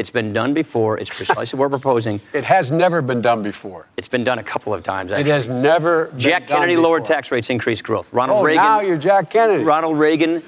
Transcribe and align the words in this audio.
It's 0.00 0.08
been 0.08 0.32
done 0.32 0.54
before. 0.54 0.96
It's 0.96 1.14
precisely 1.14 1.58
what 1.58 1.66
we're 1.70 1.78
proposing. 1.78 2.20
It 2.32 2.44
has 2.44 2.70
never 2.72 3.02
been 3.02 3.20
done 3.20 3.42
before. 3.42 3.86
It's 3.98 4.08
been 4.08 4.24
done 4.24 4.38
a 4.38 4.42
couple 4.42 4.72
of 4.72 4.82
times. 4.82 5.12
Actually. 5.12 5.30
It 5.30 5.34
has 5.34 5.48
never. 5.50 6.06
Been 6.06 6.18
Jack 6.18 6.46
done 6.46 6.56
Kennedy 6.56 6.76
before. 6.76 6.84
lowered 6.84 7.04
tax 7.04 7.30
rates, 7.30 7.50
increased 7.50 7.84
growth. 7.84 8.10
Ronald 8.10 8.40
Oh, 8.40 8.44
Reagan. 8.44 8.64
now 8.64 8.80
you're 8.80 8.96
Jack 8.96 9.28
Kennedy. 9.28 9.62
Ronald 9.62 9.98
Reagan. 9.98 10.42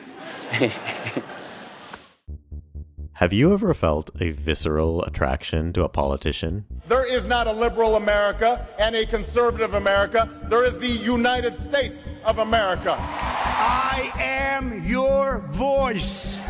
Have 3.14 3.32
you 3.32 3.52
ever 3.52 3.72
felt 3.74 4.10
a 4.20 4.30
visceral 4.30 5.04
attraction 5.04 5.72
to 5.74 5.84
a 5.84 5.88
politician? 5.88 6.64
There 6.88 7.06
is 7.06 7.26
not 7.26 7.46
a 7.46 7.52
liberal 7.52 7.96
America 7.96 8.66
and 8.80 8.96
a 8.96 9.04
conservative 9.06 9.74
America. 9.74 10.28
There 10.44 10.64
is 10.64 10.78
the 10.78 10.88
United 10.88 11.56
States 11.56 12.06
of 12.24 12.38
America. 12.38 12.96
I 12.98 14.10
am 14.18 14.82
your 14.84 15.40
voice. 15.50 16.40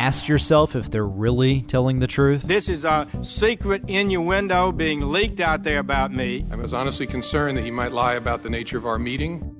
Ask 0.00 0.28
yourself 0.28 0.76
if 0.76 0.90
they're 0.90 1.06
really 1.06 1.60
telling 1.60 1.98
the 1.98 2.06
truth. 2.06 2.44
This 2.44 2.70
is 2.70 2.86
a 2.86 3.06
secret 3.20 3.82
innuendo 3.86 4.72
being 4.72 5.12
leaked 5.12 5.40
out 5.40 5.62
there 5.62 5.78
about 5.78 6.10
me. 6.10 6.46
I 6.50 6.56
was 6.56 6.72
honestly 6.72 7.06
concerned 7.06 7.58
that 7.58 7.64
he 7.64 7.70
might 7.70 7.92
lie 7.92 8.14
about 8.14 8.42
the 8.42 8.48
nature 8.48 8.78
of 8.78 8.86
our 8.86 8.98
meeting. 8.98 9.59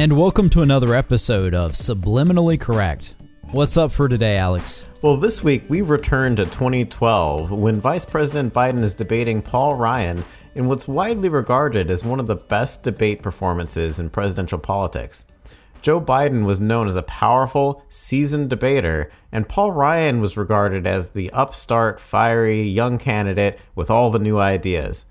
And 0.00 0.16
welcome 0.16 0.48
to 0.50 0.62
another 0.62 0.94
episode 0.94 1.52
of 1.54 1.72
Subliminally 1.72 2.58
Correct. 2.58 3.14
What's 3.50 3.76
up 3.76 3.92
for 3.92 4.08
today, 4.08 4.38
Alex? 4.38 4.86
Well, 5.02 5.18
this 5.18 5.44
week 5.44 5.64
we 5.68 5.82
return 5.82 6.36
to 6.36 6.46
2012 6.46 7.50
when 7.50 7.82
Vice 7.82 8.06
President 8.06 8.54
Biden 8.54 8.82
is 8.82 8.94
debating 8.94 9.42
Paul 9.42 9.74
Ryan 9.74 10.24
in 10.54 10.68
what's 10.68 10.88
widely 10.88 11.28
regarded 11.28 11.90
as 11.90 12.02
one 12.02 12.18
of 12.18 12.26
the 12.26 12.36
best 12.36 12.82
debate 12.82 13.22
performances 13.22 14.00
in 14.00 14.08
presidential 14.08 14.58
politics. 14.58 15.26
Joe 15.82 16.00
Biden 16.00 16.46
was 16.46 16.60
known 16.60 16.88
as 16.88 16.96
a 16.96 17.02
powerful, 17.02 17.84
seasoned 17.90 18.48
debater, 18.48 19.12
and 19.32 19.50
Paul 19.50 19.72
Ryan 19.72 20.22
was 20.22 20.34
regarded 20.34 20.86
as 20.86 21.10
the 21.10 21.30
upstart, 21.32 22.00
fiery, 22.00 22.62
young 22.62 22.96
candidate 22.96 23.60
with 23.74 23.90
all 23.90 24.10
the 24.10 24.18
new 24.18 24.38
ideas. 24.38 25.04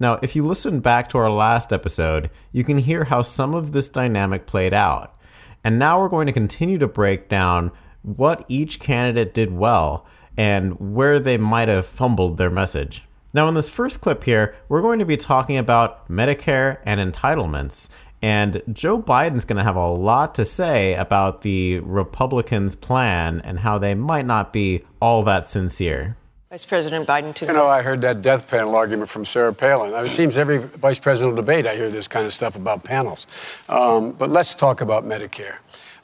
Now, 0.00 0.18
if 0.22 0.34
you 0.34 0.46
listen 0.46 0.80
back 0.80 1.10
to 1.10 1.18
our 1.18 1.30
last 1.30 1.74
episode, 1.74 2.30
you 2.52 2.64
can 2.64 2.78
hear 2.78 3.04
how 3.04 3.20
some 3.20 3.54
of 3.54 3.72
this 3.72 3.90
dynamic 3.90 4.46
played 4.46 4.72
out. 4.72 5.14
And 5.62 5.78
now 5.78 6.00
we're 6.00 6.08
going 6.08 6.26
to 6.26 6.32
continue 6.32 6.78
to 6.78 6.88
break 6.88 7.28
down 7.28 7.70
what 8.00 8.46
each 8.48 8.80
candidate 8.80 9.34
did 9.34 9.52
well 9.52 10.06
and 10.38 10.94
where 10.94 11.18
they 11.18 11.36
might 11.36 11.68
have 11.68 11.84
fumbled 11.84 12.38
their 12.38 12.48
message. 12.48 13.04
Now, 13.34 13.46
in 13.46 13.54
this 13.54 13.68
first 13.68 14.00
clip 14.00 14.24
here, 14.24 14.56
we're 14.70 14.80
going 14.80 15.00
to 15.00 15.04
be 15.04 15.18
talking 15.18 15.58
about 15.58 16.08
Medicare 16.08 16.78
and 16.84 16.98
entitlements. 16.98 17.90
And 18.22 18.62
Joe 18.72 19.02
Biden's 19.02 19.44
going 19.44 19.58
to 19.58 19.64
have 19.64 19.76
a 19.76 19.86
lot 19.86 20.34
to 20.36 20.46
say 20.46 20.94
about 20.94 21.42
the 21.42 21.80
Republicans' 21.80 22.74
plan 22.74 23.40
and 23.42 23.60
how 23.60 23.76
they 23.76 23.94
might 23.94 24.24
not 24.24 24.50
be 24.50 24.82
all 25.00 25.22
that 25.24 25.46
sincere. 25.46 26.16
Vice 26.50 26.64
President 26.64 27.06
Biden, 27.06 27.32
too. 27.32 27.46
You 27.46 27.52
know, 27.52 27.68
I 27.68 27.80
heard 27.80 28.00
that 28.00 28.22
death 28.22 28.48
panel 28.48 28.74
argument 28.74 29.08
from 29.08 29.24
Sarah 29.24 29.54
Palin. 29.54 29.94
It 30.04 30.10
seems 30.10 30.36
every 30.36 30.58
vice 30.58 30.98
presidential 30.98 31.36
debate 31.36 31.64
I 31.64 31.76
hear 31.76 31.92
this 31.92 32.08
kind 32.08 32.26
of 32.26 32.32
stuff 32.32 32.56
about 32.56 32.82
panels. 32.82 33.28
Um, 33.68 34.10
but 34.10 34.30
let's 34.30 34.56
talk 34.56 34.80
about 34.80 35.04
Medicare. 35.04 35.58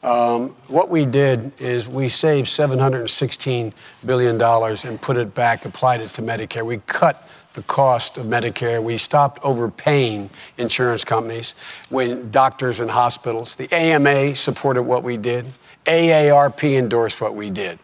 Um, 0.04 0.50
what 0.68 0.88
we 0.88 1.04
did 1.04 1.50
is 1.60 1.88
we 1.88 2.08
saved 2.08 2.46
$716 2.46 3.72
billion 4.04 4.40
and 4.40 5.02
put 5.02 5.16
it 5.16 5.34
back, 5.34 5.64
applied 5.64 6.00
it 6.00 6.10
to 6.10 6.22
Medicare. 6.22 6.64
We 6.64 6.76
cut 6.86 7.28
the 7.54 7.62
cost 7.62 8.16
of 8.16 8.26
Medicare. 8.26 8.80
We 8.80 8.98
stopped 8.98 9.40
overpaying 9.42 10.30
insurance 10.58 11.02
companies, 11.02 11.56
when 11.88 12.30
doctors 12.30 12.78
and 12.78 12.88
hospitals. 12.88 13.56
The 13.56 13.68
AMA 13.74 14.36
supported 14.36 14.84
what 14.84 15.02
we 15.02 15.16
did. 15.16 15.46
AARP 15.86 16.78
endorsed 16.78 17.20
what 17.20 17.34
we 17.34 17.50
did 17.50 17.80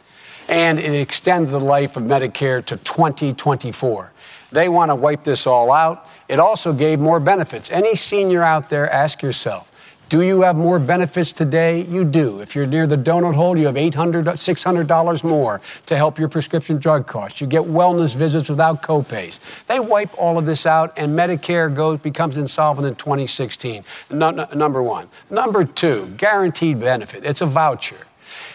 and 0.49 0.79
it 0.79 0.93
extended 0.95 1.51
the 1.51 1.61
life 1.61 1.97
of 1.97 2.03
Medicare 2.03 2.65
to 2.67 2.77
2024. 2.77 4.13
They 4.51 4.69
want 4.69 4.91
to 4.91 4.95
wipe 4.95 5.25
this 5.25 5.47
all 5.47 5.73
out. 5.73 6.09
It 6.29 6.39
also 6.39 6.73
gave 6.73 6.99
more 6.99 7.21
benefits. 7.21 7.71
Any 7.71 7.95
senior 7.95 8.43
out 8.43 8.69
there, 8.69 8.91
ask 8.91 9.23
yourself, 9.23 9.69
do 10.13 10.21
you 10.21 10.43
have 10.43 10.57
more 10.57 10.79
benefits 10.79 11.33
today? 11.33 11.87
You 11.87 12.05
do. 12.05 12.41
If 12.41 12.55
you're 12.55 12.67
near 12.67 12.87
the 12.87 12.99
donut 12.99 13.35
hole, 13.35 13.57
you 13.57 13.65
have 13.65 13.77
$800, 13.77 14.25
$600 14.25 15.25
more 15.25 15.63
to 15.87 15.97
help 15.97 16.19
your 16.19 16.29
prescription 16.29 16.77
drug 16.77 17.07
costs. 17.07 17.41
You 17.41 17.47
get 17.47 17.63
wellness 17.63 18.15
visits 18.15 18.51
without 18.51 18.83
copays. 18.83 19.65
They 19.69 19.81
wipe 19.81 20.11
all 20.19 20.37
of 20.37 20.45
this 20.45 20.67
out, 20.67 20.93
and 20.99 21.19
Medicare 21.19 21.75
goes 21.75 21.99
becomes 22.01 22.37
insolvent 22.37 22.87
in 22.87 22.95
2016. 22.97 23.85
No, 24.11 24.31
no, 24.31 24.47
number 24.55 24.83
one. 24.83 25.09
Number 25.31 25.65
two, 25.65 26.13
guaranteed 26.19 26.79
benefit. 26.79 27.25
It's 27.25 27.41
a 27.41 27.47
voucher. 27.47 28.07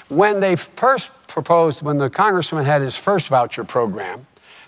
When 0.09 0.39
they 0.39 0.55
first 0.55 1.11
proposed, 1.27 1.83
when 1.83 1.97
the 1.97 2.09
congressman 2.09 2.63
had 2.65 2.81
his 2.81 2.95
first 2.95 3.27
voucher 3.29 3.63
program, 3.63 4.25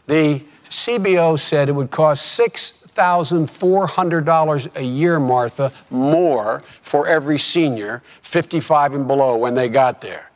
the 0.07 0.43
CBO 0.65 1.39
said 1.39 1.69
it 1.69 1.73
would 1.73 1.91
cost 1.91 2.39
$6,400 2.39 4.75
a 4.75 4.83
year, 4.83 5.19
Martha, 5.19 5.71
more 5.89 6.61
for 6.81 7.07
every 7.07 7.39
senior 7.39 8.03
55 8.21 8.95
and 8.95 9.07
below 9.07 9.37
when 9.37 9.53
they 9.53 9.69
got 9.69 10.01
there. 10.01 10.29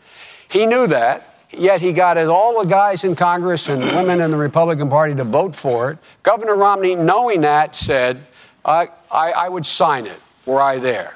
He 0.47 0.65
knew 0.65 0.87
that, 0.87 1.39
yet 1.51 1.81
he 1.81 1.91
got 1.93 2.17
all 2.17 2.63
the 2.63 2.69
guys 2.69 3.03
in 3.03 3.15
Congress 3.15 3.69
and 3.69 3.81
women 3.81 4.21
in 4.21 4.31
the 4.31 4.37
Republican 4.37 4.89
Party 4.89 5.13
to 5.15 5.23
vote 5.23 5.55
for 5.55 5.91
it. 5.91 5.99
Governor 6.23 6.55
Romney, 6.55 6.95
knowing 6.95 7.41
that, 7.41 7.75
said, 7.75 8.25
I, 8.65 8.87
I, 9.11 9.33
I 9.33 9.49
would 9.49 9.65
sign 9.65 10.05
it 10.05 10.19
were 10.45 10.61
I 10.61 10.77
there. 10.77 11.15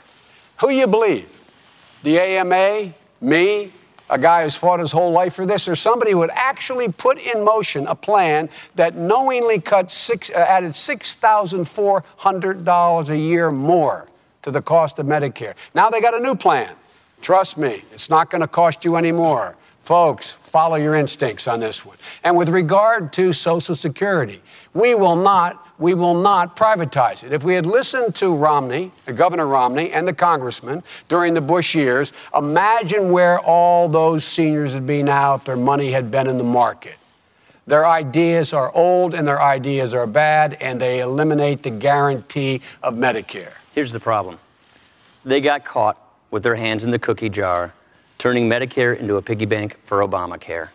Who 0.59 0.69
you 0.69 0.87
believe? 0.87 1.29
The 2.03 2.19
AMA? 2.19 2.93
Me? 3.21 3.71
A 4.09 4.17
guy 4.17 4.43
who's 4.43 4.55
fought 4.55 4.79
his 4.79 4.91
whole 4.91 5.11
life 5.11 5.33
for 5.33 5.45
this, 5.45 5.67
or 5.67 5.75
somebody 5.75 6.11
who 6.11 6.21
had 6.21 6.31
actually 6.33 6.87
put 6.89 7.19
in 7.19 7.43
motion 7.43 7.85
a 7.87 7.95
plan 7.95 8.49
that 8.75 8.95
knowingly 8.95 9.59
cut 9.59 9.91
six, 9.91 10.29
uh, 10.29 10.35
added 10.35 10.71
$6,400 10.71 13.09
a 13.09 13.17
year 13.17 13.51
more 13.51 14.07
to 14.43 14.51
the 14.51 14.61
cost 14.61 14.99
of 14.99 15.05
Medicare. 15.05 15.55
Now 15.73 15.89
they 15.89 15.99
got 15.99 16.13
a 16.13 16.19
new 16.19 16.35
plan. 16.35 16.73
Trust 17.21 17.57
me, 17.57 17.83
it's 17.91 18.09
not 18.09 18.29
going 18.29 18.41
to 18.41 18.47
cost 18.47 18.85
you 18.85 18.95
any 18.95 19.11
more. 19.11 19.57
Folks, 19.81 20.31
follow 20.31 20.75
your 20.75 20.95
instincts 20.95 21.47
on 21.47 21.59
this 21.59 21.85
one. 21.85 21.97
And 22.23 22.37
with 22.37 22.49
regard 22.49 23.11
to 23.13 23.33
Social 23.33 23.75
Security, 23.75 24.41
we 24.73 24.95
will 24.95 25.15
not 25.15 25.66
we 25.79 25.93
will 25.93 26.19
not 26.19 26.55
privatize 26.55 27.23
it. 27.23 27.31
If 27.31 27.43
we 27.43 27.53
had 27.53 27.65
listened 27.65 28.15
to 28.15 28.35
Romney, 28.35 28.91
the 29.05 29.13
Governor 29.13 29.45
Romney, 29.45 29.91
and 29.91 30.07
the 30.07 30.13
congressman 30.13 30.83
during 31.07 31.33
the 31.33 31.41
Bush 31.41 31.75
years, 31.75 32.13
imagine 32.35 33.11
where 33.11 33.39
all 33.39 33.87
those 33.87 34.25
seniors 34.25 34.73
would 34.73 34.87
be 34.87 35.03
now 35.03 35.35
if 35.35 35.43
their 35.43 35.57
money 35.57 35.91
had 35.91 36.09
been 36.09 36.27
in 36.27 36.37
the 36.37 36.43
market. 36.43 36.97
Their 37.67 37.85
ideas 37.85 38.53
are 38.53 38.73
old 38.73 39.13
and 39.13 39.27
their 39.27 39.41
ideas 39.41 39.93
are 39.93 40.07
bad, 40.07 40.55
and 40.61 40.79
they 40.79 41.01
eliminate 41.01 41.63
the 41.63 41.69
guarantee 41.69 42.61
of 42.81 42.95
Medicare. 42.95 43.53
Here's 43.75 43.91
the 43.91 43.99
problem 43.99 44.39
they 45.25 45.41
got 45.41 45.65
caught 45.65 46.01
with 46.31 46.43
their 46.43 46.55
hands 46.55 46.85
in 46.85 46.91
the 46.91 46.99
cookie 46.99 47.29
jar, 47.29 47.73
turning 48.17 48.49
Medicare 48.49 48.97
into 48.97 49.17
a 49.17 49.21
piggy 49.21 49.45
bank 49.45 49.77
for 49.83 49.99
Obamacare. 49.99 50.69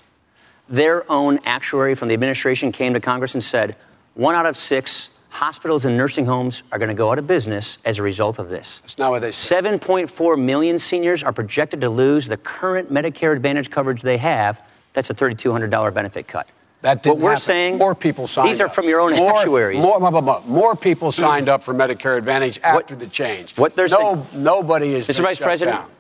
Their 0.69 1.11
own 1.11 1.41
actuary 1.45 1.95
from 1.95 2.09
the 2.09 2.15
administration 2.15 2.71
came 2.73 2.93
to 2.93 3.01
Congress 3.01 3.35
and 3.35 3.43
said, 3.43 3.77
one 4.15 4.35
out 4.35 4.47
of 4.47 4.57
six 4.57 5.09
hospitals 5.31 5.85
and 5.87 5.97
nursing 5.97 6.27
homes 6.27 6.63
are 6.73 6.79
going 6.79 6.89
to 6.91 6.95
go 6.95 7.11
out 7.11 7.19
of 7.19 7.27
business 7.27 7.79
as 7.85 7.99
a 7.99 8.03
result 8.03 8.39
of 8.39 8.49
this. 8.51 8.81
That's 8.81 8.99
not 8.99 9.11
what 9.11 9.21
they 9.23 9.31
said. 9.33 9.65
7.4 9.65 10.39
million 10.43 10.79
seniors 10.79 11.23
are 11.23 11.33
projected 11.33 11.81
to 11.81 11.89
lose 11.89 12.27
the 12.29 12.37
current 12.37 12.93
Medicare 12.93 13.35
Advantage 13.35 13.71
coverage 13.71 14.03
they 14.03 14.19
have. 14.19 14.63
That's 14.93 15.09
a 15.09 15.15
$3,200 15.15 15.95
benefit 15.95 16.29
cut. 16.29 16.47
That 16.83 17.03
didn't 17.03 17.17
what 17.17 17.23
we're 17.23 17.31
happen. 17.31 17.43
saying, 17.43 17.79
more 17.79 17.95
people 17.95 18.27
signed 18.27 18.49
These 18.51 18.61
are 18.61 18.67
up. 18.67 18.75
from 18.75 18.89
your 18.89 19.01
own 19.01 19.15
more, 19.17 19.39
actuaries. 19.39 19.81
More, 19.81 20.01
more, 20.01 20.21
more, 20.21 20.43
more 20.47 20.77
people 20.77 21.13
signed 21.13 21.49
up 21.49 21.63
for 21.63 21.73
Medicare 21.73 22.19
Advantage 22.19 22.59
after 22.63 22.95
What- 22.95 23.01
the 23.01 23.07
change. 23.07 23.57
what 23.57 23.75
they're 23.77 23.89
no, 23.89 24.27
saying- 24.33 24.43
nobody 24.45 24.95
is. 24.95 25.07
Mr. 25.09 25.23
Vice 25.23 25.39
President, 25.41 25.79
down. 25.79 25.91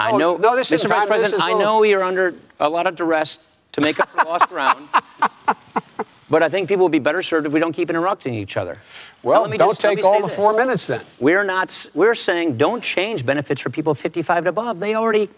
I 0.00 0.12
No, 0.12 0.18
know, 0.18 0.36
no, 0.38 0.56
this 0.56 0.70
Mr. 0.70 0.88
Vice. 0.88 1.00
This 1.02 1.06
President, 1.06 1.34
is 1.34 1.42
I 1.42 1.52
know 1.52 1.82
you're 1.82 2.02
under 2.02 2.34
a 2.58 2.68
lot 2.70 2.86
of 2.86 2.96
duress 2.96 3.38
to 3.72 3.80
make 3.82 4.00
up 4.00 4.08
for 4.08 4.24
lost 4.24 4.48
ground. 4.48 4.88
But 6.30 6.42
I 6.44 6.48
think 6.48 6.68
people 6.68 6.82
will 6.84 6.88
be 6.90 7.00
better 7.00 7.22
served 7.22 7.46
if 7.46 7.52
we 7.52 7.58
don't 7.60 7.72
keep 7.72 7.90
interrupting 7.90 8.32
each 8.34 8.56
other. 8.56 8.78
Well, 9.22 9.42
let 9.42 9.50
me 9.50 9.56
don't 9.58 9.70
just- 9.70 9.82
let 9.82 9.90
take 9.90 9.96
me 9.96 10.02
say 10.02 10.08
all 10.08 10.20
the 10.20 10.28
this. 10.28 10.36
four 10.36 10.52
minutes 10.54 10.86
then. 10.86 11.00
We're 11.18 11.42
not. 11.44 11.86
We're 11.94 12.14
saying 12.14 12.56
don't 12.56 12.82
change 12.82 13.26
benefits 13.26 13.60
for 13.60 13.68
people 13.70 13.94
55 13.94 14.38
and 14.38 14.46
above. 14.46 14.78
They 14.78 14.94
already, 14.94 15.28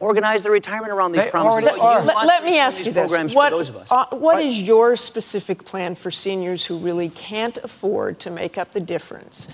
organize 0.00 0.42
the 0.42 0.50
retirement 0.50 0.92
around 0.92 1.12
these 1.12 1.22
They 1.22 1.30
promises. 1.30 1.68
already 1.68 1.76
you 1.76 1.82
are. 1.82 2.02
Let, 2.04 2.26
let 2.26 2.44
me 2.44 2.58
ask 2.58 2.84
you 2.84 2.90
this: 2.92 3.12
what, 3.34 3.50
for 3.52 3.56
those 3.58 3.68
of 3.68 3.76
us. 3.76 3.92
uh, 3.92 4.06
what 4.10 4.42
is 4.42 4.60
your 4.60 4.96
specific 4.96 5.64
plan 5.64 5.94
for 5.94 6.10
seniors 6.10 6.66
who 6.66 6.76
really 6.78 7.10
can't 7.10 7.56
afford 7.58 8.18
to 8.20 8.30
make 8.30 8.58
up 8.58 8.72
the 8.72 8.80
difference 8.80 9.46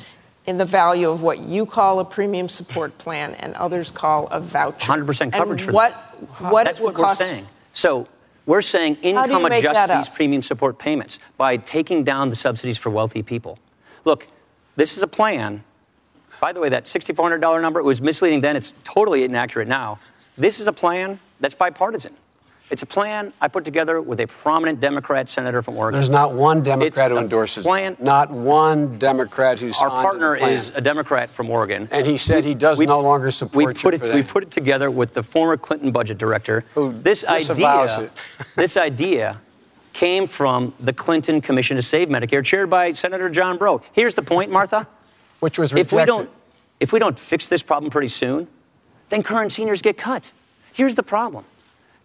in 0.47 0.57
the 0.59 0.65
value 0.65 1.11
of 1.11 1.21
what 1.21 1.41
you 1.41 1.67
call 1.67 1.99
a 2.01 2.05
premium 2.05 2.49
support 2.49 2.97
plan 2.99 3.35
and 3.35 3.55
others 3.57 3.91
call 3.91 4.29
a 4.29 4.41
voucher? 4.41 4.91
100% 4.91 5.33
coverage 5.33 5.61
and 5.63 5.69
for 5.71 5.73
what, 5.73 6.17
them. 6.41 6.51
What 6.51 6.65
That's 6.65 6.81
it 6.81 6.83
would 6.85 6.95
what 6.95 7.01
we're 7.01 7.05
cost- 7.09 7.19
saying. 7.19 7.47
So 7.73 8.07
we're 8.47 8.63
saying 8.63 8.95
How 8.95 9.01
do 9.01 9.07
you 9.09 9.23
income 9.23 9.45
adjust 9.47 9.89
these 9.89 10.09
premium 10.09 10.41
support 10.41 10.79
payments 10.79 11.19
by 11.37 11.57
taking 11.57 12.05
down 12.05 12.31
the 12.31 12.37
subsidies 12.37 12.79
for 12.79 12.91
wealthy 12.91 13.23
people. 13.23 13.59
Look, 14.05 14.29
this 14.77 14.97
is 14.97 15.03
a 15.03 15.09
plan. 15.09 15.65
By 16.41 16.53
the 16.53 16.61
way, 16.61 16.69
that 16.69 16.85
$6,400 16.85 17.61
number 17.61 17.81
it 17.81 17.85
was 17.85 18.01
misleading 18.01 18.41
then. 18.43 18.57
It's 18.57 18.73
totally 18.85 19.25
inaccurate 19.25 19.69
now. 19.69 19.99
This 20.39 20.61
is 20.61 20.69
a 20.69 20.73
plan 20.73 21.19
that's 21.41 21.55
bipartisan. 21.55 22.15
It's 22.69 22.83
a 22.83 22.87
plan 22.87 23.33
I 23.41 23.47
put 23.47 23.65
together 23.65 24.01
with 24.01 24.19
a 24.19 24.27
prominent 24.27 24.81
Democrat 24.81 25.29
senator 25.29 25.63
from 25.63 25.77
Oregon. 25.77 26.01
There's 26.01 26.11
not 26.11 26.33
one 26.35 26.63
Democrat 26.63 27.11
It's 27.11 27.17
who 27.17 27.19
endorses 27.19 27.65
plan. 27.65 27.93
it. 27.93 28.03
Not 28.03 28.31
one 28.31 28.99
Democrat 28.99 29.61
who 29.61 29.71
Our 29.81 29.91
partner 29.91 30.35
is 30.35 30.73
a 30.75 30.81
Democrat 30.81 31.31
from 31.31 31.49
Oregon. 31.49 31.89
And 31.93 32.05
he 32.05 32.17
said 32.17 32.45
he 32.45 32.55
does 32.55 32.81
no 32.81 33.01
longer 33.01 33.31
support 33.31 33.67
we 33.67 33.75
put 33.75 33.95
it, 33.95 34.15
We 34.15 34.25
put 34.25 34.43
it 34.43 34.51
together 34.51 34.91
with 34.91 35.15
the 35.15 35.23
former 35.23 35.57
Clinton 35.57 35.93
budget 35.93 36.19
director. 36.19 36.65
Who 36.75 36.93
this 36.93 37.25
idea, 37.25 38.01
it. 38.01 38.11
this 38.57 38.77
idea 38.77 39.41
came 39.93 40.27
from 40.27 40.75
the 40.81 40.93
Clinton 40.93 41.41
Commission 41.41 41.77
to 41.77 41.83
Save 41.83 42.09
Medicare, 42.09 42.45
chaired 42.45 42.69
by 42.69 42.93
Senator 42.93 43.31
John 43.31 43.59
Breaux. 43.59 43.81
Here's 43.93 44.15
the 44.15 44.23
point, 44.23 44.51
Martha. 44.51 44.89
Which 45.39 45.59
was 45.59 45.73
if 45.73 45.93
we 45.93 46.05
don't, 46.05 46.29
if 46.81 46.93
we 46.93 46.99
don't 46.99 47.19
fix 47.19 47.47
this 47.47 47.63
problem 47.63 47.91
pretty 47.91 48.09
soon, 48.09 48.49
then 49.11 49.23
current 49.23 49.53
seniors 49.53 49.83
get 49.83 49.97
cut. 49.97 50.33
Here's 50.73 50.97
the 50.97 51.03
problem: 51.03 51.45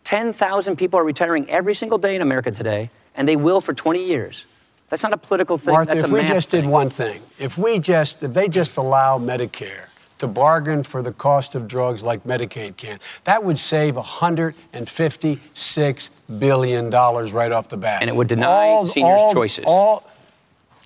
10,000 0.03 0.75
people 0.77 1.00
are 1.00 1.03
retiring 1.03 1.50
every 1.50 1.74
single 1.74 1.98
day 1.98 2.15
in 2.15 2.21
America 2.21 2.51
today, 2.51 2.89
and 3.15 3.27
they 3.27 3.36
will 3.36 3.62
for 3.62 3.74
20 3.74 4.03
years. 4.03 4.45
That's 4.89 5.03
not 5.03 5.13
a 5.13 5.18
political 5.18 5.57
thing. 5.57 5.74
Martha, 5.74 5.94
that's 5.94 6.03
if 6.03 6.12
we 6.12 6.24
just 6.24 6.50
thing. 6.50 6.62
did 6.62 6.69
one 6.69 6.89
thing, 6.89 7.21
if 7.39 7.57
we 7.57 7.80
just, 7.80 8.24
if 8.24 8.33
they 8.33 8.48
just 8.50 8.77
allow 8.77 9.18
Medicare 9.18 9.86
to 10.18 10.27
bargain 10.27 10.83
for 10.83 11.01
the 11.01 11.13
cost 11.13 11.56
of 11.56 11.68
drugs 11.68 12.03
like 12.03 12.24
Medicaid 12.25 12.75
can, 12.77 13.00
that 13.24 13.44
would 13.44 13.57
save 13.57 13.95
156 13.95 16.09
billion 16.39 16.89
dollars 16.89 17.33
right 17.33 17.51
off 17.51 17.69
the 17.69 17.77
bat. 17.77 18.01
And 18.01 18.09
it 18.09 18.15
would 18.15 18.27
deny 18.27 18.86
seniors 18.86 19.33
choices. 19.33 19.65
All 19.65 20.04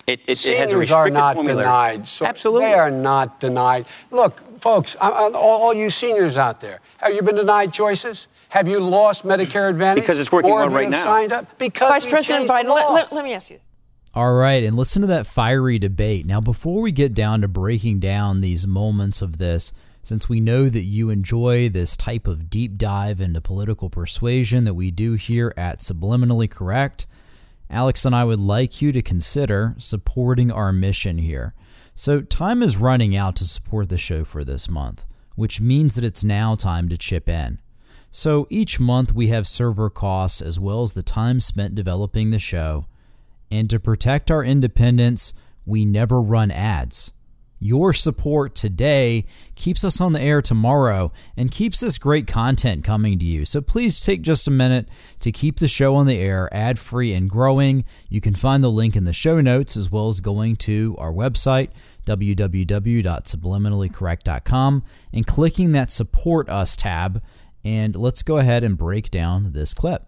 It, 0.08 0.20
it, 0.28 0.34
it 0.34 0.38
seniors 0.38 0.72
has 0.72 0.92
a 0.92 0.96
are 0.96 1.10
not 1.10 1.36
formula. 1.36 1.64
denied. 1.64 2.08
So 2.08 2.26
Absolutely. 2.28 2.68
they 2.68 2.74
are 2.76 2.92
not 2.92 3.40
denied. 3.40 3.88
Look, 4.12 4.40
folks, 4.60 4.96
all, 5.02 5.36
all 5.36 5.74
you 5.74 5.90
seniors 5.90 6.38
out 6.38 6.62
there, 6.62 6.80
have 7.00 7.14
you 7.14 7.24
been 7.24 7.36
denied 7.36 7.74
choices? 7.74 8.28
Have 8.56 8.70
you 8.70 8.80
lost 8.80 9.26
Medicare 9.26 9.70
Advantage? 9.70 10.04
Because 10.04 10.18
it's 10.18 10.32
working 10.32 10.50
Or 10.50 10.56
well 10.56 10.64
have 10.64 10.72
you 10.72 10.78
right 10.78 10.90
now. 10.90 11.04
Signed 11.04 11.34
up 11.34 11.58
because 11.58 11.90
Vice 11.90 12.06
President 12.06 12.50
Biden, 12.50 12.74
let, 12.74 12.90
let- 12.90 13.12
let 13.12 13.26
me 13.26 13.34
ask 13.34 13.50
you. 13.50 13.60
All 14.14 14.32
right, 14.32 14.64
and 14.64 14.78
listen 14.78 15.02
to 15.02 15.10
that 15.10 15.28
fiery 15.28 15.78
debate. 15.78 16.26
Now, 16.26 16.40
before 16.40 16.82
we 16.82 16.94
get 16.94 17.14
down 17.14 17.42
to 17.42 17.50
breaking 17.50 18.00
down 18.00 18.40
these 18.40 18.66
moments 18.66 19.22
of 19.22 19.40
this, 19.40 19.74
since 20.04 20.30
we 20.30 20.40
know 20.40 20.70
that 20.70 20.84
you 20.84 21.10
enjoy 21.10 21.68
this 21.68 21.98
type 21.98 22.28
of 22.28 22.50
deep 22.50 22.78
dive 22.78 23.20
into 23.20 23.42
political 23.42 23.90
persuasion 23.90 24.64
that 24.64 24.74
we 24.74 24.90
do 24.90 25.16
here 25.16 25.54
at 25.58 25.80
Subliminally 25.80 26.50
Correct, 26.50 27.08
Alex 27.70 28.06
and 28.06 28.16
I 28.16 28.24
would 28.24 28.40
like 28.40 28.82
you 28.82 28.94
to 28.94 29.02
consider 29.02 29.76
supporting 29.80 30.50
our 30.50 30.72
mission 30.72 31.18
here. 31.18 31.54
So, 31.94 32.22
time 32.22 32.64
is 32.64 32.78
running 32.78 33.18
out 33.18 33.36
to 33.36 33.44
support 33.44 33.90
the 33.90 33.98
show 33.98 34.24
for 34.24 34.46
this 34.46 34.70
month, 34.70 35.04
which 35.36 35.60
means 35.60 35.96
that 35.96 36.06
it's 36.06 36.24
now 36.24 36.56
time 36.56 36.88
to 36.88 36.98
chip 36.98 37.28
in. 37.28 37.60
So, 38.18 38.48
each 38.50 38.80
month 38.80 39.14
we 39.14 39.28
have 39.28 39.46
server 39.46 39.90
costs 39.90 40.42
as 40.42 40.58
well 40.58 40.84
as 40.84 40.94
the 40.94 41.04
time 41.04 41.42
spent 41.42 41.76
developing 41.76 42.32
the 42.32 42.40
show. 42.40 42.86
And 43.52 43.70
to 43.70 43.78
protect 43.78 44.32
our 44.32 44.42
independence, 44.42 45.34
we 45.66 45.84
never 45.84 46.22
run 46.22 46.50
ads. 46.50 47.12
Your 47.60 47.92
support 47.92 48.56
today 48.56 49.26
keeps 49.56 49.84
us 49.84 50.00
on 50.00 50.14
the 50.14 50.22
air 50.22 50.42
tomorrow 50.42 51.12
and 51.36 51.52
keeps 51.52 51.82
this 51.82 51.98
great 51.98 52.26
content 52.26 52.86
coming 52.86 53.20
to 53.20 53.26
you. 53.26 53.44
So 53.44 53.60
please 53.60 54.00
take 54.00 54.22
just 54.22 54.48
a 54.48 54.52
minute 54.52 54.88
to 55.20 55.34
keep 55.34 55.60
the 55.60 55.68
show 55.68 55.98
on 55.98 56.06
the 56.06 56.18
air 56.18 56.48
ad 56.54 56.80
free 56.80 57.14
and 57.14 57.30
growing. 57.30 57.84
You 58.08 58.22
can 58.22 58.34
find 58.34 58.64
the 58.64 58.72
link 58.72 58.96
in 58.96 59.04
the 59.04 59.12
show 59.12 59.42
notes 59.42 59.76
as 59.76 59.92
well 59.92 60.08
as 60.08 60.22
going 60.22 60.56
to 60.58 60.96
our 61.00 61.12
website, 61.12 61.72
www.subliminallycorrect.com, 62.06 64.84
and 65.12 65.28
clicking 65.28 65.74
that 65.74 65.92
support 65.92 66.50
us 66.50 66.78
tab. 66.78 67.22
And 67.66 67.96
let's 67.96 68.22
go 68.22 68.38
ahead 68.38 68.64
and 68.64 68.78
break 68.78 69.10
down 69.10 69.52
this 69.52 69.74
clip. 69.74 70.04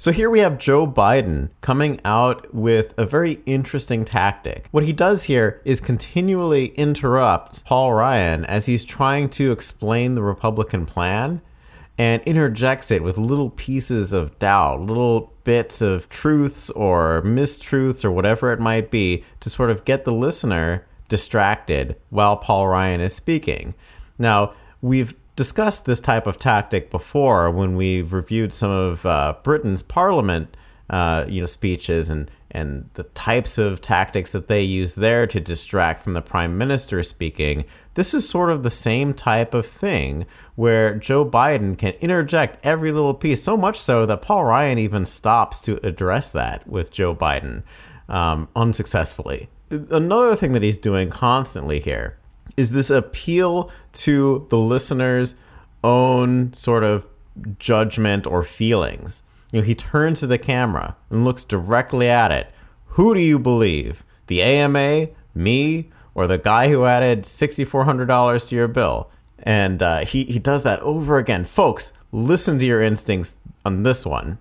So 0.00 0.12
here 0.12 0.30
we 0.30 0.40
have 0.40 0.58
Joe 0.58 0.86
Biden 0.86 1.50
coming 1.60 2.00
out 2.04 2.52
with 2.54 2.92
a 2.96 3.06
very 3.06 3.40
interesting 3.46 4.04
tactic. 4.04 4.66
What 4.70 4.84
he 4.84 4.92
does 4.92 5.24
here 5.24 5.60
is 5.64 5.80
continually 5.80 6.66
interrupt 6.76 7.64
Paul 7.64 7.94
Ryan 7.94 8.44
as 8.44 8.66
he's 8.66 8.84
trying 8.84 9.28
to 9.30 9.50
explain 9.50 10.14
the 10.14 10.22
Republican 10.22 10.86
plan 10.86 11.40
and 11.96 12.22
interjects 12.22 12.92
it 12.92 13.02
with 13.02 13.18
little 13.18 13.50
pieces 13.50 14.12
of 14.12 14.38
doubt, 14.38 14.80
little 14.82 15.32
bits 15.42 15.80
of 15.80 16.08
truths 16.08 16.70
or 16.70 17.22
mistruths 17.22 18.04
or 18.04 18.12
whatever 18.12 18.52
it 18.52 18.60
might 18.60 18.90
be 18.90 19.24
to 19.40 19.50
sort 19.50 19.70
of 19.70 19.84
get 19.84 20.04
the 20.04 20.12
listener 20.12 20.86
distracted 21.08 21.96
while 22.10 22.36
Paul 22.36 22.68
Ryan 22.68 23.00
is 23.00 23.14
speaking. 23.14 23.74
Now, 24.16 24.52
we've 24.80 25.14
discussed 25.38 25.84
this 25.84 26.00
type 26.00 26.26
of 26.26 26.36
tactic 26.36 26.90
before 26.90 27.48
when 27.48 27.76
we've 27.76 28.12
reviewed 28.12 28.52
some 28.52 28.72
of 28.72 29.06
uh, 29.06 29.32
Britain's 29.44 29.84
parliament, 29.84 30.56
uh, 30.90 31.24
you 31.28 31.40
know, 31.40 31.46
speeches 31.46 32.10
and 32.10 32.28
and 32.50 32.90
the 32.94 33.04
types 33.04 33.56
of 33.56 33.80
tactics 33.80 34.32
that 34.32 34.48
they 34.48 34.62
use 34.62 34.96
there 34.96 35.26
to 35.28 35.38
distract 35.38 36.02
from 36.02 36.14
the 36.14 36.22
prime 36.22 36.58
minister 36.58 37.04
speaking. 37.04 37.64
This 37.94 38.14
is 38.14 38.28
sort 38.28 38.50
of 38.50 38.64
the 38.64 38.70
same 38.70 39.14
type 39.14 39.54
of 39.54 39.64
thing 39.64 40.26
where 40.56 40.96
Joe 40.96 41.24
Biden 41.24 41.78
can 41.78 41.92
interject 42.00 42.58
every 42.64 42.90
little 42.90 43.14
piece, 43.14 43.40
so 43.40 43.56
much 43.56 43.78
so 43.78 44.06
that 44.06 44.22
Paul 44.22 44.44
Ryan 44.44 44.78
even 44.78 45.06
stops 45.06 45.60
to 45.60 45.78
address 45.86 46.30
that 46.32 46.66
with 46.66 46.90
Joe 46.90 47.14
Biden 47.14 47.62
um, 48.08 48.48
unsuccessfully. 48.56 49.50
Another 49.70 50.34
thing 50.34 50.52
that 50.54 50.62
he's 50.62 50.78
doing 50.78 51.10
constantly 51.10 51.78
here 51.78 52.16
is 52.58 52.72
this 52.72 52.90
appeal 52.90 53.70
to 53.92 54.46
the 54.50 54.58
listener's 54.58 55.36
own 55.84 56.52
sort 56.52 56.84
of 56.84 57.06
judgment 57.58 58.26
or 58.26 58.42
feelings. 58.42 59.22
You 59.52 59.60
know, 59.60 59.66
he 59.66 59.74
turns 59.74 60.20
to 60.20 60.26
the 60.26 60.38
camera 60.38 60.96
and 61.08 61.24
looks 61.24 61.44
directly 61.44 62.08
at 62.10 62.32
it. 62.32 62.50
Who 62.86 63.14
do 63.14 63.20
you 63.20 63.38
believe? 63.38 64.04
The 64.26 64.42
AMA, 64.42 65.08
me, 65.34 65.88
or 66.14 66.26
the 66.26 66.36
guy 66.36 66.68
who 66.68 66.84
added 66.84 67.22
$6,400 67.22 68.48
to 68.48 68.54
your 68.54 68.68
bill? 68.68 69.08
And 69.38 69.82
uh, 69.82 70.04
he, 70.04 70.24
he 70.24 70.40
does 70.40 70.64
that 70.64 70.80
over 70.80 71.16
again. 71.16 71.44
Folks, 71.44 71.92
listen 72.10 72.58
to 72.58 72.66
your 72.66 72.82
instincts 72.82 73.36
on 73.64 73.84
this 73.84 74.04
one. 74.04 74.38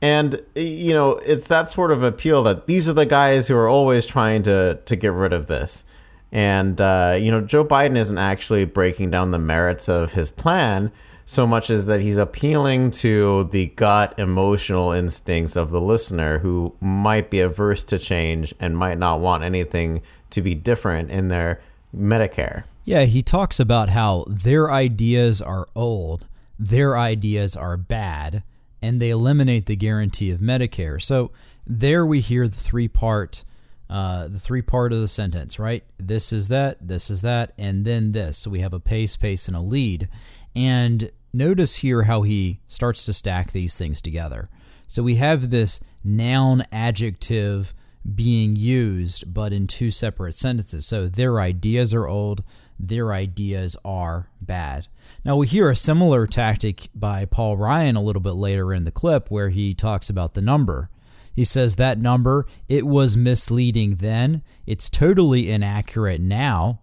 And 0.00 0.40
you 0.54 0.92
know, 0.92 1.16
it's 1.16 1.48
that 1.48 1.70
sort 1.70 1.90
of 1.90 2.02
appeal 2.02 2.42
that 2.44 2.66
these 2.66 2.88
are 2.88 2.92
the 2.92 3.04
guys 3.04 3.48
who 3.48 3.56
are 3.56 3.68
always 3.68 4.06
trying 4.06 4.44
to 4.44 4.78
to 4.84 4.96
get 4.96 5.12
rid 5.12 5.32
of 5.32 5.48
this. 5.48 5.84
And 6.30 6.80
uh, 6.80 7.16
you 7.20 7.30
know, 7.30 7.40
Joe 7.40 7.64
Biden 7.64 7.96
isn't 7.96 8.18
actually 8.18 8.64
breaking 8.64 9.10
down 9.10 9.30
the 9.30 9.38
merits 9.38 9.88
of 9.88 10.12
his 10.12 10.30
plan 10.30 10.92
so 11.28 11.46
much 11.46 11.68
as 11.68 11.84
that 11.84 12.00
he's 12.00 12.16
appealing 12.16 12.90
to 12.90 13.44
the 13.52 13.66
gut 13.76 14.18
emotional 14.18 14.92
instincts 14.92 15.56
of 15.56 15.68
the 15.68 15.80
listener 15.80 16.38
who 16.38 16.74
might 16.80 17.28
be 17.28 17.40
averse 17.40 17.84
to 17.84 17.98
change 17.98 18.54
and 18.58 18.78
might 18.78 18.96
not 18.96 19.20
want 19.20 19.42
anything 19.44 20.00
to 20.30 20.40
be 20.40 20.54
different 20.54 21.10
in 21.10 21.28
their 21.28 21.60
Medicare. 21.94 22.64
Yeah, 22.84 23.04
he 23.04 23.22
talks 23.22 23.60
about 23.60 23.90
how 23.90 24.24
their 24.26 24.72
ideas 24.72 25.42
are 25.42 25.68
old, 25.74 26.28
their 26.58 26.96
ideas 26.96 27.54
are 27.54 27.76
bad, 27.76 28.42
and 28.80 28.98
they 28.98 29.10
eliminate 29.10 29.66
the 29.66 29.76
guarantee 29.76 30.30
of 30.30 30.40
Medicare. 30.40 31.00
So 31.00 31.30
there 31.66 32.06
we 32.06 32.20
hear 32.20 32.48
the 32.48 32.56
three 32.56 32.88
part, 32.88 33.44
uh, 33.90 34.28
the 34.28 34.38
three 34.38 34.62
part 34.62 34.92
of 34.92 35.00
the 35.00 35.08
sentence, 35.08 35.58
right? 35.58 35.84
This 35.96 36.32
is 36.32 36.48
that, 36.48 36.86
this 36.86 37.10
is 37.10 37.22
that, 37.22 37.52
and 37.56 37.84
then 37.84 38.12
this. 38.12 38.38
So 38.38 38.50
we 38.50 38.60
have 38.60 38.74
a 38.74 38.80
pace, 38.80 39.16
pace, 39.16 39.48
and 39.48 39.56
a 39.56 39.60
lead. 39.60 40.08
And 40.54 41.10
notice 41.32 41.76
here 41.76 42.02
how 42.02 42.22
he 42.22 42.60
starts 42.66 43.06
to 43.06 43.14
stack 43.14 43.52
these 43.52 43.78
things 43.78 44.02
together. 44.02 44.50
So 44.86 45.02
we 45.02 45.16
have 45.16 45.50
this 45.50 45.80
noun 46.04 46.64
adjective 46.72 47.74
being 48.14 48.56
used, 48.56 49.32
but 49.32 49.52
in 49.52 49.66
two 49.66 49.90
separate 49.90 50.36
sentences. 50.36 50.86
So 50.86 51.08
their 51.08 51.40
ideas 51.40 51.92
are 51.92 52.06
old, 52.06 52.42
their 52.78 53.12
ideas 53.12 53.76
are 53.84 54.30
bad. 54.40 54.86
Now 55.24 55.36
we 55.36 55.46
hear 55.46 55.68
a 55.68 55.76
similar 55.76 56.26
tactic 56.26 56.88
by 56.94 57.24
Paul 57.24 57.56
Ryan 57.56 57.96
a 57.96 58.02
little 58.02 58.22
bit 58.22 58.34
later 58.34 58.72
in 58.72 58.84
the 58.84 58.90
clip 58.90 59.30
where 59.30 59.48
he 59.48 59.74
talks 59.74 60.08
about 60.08 60.34
the 60.34 60.42
number. 60.42 60.90
He 61.32 61.44
says 61.44 61.76
that 61.76 61.98
number, 61.98 62.46
it 62.68 62.86
was 62.86 63.16
misleading 63.16 63.96
then, 63.96 64.42
it's 64.66 64.90
totally 64.90 65.50
inaccurate 65.50 66.20
now. 66.20 66.80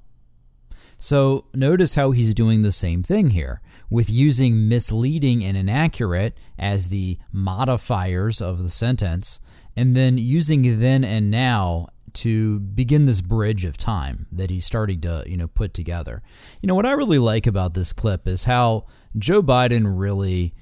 So 0.97 1.45
notice 1.53 1.95
how 1.95 2.11
he's 2.11 2.33
doing 2.33 2.61
the 2.61 2.71
same 2.71 3.03
thing 3.03 3.31
here, 3.31 3.61
with 3.89 4.09
using 4.09 4.67
misleading 4.67 5.43
and 5.43 5.57
inaccurate 5.57 6.37
as 6.57 6.87
the 6.87 7.19
modifiers 7.31 8.41
of 8.41 8.63
the 8.63 8.69
sentence, 8.69 9.39
and 9.75 9.95
then 9.95 10.17
using 10.17 10.79
then 10.79 11.03
and 11.03 11.29
now 11.29 11.89
to 12.13 12.59
begin 12.59 13.05
this 13.05 13.19
bridge 13.21 13.65
of 13.65 13.77
time 13.77 14.25
that 14.31 14.49
he's 14.49 14.65
starting 14.65 15.01
to, 15.01 15.23
you 15.27 15.35
know, 15.35 15.47
put 15.47 15.73
together. 15.73 16.23
You 16.61 16.67
know, 16.67 16.75
what 16.75 16.85
I 16.85 16.93
really 16.93 17.19
like 17.19 17.45
about 17.45 17.73
this 17.73 17.91
clip 17.91 18.25
is 18.25 18.45
how 18.45 18.85
Joe 19.17 19.43
Biden 19.43 19.83
really 19.99 20.53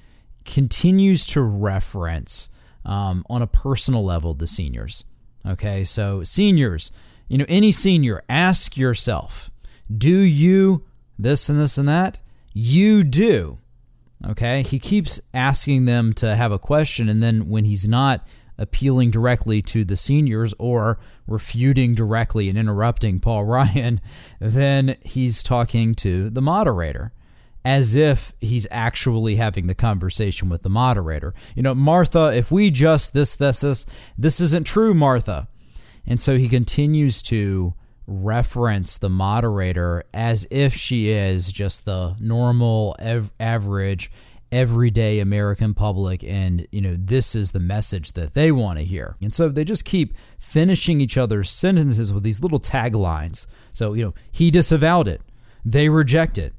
continues 0.46 1.26
to 1.28 1.42
reference 1.42 2.50
um, 2.86 3.26
on 3.30 3.42
a 3.42 3.48
personal 3.48 4.04
level 4.04 4.34
the 4.34 4.48
seniors. 4.48 5.06
Okay, 5.46 5.84
so 5.84 6.24
seniors, 6.24 6.92
you 7.28 7.38
know, 7.38 7.46
any 7.48 7.72
senior, 7.72 8.24
ask 8.30 8.78
yourself, 8.78 9.52
do 9.96 10.20
you 10.20 10.86
this 11.20 11.50
and 11.50 11.60
this 11.60 11.78
and 11.78 11.88
that? 11.88 12.20
You 12.54 13.04
do. 13.04 13.60
Okay, 14.26 14.62
he 14.62 14.80
keeps 14.80 15.20
asking 15.34 15.86
them 15.86 16.14
to 16.14 16.36
have 16.36 16.52
a 16.52 16.60
question, 16.60 17.10
and 17.10 17.22
then 17.22 17.50
when 17.50 17.66
he's 17.66 17.88
not 17.88 18.26
appealing 18.58 19.12
directly 19.12 19.62
to 19.62 19.84
the 19.84 19.96
seniors 19.96 20.54
or 20.60 21.00
refuting 21.28 21.96
directly 21.96 22.48
and 22.48 22.58
interrupting 22.58 23.20
Paul 23.20 23.44
Ryan, 23.46 24.00
then 24.40 24.96
he's 25.02 25.44
talking 25.44 25.94
to 25.96 26.30
the 26.30 26.42
moderator 26.42 27.12
as 27.66 27.96
if 27.96 28.34
he's 28.40 28.68
actually 28.72 29.38
having 29.38 29.68
the 29.68 29.76
conversation 29.76 30.50
with 30.50 30.64
the 30.64 30.70
moderator. 30.70 31.34
You 31.56 31.64
know, 31.64 31.76
Martha, 31.76 32.36
if 32.36 32.52
we 32.52 32.70
just 32.70 33.14
this, 33.14 33.36
this, 33.36 33.62
this, 33.62 33.86
this 34.18 34.42
isn't 34.42 34.68
true, 34.68 34.94
Martha. 34.94 35.48
And 36.06 36.20
so 36.20 36.38
he 36.38 36.50
continues 36.50 37.22
to 37.24 37.74
reference 38.06 38.98
the 38.98 39.10
moderator 39.10 40.04
as 40.14 40.46
if 40.52 40.74
she 40.74 41.10
is 41.10 41.52
just 41.52 41.86
the 41.86 42.16
normal, 42.20 42.98
ev- 43.00 43.32
average, 43.40 44.12
everyday 44.52 45.20
American 45.20 45.74
public. 45.74 46.22
And, 46.22 46.68
you 46.70 46.82
know, 46.82 46.98
this 47.00 47.34
is 47.34 47.54
the 47.54 47.62
message 47.62 48.12
that 48.14 48.34
they 48.34 48.52
want 48.52 48.80
to 48.80 48.84
hear. 48.84 49.16
And 49.22 49.34
so 49.34 49.48
they 49.48 49.64
just 49.64 49.86
keep 49.86 50.16
finishing 50.38 51.00
each 51.00 51.18
other's 51.18 51.50
sentences 51.50 52.14
with 52.14 52.24
these 52.24 52.42
little 52.42 52.60
taglines. 52.60 53.48
So, 53.72 53.94
you 53.94 54.04
know, 54.04 54.14
he 54.34 54.52
disavowed 54.52 55.08
it, 55.08 55.22
they 55.64 55.88
reject 55.88 56.38
it 56.38 56.54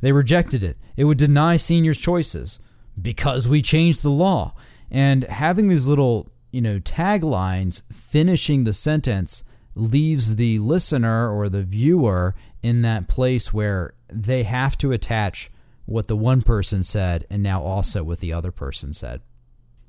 they 0.00 0.12
rejected 0.12 0.62
it. 0.62 0.76
It 0.96 1.04
would 1.04 1.18
deny 1.18 1.56
seniors 1.56 1.98
choices 1.98 2.60
because 3.00 3.48
we 3.48 3.62
changed 3.62 4.02
the 4.02 4.10
law. 4.10 4.54
And 4.90 5.24
having 5.24 5.68
these 5.68 5.86
little, 5.86 6.28
you 6.52 6.60
know, 6.60 6.78
taglines 6.80 7.82
finishing 7.92 8.64
the 8.64 8.72
sentence 8.72 9.44
leaves 9.74 10.36
the 10.36 10.58
listener 10.58 11.30
or 11.30 11.48
the 11.48 11.62
viewer 11.62 12.34
in 12.62 12.82
that 12.82 13.08
place 13.08 13.52
where 13.52 13.94
they 14.08 14.42
have 14.42 14.76
to 14.78 14.92
attach 14.92 15.50
what 15.86 16.08
the 16.08 16.16
one 16.16 16.42
person 16.42 16.82
said 16.82 17.24
and 17.30 17.42
now 17.42 17.62
also 17.62 18.02
what 18.02 18.20
the 18.20 18.32
other 18.32 18.52
person 18.52 18.92
said. 18.92 19.20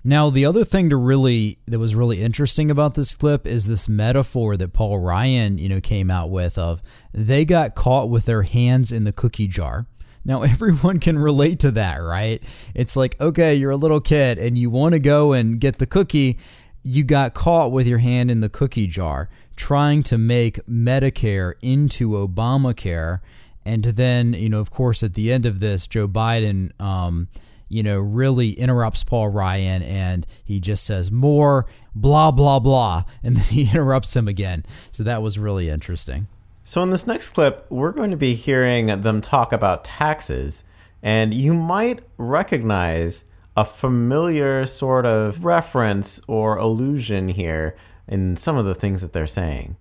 Now, 0.03 0.31
the 0.31 0.45
other 0.45 0.63
thing 0.63 0.89
to 0.89 0.97
really 0.97 1.59
that 1.67 1.77
was 1.77 1.93
really 1.93 2.23
interesting 2.23 2.71
about 2.71 2.95
this 2.95 3.15
clip 3.15 3.45
is 3.45 3.67
this 3.67 3.87
metaphor 3.87 4.57
that 4.57 4.73
Paul 4.73 4.97
Ryan, 4.97 5.59
you 5.59 5.69
know, 5.69 5.79
came 5.79 6.09
out 6.09 6.31
with 6.31 6.57
of 6.57 6.81
they 7.13 7.45
got 7.45 7.75
caught 7.75 8.09
with 8.09 8.25
their 8.25 8.41
hands 8.41 8.91
in 8.91 9.03
the 9.03 9.11
cookie 9.11 9.47
jar. 9.47 9.85
Now, 10.23 10.41
everyone 10.43 10.99
can 10.99 11.17
relate 11.17 11.59
to 11.59 11.71
that, 11.71 11.97
right? 11.97 12.41
It's 12.75 12.95
like, 12.95 13.19
okay, 13.19 13.55
you're 13.55 13.71
a 13.71 13.77
little 13.77 14.01
kid 14.01 14.37
and 14.37 14.57
you 14.57 14.69
want 14.69 14.93
to 14.93 14.99
go 14.99 15.33
and 15.33 15.59
get 15.59 15.77
the 15.77 15.85
cookie. 15.85 16.37
You 16.83 17.03
got 17.03 17.33
caught 17.33 17.71
with 17.71 17.87
your 17.87 17.99
hand 17.99 18.31
in 18.31 18.39
the 18.39 18.49
cookie 18.49 18.87
jar 18.87 19.29
trying 19.55 20.01
to 20.01 20.17
make 20.17 20.65
Medicare 20.65 21.53
into 21.61 22.11
Obamacare. 22.11 23.19
And 23.63 23.83
then, 23.83 24.33
you 24.33 24.49
know, 24.49 24.59
of 24.59 24.71
course, 24.71 25.03
at 25.03 25.13
the 25.13 25.31
end 25.31 25.45
of 25.45 25.59
this, 25.59 25.85
Joe 25.85 26.07
Biden, 26.07 26.79
um, 26.81 27.27
you 27.69 27.83
know, 27.83 27.99
really 27.99 28.51
interrupts 28.51 29.03
Paul 29.03 29.29
Ryan 29.29 29.83
and 29.83 30.25
he 30.43 30.59
just 30.59 30.83
says 30.83 31.11
more, 31.11 31.67
blah, 31.93 32.31
blah, 32.31 32.59
blah. 32.59 33.03
And 33.21 33.37
then 33.37 33.45
he 33.45 33.69
interrupts 33.69 34.15
him 34.15 34.27
again. 34.27 34.65
So 34.91 35.03
that 35.03 35.21
was 35.21 35.37
really 35.37 35.69
interesting. 35.69 36.27
So, 36.71 36.81
in 36.81 36.89
this 36.89 37.05
next 37.05 37.31
clip, 37.31 37.65
we're 37.69 37.91
going 37.91 38.11
to 38.11 38.15
be 38.15 38.33
hearing 38.33 39.01
them 39.01 39.19
talk 39.19 39.51
about 39.51 39.83
taxes, 39.83 40.63
and 41.03 41.33
you 41.33 41.53
might 41.53 41.99
recognize 42.17 43.25
a 43.57 43.65
familiar 43.65 44.65
sort 44.65 45.05
of 45.05 45.43
reference 45.43 46.21
or 46.29 46.55
allusion 46.55 47.27
here 47.27 47.75
in 48.07 48.37
some 48.37 48.55
of 48.55 48.63
the 48.63 48.73
things 48.73 49.01
that 49.01 49.11
they're 49.11 49.27
saying. 49.27 49.75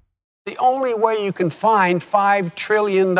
The 0.50 0.58
only 0.58 0.94
way 0.94 1.24
you 1.24 1.32
can 1.32 1.48
find 1.48 2.00
$5 2.00 2.56
trillion 2.56 3.16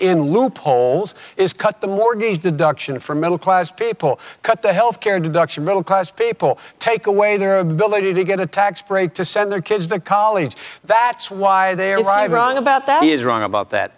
in 0.00 0.32
loopholes 0.32 1.14
is 1.36 1.52
cut 1.52 1.80
the 1.80 1.86
mortgage 1.86 2.40
deduction 2.40 2.98
for 2.98 3.14
middle 3.14 3.38
class 3.38 3.70
people, 3.70 4.18
cut 4.42 4.60
the 4.60 4.72
health 4.72 4.98
care 4.98 5.20
deduction 5.20 5.62
for 5.62 5.66
middle 5.68 5.84
class 5.84 6.10
people, 6.10 6.58
take 6.80 7.06
away 7.06 7.36
their 7.36 7.60
ability 7.60 8.14
to 8.14 8.24
get 8.24 8.40
a 8.40 8.46
tax 8.46 8.82
break 8.82 9.14
to 9.14 9.24
send 9.24 9.52
their 9.52 9.60
kids 9.60 9.86
to 9.86 10.00
college. 10.00 10.56
That's 10.82 11.30
why 11.30 11.76
they 11.76 11.94
Is 11.94 12.04
arrive. 12.04 12.30
he 12.30 12.34
wrong 12.34 12.56
about 12.56 12.86
that? 12.86 13.04
He 13.04 13.12
is 13.12 13.22
wrong 13.22 13.44
about 13.44 13.70
that. 13.70 13.92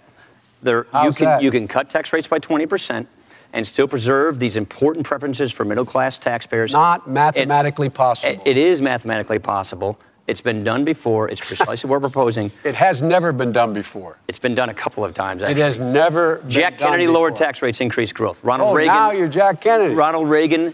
There, 0.62 0.86
you 1.04 1.12
can 1.12 1.24
that? 1.24 1.42
you 1.42 1.50
can 1.50 1.66
cut 1.66 1.88
tax 1.88 2.12
rates 2.12 2.28
by 2.28 2.38
20% 2.38 3.06
and 3.54 3.66
still 3.66 3.88
preserve 3.88 4.38
these 4.40 4.56
important 4.56 5.06
preferences 5.06 5.52
for 5.52 5.64
middle 5.64 5.86
class 5.86 6.18
taxpayers. 6.18 6.72
Not 6.72 7.08
mathematically 7.08 7.88
possible. 7.88 8.42
It 8.44 8.58
is 8.58 8.82
mathematically 8.82 9.38
possible. 9.38 9.98
It's 10.28 10.40
been 10.40 10.62
done 10.62 10.84
before. 10.84 11.28
It's 11.28 11.46
precisely 11.46 11.88
what 11.90 11.96
we're 12.00 12.08
proposing. 12.08 12.52
It 12.64 12.74
has 12.76 13.02
never 13.02 13.32
been 13.32 13.50
done 13.52 13.72
before. 13.72 14.18
It's 14.28 14.38
been 14.38 14.54
done 14.54 14.68
a 14.68 14.74
couple 14.74 15.04
of 15.04 15.14
times. 15.14 15.42
It 15.42 15.56
has 15.56 15.78
never 15.80 16.36
been 16.36 16.50
Jack 16.50 16.78
done 16.78 16.90
Kennedy 16.90 17.08
lowered 17.08 17.34
tax 17.36 17.60
rates, 17.60 17.80
increased 17.80 18.14
growth. 18.14 18.42
Ronald 18.44 18.70
Oh, 18.70 18.74
Reagan. 18.74 18.94
now 18.94 19.10
you're 19.12 19.28
Jack 19.28 19.60
Kennedy. 19.60 19.94
Ronald 19.94 20.28
Reagan. 20.30 20.72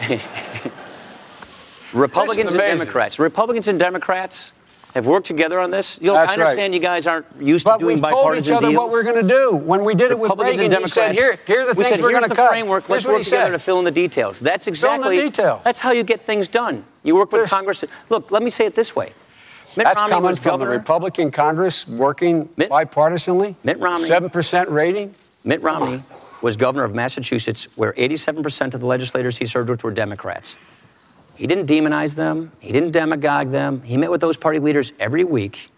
Republicans 1.92 2.48
and. 2.54 2.58
Democrats. 2.58 3.18
Republicans 3.18 3.68
and 3.68 3.78
Democrats 3.78 4.52
have 4.94 5.06
worked 5.06 5.26
together 5.26 5.58
on 5.58 5.70
this. 5.70 5.98
You'll, 6.02 6.16
I 6.16 6.22
understand 6.24 6.58
right. 6.58 6.72
you 6.74 6.78
guys 6.80 7.06
aren't 7.06 7.26
used 7.40 7.64
But 7.64 7.78
to 7.78 7.84
doing 7.84 8.00
bipartisan 8.00 8.44
deals. 8.44 8.44
But 8.44 8.44
we've 8.44 8.44
told 8.44 8.44
each 8.44 8.50
other 8.50 8.68
deals. 8.72 8.76
what 8.78 8.90
we're 8.90 9.04
going 9.04 9.26
to 9.26 9.28
do. 9.28 9.56
When 9.56 9.84
we 9.84 9.94
did 9.94 10.10
it 10.10 10.18
with 10.18 10.30
Reagan, 10.38 10.72
and 10.72 10.82
he 10.82 10.88
said, 10.88 11.12
here, 11.12 11.38
here 11.46 11.62
are 11.62 11.66
the 11.66 11.74
we 11.74 11.84
things 11.84 11.96
said, 11.96 12.02
we're 12.02 12.10
going 12.12 12.28
to 12.28 12.34
cut. 12.34 12.50
framework. 12.50 12.84
Here's 12.86 13.04
Let's 13.04 13.06
work 13.06 13.18
he 13.18 13.24
together 13.24 13.44
said. 13.46 13.52
to 13.52 13.58
fill 13.58 13.78
in 13.78 13.84
the 13.84 13.90
details. 13.90 14.38
That's 14.40 14.66
exactly 14.66 15.02
Fill 15.04 15.10
in 15.12 15.16
the 15.18 15.22
details. 15.24 15.62
That's 15.64 15.80
how 15.80 15.92
you 15.92 16.02
get 16.02 16.20
things 16.20 16.48
done. 16.48 16.84
You 17.02 17.14
work 17.16 17.32
with 17.32 17.38
There's- 17.40 17.50
Congress. 17.50 17.84
Look, 18.10 18.30
let 18.30 18.42
me 18.42 18.50
say 18.50 18.66
it 18.66 18.74
this 18.74 18.94
way. 18.94 19.12
Mitt 19.76 19.84
That's 19.86 20.02
Romney 20.02 20.14
coming 20.14 20.36
from 20.36 20.60
the. 20.60 20.66
Republican 20.66 21.30
Congress 21.30 21.88
working 21.88 22.50
Mitt- 22.58 22.68
bipartisanly. 22.70 23.54
Mitt 23.64 23.78
Romney. 23.78 24.02
7% 24.02 24.68
rating. 24.68 25.14
Mitt 25.44 25.62
Romney 25.62 26.02
was 26.42 26.56
governor 26.56 26.84
of 26.84 26.94
Massachusetts, 26.94 27.68
where 27.76 27.92
87% 27.94 28.74
of 28.74 28.80
the 28.80 28.86
legislators 28.86 29.38
he 29.38 29.46
served 29.46 29.70
with 29.70 29.82
were 29.82 29.90
Democrats. 29.90 30.56
He 31.34 31.46
didn't 31.46 31.66
demonize 31.66 32.14
them. 32.14 32.52
He 32.60 32.72
didn't 32.72 32.92
demagogue 32.92 33.50
them. 33.50 33.82
He 33.82 33.96
met 33.96 34.10
with 34.10 34.20
those 34.20 34.36
party 34.36 34.58
leaders 34.58 34.92
every 35.00 35.24
week. 35.24 35.70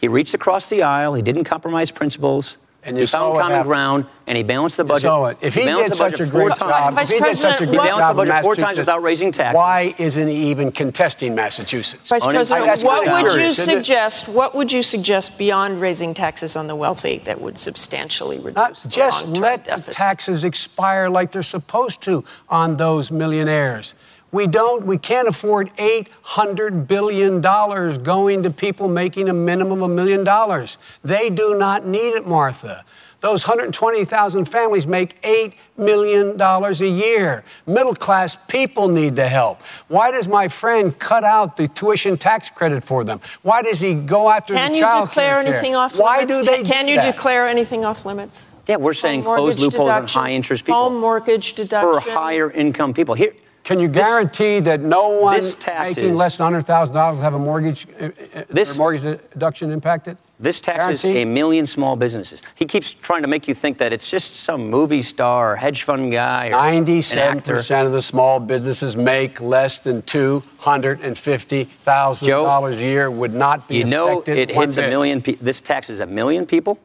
He 0.00 0.08
reached 0.08 0.34
across 0.34 0.68
the 0.68 0.82
aisle. 0.82 1.14
He 1.14 1.22
didn't 1.22 1.44
compromise 1.44 1.90
principles. 1.90 2.58
And 2.86 2.98
you 2.98 3.04
he 3.04 3.06
saw 3.06 3.20
found 3.20 3.32
what 3.32 3.40
common 3.40 3.56
happened. 3.56 3.68
ground, 3.70 4.06
and 4.26 4.36
he 4.36 4.42
balanced 4.42 4.76
the 4.76 4.84
budget. 4.84 5.02
So 5.04 5.24
it. 5.24 5.38
If 5.40 5.54
he, 5.54 5.64
balanced 5.64 5.92
did 5.92 5.96
such 5.96 6.20
a 6.20 6.26
great 6.26 6.54
job, 6.58 6.98
if 6.98 7.08
he 7.08 7.18
did 7.18 7.34
such 7.38 7.62
a 7.62 7.64
great 7.64 7.78
what- 7.78 7.84
He 7.84 7.88
balanced 7.88 7.98
job 8.08 8.16
the 8.16 8.22
budget 8.26 8.44
four 8.44 8.54
times 8.56 8.76
without 8.76 9.02
raising 9.02 9.32
taxes. 9.32 9.56
Why 9.56 9.94
isn't 9.96 10.28
he 10.28 10.50
even 10.50 10.70
contesting 10.70 11.34
Massachusetts? 11.34 12.10
Vice 12.10 12.22
Un- 12.22 12.34
President, 12.34 12.66
That's 12.66 12.84
what 12.84 13.06
would 13.06 13.22
you 13.22 13.28
curious, 13.30 13.58
isn't 13.60 13.74
suggest? 13.76 14.28
What 14.28 14.54
would 14.54 14.70
you 14.70 14.82
suggest 14.82 15.38
beyond 15.38 15.80
raising 15.80 16.12
taxes 16.12 16.56
on 16.56 16.66
the 16.66 16.76
wealthy 16.76 17.22
that 17.24 17.40
would 17.40 17.56
substantially 17.56 18.36
reduce 18.36 18.54
Not 18.56 18.76
the 18.76 18.88
just 18.90 19.28
let 19.28 19.64
deficit? 19.64 19.94
taxes 19.94 20.44
expire 20.44 21.08
like 21.08 21.32
they're 21.32 21.42
supposed 21.42 22.02
to 22.02 22.22
on 22.50 22.76
those 22.76 23.10
millionaires. 23.10 23.94
We 24.34 24.48
don't, 24.48 24.84
we 24.84 24.98
can't 24.98 25.28
afford 25.28 25.70
$800 25.76 26.88
billion 26.88 27.40
going 27.40 28.42
to 28.42 28.50
people 28.50 28.88
making 28.88 29.28
a 29.28 29.32
minimum 29.32 29.80
of 29.80 29.88
a 29.92 29.94
million 29.94 30.24
dollars. 30.24 30.76
They 31.04 31.30
do 31.30 31.56
not 31.56 31.86
need 31.86 32.14
it, 32.14 32.26
Martha. 32.26 32.84
Those 33.20 33.46
120,000 33.46 34.44
families 34.46 34.88
make 34.88 35.22
$8 35.22 35.54
million 35.76 36.38
a 36.40 36.72
year. 36.84 37.44
Middle 37.64 37.94
class 37.94 38.34
people 38.34 38.88
need 38.88 39.14
the 39.14 39.28
help. 39.28 39.62
Why 39.86 40.10
does 40.10 40.26
my 40.26 40.48
friend 40.48 40.98
cut 40.98 41.22
out 41.22 41.56
the 41.56 41.68
tuition 41.68 42.18
tax 42.18 42.50
credit 42.50 42.82
for 42.82 43.04
them? 43.04 43.20
Why 43.42 43.62
does 43.62 43.78
he 43.78 43.94
go 43.94 44.28
after 44.30 44.54
Can 44.54 44.72
the 44.72 44.80
child 44.80 44.80
Can 44.80 44.80
you 44.80 44.80
child 44.80 45.08
declare 45.10 45.42
care? 45.44 45.52
anything 45.54 45.74
off 45.76 45.96
Why 45.96 46.18
limits? 46.24 46.38
do 46.38 46.50
they 46.50 46.62
Can 46.64 46.86
do 46.86 46.90
you 46.90 46.96
that? 46.96 47.14
declare 47.14 47.46
anything 47.46 47.84
off 47.84 48.04
limits? 48.04 48.50
Yeah, 48.66 48.76
we're 48.78 48.94
saying 48.94 49.22
Home 49.22 49.36
close 49.36 49.58
loopholes 49.58 49.88
on 49.88 50.08
high 50.08 50.30
interest 50.30 50.64
people. 50.64 50.82
Home 50.82 50.98
mortgage 51.00 51.52
deduction. 51.54 52.02
for 52.02 52.10
higher 52.10 52.50
income 52.50 52.92
people. 52.92 53.14
Here, 53.14 53.32
Can 53.64 53.80
you 53.80 53.88
This- 53.88 54.06
guarantee 54.06 54.60
that 54.60 54.82
no 54.82 55.08
one 55.20 55.36
this 55.36 55.56
taxes- 55.56 55.96
making 55.96 56.14
less 56.16 56.36
than 56.36 56.44
$100,000 56.44 57.22
have 57.22 57.32
a 57.32 57.38
mortgage, 57.38 57.86
uh, 57.98 58.04
uh, 58.04 58.10
This- 58.50 58.76
mortgage 58.76 59.18
deduction 59.32 59.72
impacted? 59.72 60.18
This 60.38 60.60
taxes 60.60 61.00
Guarantee? 61.02 61.22
a 61.22 61.26
million 61.26 61.66
small 61.66 61.96
businesses. 61.96 62.42
He 62.56 62.66
keeps 62.66 62.90
trying 62.92 63.22
to 63.22 63.28
make 63.28 63.48
you 63.48 63.54
think 63.54 63.78
that 63.78 63.90
it's 63.92 64.10
just 64.10 64.42
some 64.44 64.68
movie 64.68 65.00
star, 65.00 65.52
or 65.52 65.56
hedge 65.56 65.82
fund 65.84 66.12
guy, 66.12 66.48
or 66.48 66.54
actor. 66.56 66.74
97% 66.82 67.86
of 67.86 67.92
the 67.92 68.02
small 68.02 68.38
businesses 68.40 68.96
make 68.98 69.40
less 69.40 69.78
than 69.78 70.02
$250,000 70.02 72.80
a 72.80 72.84
year, 72.84 73.10
would 73.10 73.32
not 73.32 73.66
be 73.68 73.76
You 73.76 73.84
know, 73.84 74.18
affected 74.18 74.38
it 74.38 74.50
hits 74.54 74.76
a 74.76 74.82
million. 74.82 75.22
Pe- 75.22 75.36
this 75.40 75.60
taxes 75.62 76.00
a 76.00 76.06
million 76.06 76.44
people. 76.44 76.78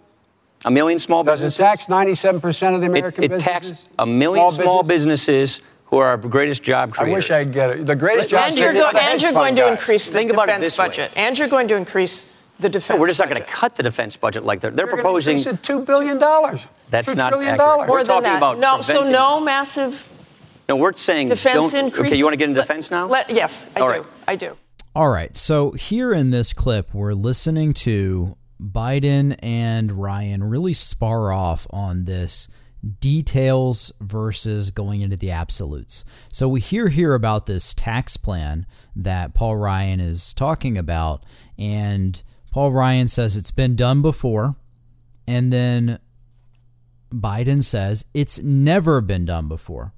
A 0.65 0.71
million 0.71 0.99
small 0.99 1.23
Does 1.23 1.39
it 1.41 1.45
businesses. 1.45 1.57
tax 1.57 1.87
97% 1.89 2.75
of 2.75 2.81
the 2.81 2.87
It, 2.87 2.89
American 2.89 3.23
it 3.23 3.29
businesses? 3.29 3.69
taxed 3.69 3.89
a 3.97 4.05
million 4.05 4.51
small, 4.51 4.83
business? 4.83 5.25
businesses 5.25 5.61
who 5.89 5.97
are 5.97 6.07
our 6.07 6.17
greatest 6.17 6.63
job 6.63 6.93
creators. 6.93 7.13
I 7.13 7.15
wish 7.15 7.31
I 7.31 7.43
could 7.43 7.53
get 7.53 7.69
it. 7.71 7.85
The 7.85 7.95
greatest 7.95 8.29
job 8.29 8.43
And 8.49 8.57
you're, 8.57 8.69
creators 8.69 8.91
go- 8.91 8.97
the 8.99 9.03
and 9.03 9.21
you're 9.21 9.31
fund 9.33 9.55
going 9.57 9.67
to 9.67 9.71
increase 9.71 10.07
the 10.07 10.13
Think 10.13 10.31
about 10.31 10.49
it 10.49 10.53
defense 10.53 10.65
this 10.65 10.77
way. 10.79 10.85
budget. 10.87 11.13
And 11.15 11.37
you're 11.37 11.47
going 11.47 11.67
to 11.69 11.75
increase 11.75 12.35
the 12.59 12.69
defense 12.69 12.95
No, 12.97 13.01
we're 13.01 13.07
just 13.07 13.19
not 13.19 13.29
going 13.29 13.41
to 13.41 13.47
cut 13.47 13.75
the 13.75 13.83
defense 13.83 14.15
budget 14.17 14.43
like 14.43 14.59
they're. 14.59 14.71
They're 14.71 14.85
You're 14.87 14.95
proposing. 14.95 15.37
increase 15.37 15.53
it 15.53 15.61
$2 15.61 15.85
billion. 15.85 16.19
That's 16.89 17.07
2 17.07 17.15
not 17.15 17.29
trillion 17.29 17.53
accurate. 17.53 17.57
dollars. 17.57 17.87
More 17.87 17.95
We're 17.97 18.03
than 18.03 18.07
talking 18.07 18.23
that. 18.23 18.37
about 18.37 18.59
no, 18.59 18.81
so 18.81 19.03
no 19.09 19.39
massive 19.39 20.07
No, 20.67 20.75
we're 20.75 20.93
saying 20.93 21.29
defense 21.29 21.71
don't. 21.71 21.85
increase. 21.85 22.07
Okay, 22.11 22.17
you 22.17 22.23
want 22.25 22.33
to 22.33 22.37
get 22.37 22.49
into 22.49 22.59
defense 22.61 22.91
now? 22.91 23.07
let- 23.07 23.29
yes, 23.29 23.71
I 23.75 23.79
All 23.79 23.87
do. 23.87 23.99
right. 23.99 24.05
I 24.27 24.35
do. 24.35 24.57
All 24.95 25.09
right. 25.09 25.35
So 25.37 25.71
here 25.71 26.13
in 26.13 26.31
this 26.31 26.51
clip, 26.53 26.93
we're 26.93 27.13
listening 27.13 27.73
to 27.75 28.35
Biden 28.61 29.35
and 29.41 29.93
Ryan 29.93 30.43
really 30.43 30.73
spar 30.73 31.31
off 31.31 31.65
on 31.69 32.03
this 32.03 32.47
details 32.99 33.91
versus 33.99 34.71
going 34.71 35.01
into 35.01 35.17
the 35.17 35.31
absolutes. 35.31 36.05
So 36.31 36.47
we 36.47 36.61
hear 36.61 36.87
here 36.87 37.13
about 37.13 37.45
this 37.45 37.73
tax 37.73 38.17
plan 38.17 38.65
that 38.95 39.33
Paul 39.33 39.57
Ryan 39.57 39.99
is 39.99 40.33
talking 40.33 40.77
about, 40.77 41.23
and 41.57 42.21
Paul 42.51 42.71
Ryan 42.71 43.07
says 43.07 43.35
it's 43.35 43.51
been 43.51 43.75
done 43.75 44.01
before, 44.01 44.55
and 45.27 45.51
then 45.51 45.99
Biden 47.11 47.63
says 47.63 48.05
it's 48.13 48.41
never 48.41 49.01
been 49.01 49.25
done 49.25 49.47
before. 49.47 49.93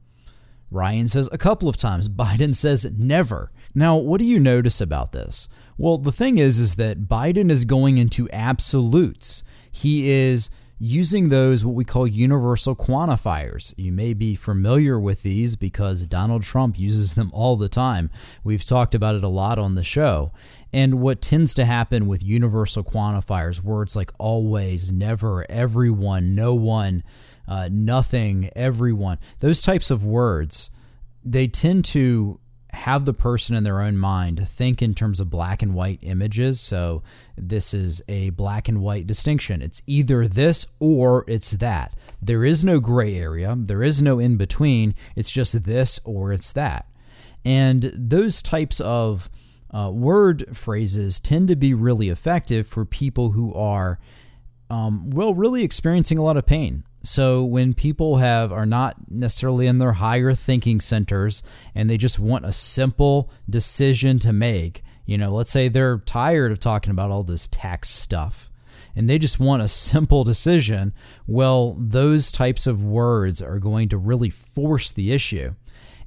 Ryan 0.70 1.08
says 1.08 1.30
a 1.32 1.38
couple 1.38 1.68
of 1.68 1.78
times. 1.78 2.10
Biden 2.10 2.56
says 2.56 2.90
never. 2.98 3.52
Now, 3.76 3.96
what 3.98 4.20
do 4.20 4.26
you 4.26 4.40
notice 4.40 4.82
about 4.82 5.12
this? 5.12 5.48
Well, 5.78 5.98
the 5.98 6.12
thing 6.12 6.38
is 6.38 6.60
is 6.60 6.76
that 6.76 7.08
Biden 7.08 7.50
is 7.50 7.66
going 7.66 7.98
into 7.98 8.30
absolutes. 8.32 9.44
He 9.72 10.10
is 10.10 10.50
using 10.84 11.30
those 11.30 11.64
what 11.64 11.76
we 11.76 11.86
call 11.86 12.08
universal 12.08 12.76
quantifiers. 12.76 13.72
You 13.78 13.92
may 13.92 14.16
be 14.16 14.34
familiar 14.34 15.00
with 15.00 15.22
these 15.22 15.56
because 15.56 16.08
Donald 16.08 16.42
Trump 16.42 16.80
uses 16.80 17.14
them 17.14 17.30
all 17.36 17.56
the 17.56 17.70
time. 17.70 18.10
We've 18.44 18.66
talked 18.66 18.96
about 18.96 19.14
it 19.14 19.24
a 19.24 19.28
lot 19.28 19.60
on 19.60 19.76
the 19.76 19.84
show. 19.84 20.32
And 20.74 21.00
what 21.00 21.22
tends 21.22 21.54
to 21.54 21.66
happen 21.66 22.08
with 22.08 22.24
universal 22.24 22.84
quantifiers, 22.84 23.62
words 23.62 23.96
like 23.96 24.10
always, 24.18 24.92
never, 24.92 25.46
everyone, 25.52 26.34
no 26.34 26.56
one, 26.56 27.04
uh, 27.48 27.70
nothing, 27.72 28.50
everyone, 28.56 29.20
those 29.40 29.62
types 29.62 29.92
of 29.92 30.04
words, 30.04 30.72
they 31.24 31.48
tend 31.48 31.86
to 31.86 32.40
have 32.74 33.06
the 33.06 33.14
person 33.14 33.56
in 33.56 33.64
their 33.64 33.82
own 33.82 33.98
mind 33.98 34.48
think 34.48 34.82
in 34.82 34.94
terms 34.94 35.20
of 35.20 35.30
black 35.30 35.62
and 35.62 35.74
white 35.74 36.00
images. 36.02 36.60
So 36.60 37.04
this 37.38 37.74
is 37.74 38.02
a 38.08 38.30
black 38.32 38.68
and 38.68 38.82
white 38.82 39.08
distinction. 39.08 39.62
It's 39.62 39.82
either 39.88 40.28
this 40.28 40.66
or 40.80 41.26
it's 41.28 41.52
that. 41.52 41.94
There 42.22 42.46
is 42.46 42.64
no 42.64 42.80
gray 42.80 43.18
area, 43.18 43.56
there 43.58 43.84
is 43.84 44.02
no 44.02 44.20
in 44.20 44.38
between. 44.38 44.96
It's 45.16 45.32
just 45.32 45.66
this 45.66 46.00
or 46.06 46.32
it's 46.32 46.52
that. 46.54 46.88
And 47.44 47.84
those 47.96 48.42
types 48.42 48.80
of 48.80 49.30
uh, 49.72 49.92
word 49.94 50.56
phrases 50.56 51.20
tend 51.20 51.48
to 51.48 51.56
be 51.56 51.74
really 51.74 52.10
effective 52.10 52.68
for 52.68 52.86
people 52.86 53.32
who 53.32 53.54
are, 53.54 54.00
um, 54.70 55.10
well, 55.10 55.34
really 55.34 55.64
experiencing 55.64 56.18
a 56.18 56.24
lot 56.24 56.38
of 56.38 56.46
pain. 56.46 56.84
So 57.04 57.44
when 57.44 57.74
people 57.74 58.18
have 58.18 58.52
are 58.52 58.66
not 58.66 59.10
necessarily 59.10 59.68
in 59.68 59.80
their 59.80 59.94
higher 59.94 60.34
thinking 60.34 60.80
centers 60.80 61.42
and 61.74 61.90
they 61.90 61.98
just 61.98 62.20
want 62.20 62.46
a 62.46 62.52
simple 62.52 63.32
decision 63.50 64.20
to 64.20 64.32
make, 64.32 64.84
you 65.06 65.18
know, 65.18 65.32
let's 65.32 65.52
say 65.52 65.68
they're 65.68 65.98
tired 66.00 66.52
of 66.52 66.60
talking 66.60 66.92
about 66.92 67.10
all 67.10 67.24
this 67.24 67.48
tax 67.48 67.90
stuff 67.90 68.52
and 68.96 69.10
they 69.10 69.18
just 69.18 69.40
want 69.40 69.62
a 69.62 69.68
simple 69.92 70.24
decision, 70.24 70.94
well, 71.28 71.76
those 71.80 72.32
types 72.32 72.68
of 72.68 72.84
words 72.84 73.42
are 73.42 73.60
going 73.60 73.90
to 73.90 73.98
really 73.98 74.30
force 74.30 74.92
the 74.92 75.12
issue. 75.12 75.56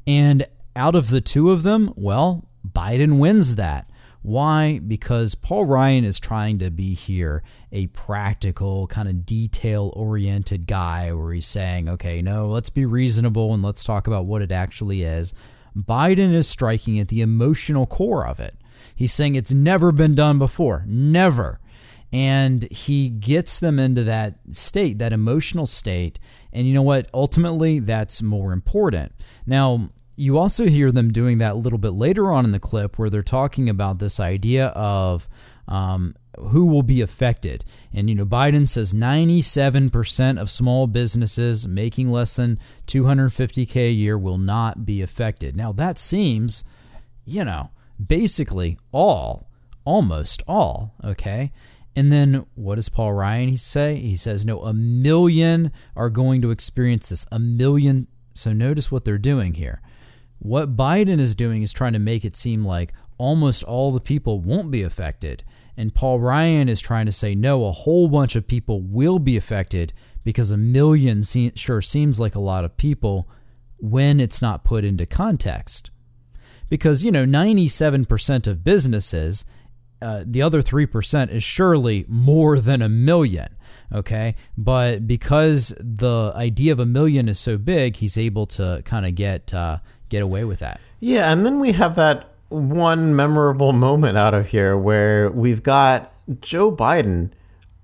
And 0.07 0.47
out 0.77 0.95
of 0.95 1.11
the 1.11 1.21
two 1.21 1.51
of 1.51 1.63
them, 1.63 1.93
well, 1.97 2.49
Biden 2.67 3.19
wins 3.19 3.57
that. 3.57 3.89
Why? 4.25 4.79
Because 4.79 5.35
Paul 5.35 5.67
Ryan 5.67 6.03
is 6.03 6.19
trying 6.19 6.59
to 6.61 6.71
be 6.71 6.95
here 6.95 7.43
a 7.71 7.89
practical, 7.89 8.87
kind 8.87 9.07
of 9.07 9.27
detail 9.27 9.93
oriented 9.95 10.67
guy 10.67 11.13
where 11.13 11.35
he's 11.35 11.47
saying, 11.47 11.91
okay, 11.91 12.23
no, 12.23 12.49
let's 12.49 12.71
be 12.71 12.87
reasonable 12.87 13.53
and 13.53 13.63
let's 13.63 13.85
talk 13.85 14.07
about 14.07 14.25
what 14.25 14.41
it 14.41 14.51
actually 14.51 15.03
is. 15.03 15.35
Biden 15.77 16.33
is 16.33 16.49
striking 16.49 16.99
at 16.99 17.09
the 17.09 17.21
emotional 17.21 17.85
core 17.85 18.27
of 18.27 18.41
it. 18.41 18.57
He's 18.97 19.13
saying 19.13 19.35
it's 19.35 19.53
never 19.53 19.93
been 19.93 20.15
done 20.15 20.39
before. 20.39 20.87
Never. 20.89 21.61
And 22.11 22.63
he 22.73 23.11
gets 23.11 23.61
them 23.61 23.79
into 23.79 24.05
that 24.05 24.39
state, 24.53 25.01
that 25.01 25.13
emotional 25.13 25.67
state. 25.67 26.19
And 26.51 26.67
you 26.67 26.73
know 26.73 26.81
what? 26.81 27.11
Ultimately, 27.13 27.79
that's 27.79 28.23
more 28.23 28.55
important. 28.55 29.13
Now, 29.45 29.91
you 30.17 30.39
also 30.39 30.67
hear 30.67 30.93
them 30.93 31.13
doing 31.13 31.39
that 31.39 31.53
a 31.53 31.59
little 31.59 31.79
bit 31.79 31.91
later 31.91 32.31
on 32.31 32.45
in 32.45 32.53
the 32.53 32.61
clip 32.61 32.99
where 32.99 33.11
they're 33.11 33.23
talking 33.23 33.69
about 33.69 33.99
this 33.99 34.21
idea 34.21 34.69
of 34.69 35.29
um, 35.67 36.15
who 36.39 36.67
will 36.67 36.83
be 36.83 37.01
affected. 37.01 37.65
And, 37.93 38.09
you 38.09 38.15
know, 38.17 38.27
Biden 38.27 38.69
says 38.69 38.93
97% 38.93 40.41
of 40.41 40.51
small 40.51 40.87
businesses 40.87 41.67
making 41.67 42.11
less 42.11 42.37
than 42.37 42.59
250K 42.87 43.89
a 43.89 43.91
year 43.91 44.19
will 44.19 44.39
not 44.39 44.85
be 44.85 45.03
affected. 45.03 45.57
Now, 45.57 45.73
that 45.73 45.99
seems, 45.99 46.65
you 47.25 47.45
know, 47.45 47.71
basically 48.05 48.79
all, 48.93 49.49
almost 49.85 50.43
all, 50.47 50.95
okay? 51.05 51.53
And 51.97 52.11
then 52.11 52.47
what 52.55 52.77
does 52.77 52.89
Paul 52.89 53.13
Ryan 53.13 53.57
say? 53.57 53.97
He 53.97 54.17
says, 54.17 54.45
no, 54.45 54.63
a 54.63 54.75
million 54.75 55.73
are 55.95 56.11
going 56.11 56.43
to 56.43 56.51
experience 56.51 57.09
this. 57.09 57.27
A 57.31 57.39
million. 57.39 58.09
So 58.35 58.53
notice 58.53 58.91
what 58.91 59.05
they're 59.05 59.19
doing 59.19 59.55
here. 59.55 59.81
What 60.39 60.77
Biden 60.77 61.19
is 61.19 61.35
doing 61.35 61.63
is 61.63 61.73
trying 61.73 61.95
to 61.95 61.99
make 61.99 62.25
it 62.25 62.37
seem 62.37 62.65
like 62.65 62.93
almost 63.19 63.63
all 63.63 63.93
the 63.93 64.01
people 64.01 64.41
won't 64.41 64.71
be 64.71 64.83
affected. 64.83 65.45
And 65.77 65.95
Paul 65.95 66.21
Ryan 66.21 66.69
is 66.69 66.81
trying 66.81 67.07
to 67.07 67.13
say, 67.13 67.35
no, 67.35 67.67
a 67.67 67.73
whole 67.73 68.09
bunch 68.09 68.37
of 68.37 68.47
people 68.47 68.81
will 68.81 69.19
be 69.19 69.37
affected 69.37 69.93
because 70.23 70.51
a 70.51 70.57
million 70.57 71.23
se- 71.23 71.53
sure 71.57 71.83
seems 71.83 72.21
like 72.21 72.35
a 72.35 72.41
lot 72.41 72.65
of 72.65 72.77
people 72.77 73.29
when 73.79 74.21
it's 74.21 74.41
not 74.41 74.65
put 74.65 74.85
into 74.85 75.07
context. 75.07 75.91
Because, 76.69 77.05
you 77.05 77.13
know, 77.13 77.25
97% 77.25 78.47
of 78.47 78.65
businesses, 78.65 79.45
uh, 80.01 80.25
the 80.27 80.43
other 80.43 80.63
3% 80.63 81.31
is 81.31 81.43
surely 81.43 82.05
more 82.09 82.59
than 82.59 82.81
a 82.81 82.89
million. 82.89 83.49
Okay. 83.93 84.35
But 84.57 85.07
because 85.07 85.75
the 85.79 86.33
idea 86.35 86.73
of 86.73 86.81
a 86.81 86.87
million 86.87 87.29
is 87.29 87.39
so 87.39 87.59
big, 87.59 87.97
he's 87.97 88.17
able 88.17 88.47
to 88.47 88.83
kind 88.85 89.05
of 89.07 89.15
get, 89.15 89.53
uh, 89.53 89.79
get 90.09 90.23
away 90.23 90.45
with 90.45 90.61
that. 90.61 90.81
Yeah, 91.01 91.33
and 91.33 91.45
then 91.45 91.61
we 91.61 91.73
have 91.73 91.97
that 91.97 92.31
one 92.49 93.17
memorable 93.17 93.73
moment 93.73 94.17
out 94.17 94.35
of 94.35 94.49
here 94.49 94.77
where 94.77 95.31
we've 95.31 95.63
got 95.63 96.13
Joe 96.41 96.75
Biden 96.75 97.31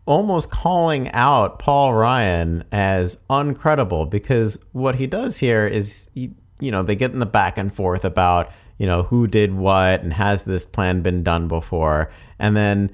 almost 0.06 0.50
calling 0.50 1.10
out 1.12 1.58
Paul 1.58 1.94
Ryan 1.94 2.64
as 2.72 3.16
uncredible 3.28 4.08
because 4.08 4.58
what 4.72 4.96
he 4.96 5.06
does 5.06 5.38
here 5.38 5.66
is, 5.66 6.08
you 6.14 6.32
know, 6.60 6.82
they 6.82 6.96
get 6.96 7.12
in 7.12 7.18
the 7.18 7.26
back 7.26 7.58
and 7.58 7.72
forth 7.72 8.04
about, 8.04 8.50
you 8.78 8.86
know, 8.86 9.02
who 9.02 9.26
did 9.26 9.54
what 9.54 10.02
and 10.02 10.12
has 10.12 10.44
this 10.44 10.64
plan 10.64 11.02
been 11.02 11.22
done 11.22 11.48
before. 11.48 12.10
And 12.38 12.56
then 12.56 12.90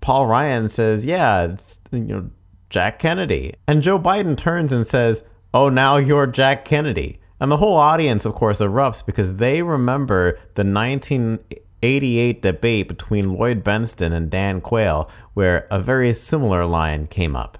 Paul 0.00 0.26
Ryan 0.26 0.68
says, 0.68 1.04
yeah, 1.04 1.44
it's, 1.44 1.80
you 1.90 2.00
know, 2.00 2.30
Jack 2.68 2.98
Kennedy. 2.98 3.54
And 3.66 3.82
Joe 3.82 3.98
Biden 3.98 4.36
turns 4.36 4.72
and 4.72 4.86
says, 4.86 5.24
oh, 5.54 5.68
now 5.68 5.96
you're 5.96 6.26
Jack 6.26 6.64
Kennedy. 6.64 7.20
And 7.42 7.50
the 7.50 7.56
whole 7.56 7.74
audience, 7.74 8.24
of 8.24 8.36
course, 8.36 8.60
erupts 8.60 9.04
because 9.04 9.38
they 9.38 9.62
remember 9.62 10.38
the 10.54 10.62
1988 10.62 12.40
debate 12.40 12.86
between 12.86 13.34
Lloyd 13.34 13.64
Bentsen 13.64 14.12
and 14.12 14.30
Dan 14.30 14.60
Quayle, 14.60 15.10
where 15.34 15.66
a 15.68 15.80
very 15.80 16.12
similar 16.12 16.64
line 16.64 17.08
came 17.08 17.34
up. 17.34 17.58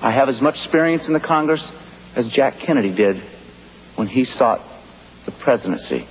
I 0.00 0.10
have 0.10 0.28
as 0.28 0.42
much 0.42 0.56
experience 0.56 1.06
in 1.06 1.14
the 1.14 1.20
Congress 1.20 1.70
as 2.16 2.26
Jack 2.26 2.58
Kennedy 2.58 2.90
did 2.90 3.18
when 3.94 4.08
he 4.08 4.24
sought 4.24 4.60
the 5.24 5.30
presidency. 5.30 6.04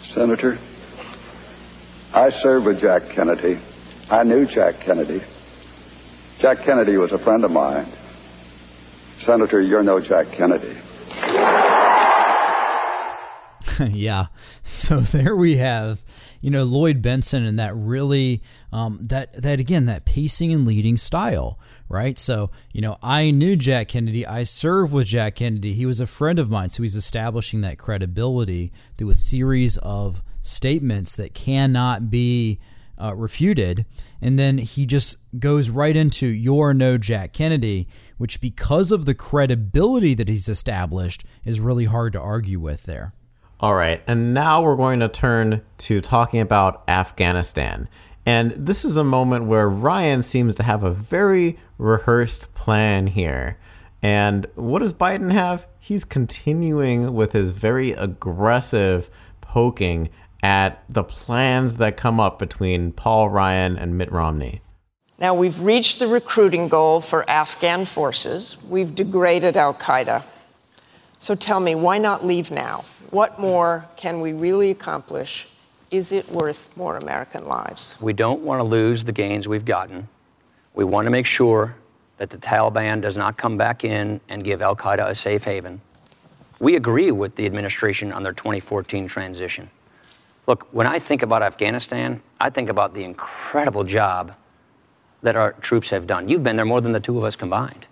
Senator, 0.00 0.58
I 2.14 2.30
served 2.30 2.64
with 2.64 2.80
Jack 2.80 3.10
Kennedy. 3.10 3.58
I 4.08 4.22
knew 4.22 4.46
Jack 4.46 4.80
Kennedy. 4.80 5.20
Jack 6.38 6.62
Kennedy 6.62 6.96
was 6.96 7.12
a 7.12 7.18
friend 7.18 7.44
of 7.44 7.50
mine. 7.50 7.92
Senator, 9.18 9.60
you're 9.60 9.82
no 9.82 10.00
Jack 10.00 10.32
Kennedy. 10.32 10.74
yeah. 13.90 14.26
So 14.62 15.00
there 15.00 15.36
we 15.36 15.56
have, 15.56 16.02
you 16.40 16.50
know, 16.50 16.64
Lloyd 16.64 17.02
Bentsen 17.02 17.46
and 17.46 17.58
that 17.58 17.74
really, 17.74 18.42
um, 18.72 18.98
that 19.02 19.42
that 19.42 19.60
again, 19.60 19.86
that 19.86 20.04
pacing 20.04 20.52
and 20.52 20.66
leading 20.66 20.96
style, 20.96 21.58
right? 21.88 22.18
So 22.18 22.50
you 22.72 22.80
know, 22.80 22.96
I 23.02 23.30
knew 23.30 23.56
Jack 23.56 23.88
Kennedy. 23.88 24.26
I 24.26 24.44
served 24.44 24.92
with 24.92 25.06
Jack 25.06 25.36
Kennedy. 25.36 25.72
He 25.72 25.86
was 25.86 26.00
a 26.00 26.06
friend 26.06 26.38
of 26.38 26.50
mine, 26.50 26.70
so 26.70 26.82
he's 26.82 26.96
establishing 26.96 27.60
that 27.62 27.78
credibility 27.78 28.72
through 28.96 29.10
a 29.10 29.14
series 29.14 29.76
of 29.78 30.22
statements 30.40 31.14
that 31.16 31.34
cannot 31.34 32.10
be 32.10 32.58
uh, 33.00 33.14
refuted. 33.14 33.86
And 34.20 34.38
then 34.38 34.58
he 34.58 34.86
just 34.86 35.18
goes 35.38 35.70
right 35.70 35.96
into 35.96 36.26
You're 36.26 36.74
no 36.74 36.98
Jack 36.98 37.32
Kennedy, 37.32 37.88
which, 38.18 38.40
because 38.40 38.92
of 38.92 39.04
the 39.04 39.14
credibility 39.14 40.14
that 40.14 40.28
he's 40.28 40.48
established, 40.48 41.24
is 41.44 41.58
really 41.58 41.86
hard 41.86 42.12
to 42.12 42.20
argue 42.20 42.60
with 42.60 42.84
there. 42.84 43.12
All 43.62 43.76
right, 43.76 44.02
and 44.08 44.34
now 44.34 44.60
we're 44.60 44.74
going 44.74 44.98
to 44.98 45.08
turn 45.08 45.62
to 45.78 46.00
talking 46.00 46.40
about 46.40 46.82
Afghanistan. 46.88 47.88
And 48.26 48.50
this 48.56 48.84
is 48.84 48.96
a 48.96 49.04
moment 49.04 49.44
where 49.44 49.68
Ryan 49.68 50.22
seems 50.22 50.56
to 50.56 50.64
have 50.64 50.82
a 50.82 50.90
very 50.90 51.60
rehearsed 51.78 52.52
plan 52.54 53.06
here. 53.06 53.58
And 54.02 54.48
what 54.56 54.80
does 54.80 54.92
Biden 54.92 55.30
have? 55.30 55.68
He's 55.78 56.04
continuing 56.04 57.14
with 57.14 57.34
his 57.34 57.52
very 57.52 57.92
aggressive 57.92 59.08
poking 59.40 60.10
at 60.42 60.82
the 60.88 61.04
plans 61.04 61.76
that 61.76 61.96
come 61.96 62.18
up 62.18 62.40
between 62.40 62.90
Paul 62.90 63.30
Ryan 63.30 63.78
and 63.78 63.96
Mitt 63.96 64.10
Romney. 64.10 64.60
Now, 65.20 65.34
we've 65.34 65.60
reached 65.60 66.00
the 66.00 66.08
recruiting 66.08 66.66
goal 66.66 67.00
for 67.00 67.28
Afghan 67.30 67.84
forces. 67.84 68.56
We've 68.68 68.92
degraded 68.92 69.56
Al 69.56 69.74
Qaeda. 69.74 70.24
So 71.20 71.36
tell 71.36 71.60
me, 71.60 71.76
why 71.76 71.98
not 71.98 72.26
leave 72.26 72.50
now? 72.50 72.84
What 73.12 73.38
more 73.38 73.84
can 73.98 74.22
we 74.22 74.32
really 74.32 74.70
accomplish? 74.70 75.46
Is 75.90 76.12
it 76.12 76.30
worth 76.30 76.74
more 76.78 76.96
American 76.96 77.46
lives? 77.46 77.94
We 78.00 78.14
don't 78.14 78.40
want 78.40 78.60
to 78.60 78.64
lose 78.64 79.04
the 79.04 79.12
gains 79.12 79.46
we've 79.46 79.66
gotten. 79.66 80.08
We 80.72 80.84
want 80.84 81.04
to 81.04 81.10
make 81.10 81.26
sure 81.26 81.76
that 82.16 82.30
the 82.30 82.38
Taliban 82.38 83.02
does 83.02 83.18
not 83.18 83.36
come 83.36 83.58
back 83.58 83.84
in 83.84 84.22
and 84.30 84.42
give 84.42 84.62
Al 84.62 84.74
Qaeda 84.74 85.06
a 85.08 85.14
safe 85.14 85.44
haven. 85.44 85.82
We 86.58 86.74
agree 86.74 87.10
with 87.10 87.36
the 87.36 87.44
administration 87.44 88.12
on 88.12 88.22
their 88.22 88.32
2014 88.32 89.08
transition. 89.08 89.68
Look, 90.46 90.66
when 90.72 90.86
I 90.86 90.98
think 90.98 91.20
about 91.20 91.42
Afghanistan, 91.42 92.22
I 92.40 92.48
think 92.48 92.70
about 92.70 92.94
the 92.94 93.04
incredible 93.04 93.84
job 93.84 94.34
that 95.20 95.36
our 95.36 95.52
troops 95.52 95.90
have 95.90 96.06
done. 96.06 96.30
You've 96.30 96.42
been 96.42 96.56
there 96.56 96.64
more 96.64 96.80
than 96.80 96.92
the 96.92 97.00
two 97.00 97.18
of 97.18 97.24
us 97.24 97.36
combined. 97.36 97.84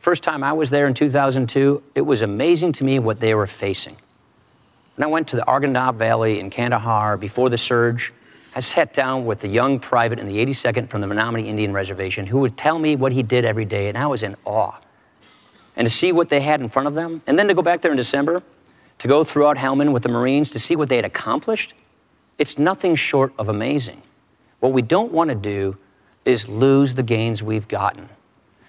First 0.00 0.24
time 0.24 0.42
I 0.42 0.52
was 0.52 0.70
there 0.70 0.88
in 0.88 0.94
2002, 0.94 1.80
it 1.94 2.00
was 2.00 2.22
amazing 2.22 2.72
to 2.72 2.82
me 2.82 2.98
what 2.98 3.20
they 3.20 3.34
were 3.34 3.46
facing. 3.46 3.96
When 4.98 5.06
I 5.06 5.12
went 5.12 5.28
to 5.28 5.36
the 5.36 5.42
Arghandab 5.42 5.94
Valley 5.94 6.40
in 6.40 6.50
Kandahar 6.50 7.16
before 7.16 7.48
the 7.48 7.56
surge, 7.56 8.12
I 8.56 8.58
sat 8.58 8.92
down 8.92 9.26
with 9.26 9.44
a 9.44 9.48
young 9.48 9.78
private 9.78 10.18
in 10.18 10.26
the 10.26 10.44
82nd 10.44 10.88
from 10.88 11.00
the 11.02 11.06
Menominee 11.06 11.48
Indian 11.48 11.72
Reservation 11.72 12.26
who 12.26 12.40
would 12.40 12.56
tell 12.56 12.80
me 12.80 12.96
what 12.96 13.12
he 13.12 13.22
did 13.22 13.44
every 13.44 13.64
day, 13.64 13.88
and 13.88 13.96
I 13.96 14.08
was 14.08 14.24
in 14.24 14.34
awe. 14.44 14.74
And 15.76 15.86
to 15.86 15.88
see 15.88 16.10
what 16.10 16.30
they 16.30 16.40
had 16.40 16.60
in 16.60 16.66
front 16.66 16.88
of 16.88 16.94
them, 16.94 17.22
and 17.28 17.38
then 17.38 17.46
to 17.46 17.54
go 17.54 17.62
back 17.62 17.80
there 17.80 17.92
in 17.92 17.96
December, 17.96 18.42
to 18.98 19.06
go 19.06 19.22
throughout 19.22 19.56
Helmand 19.56 19.92
with 19.92 20.02
the 20.02 20.08
Marines 20.08 20.50
to 20.50 20.58
see 20.58 20.74
what 20.74 20.88
they 20.88 20.96
had 20.96 21.04
accomplished, 21.04 21.74
it's 22.36 22.58
nothing 22.58 22.96
short 22.96 23.32
of 23.38 23.48
amazing. 23.48 24.02
What 24.58 24.72
we 24.72 24.82
don't 24.82 25.12
want 25.12 25.30
to 25.30 25.36
do 25.36 25.76
is 26.24 26.48
lose 26.48 26.94
the 26.94 27.04
gains 27.04 27.40
we've 27.40 27.68
gotten. 27.68 28.08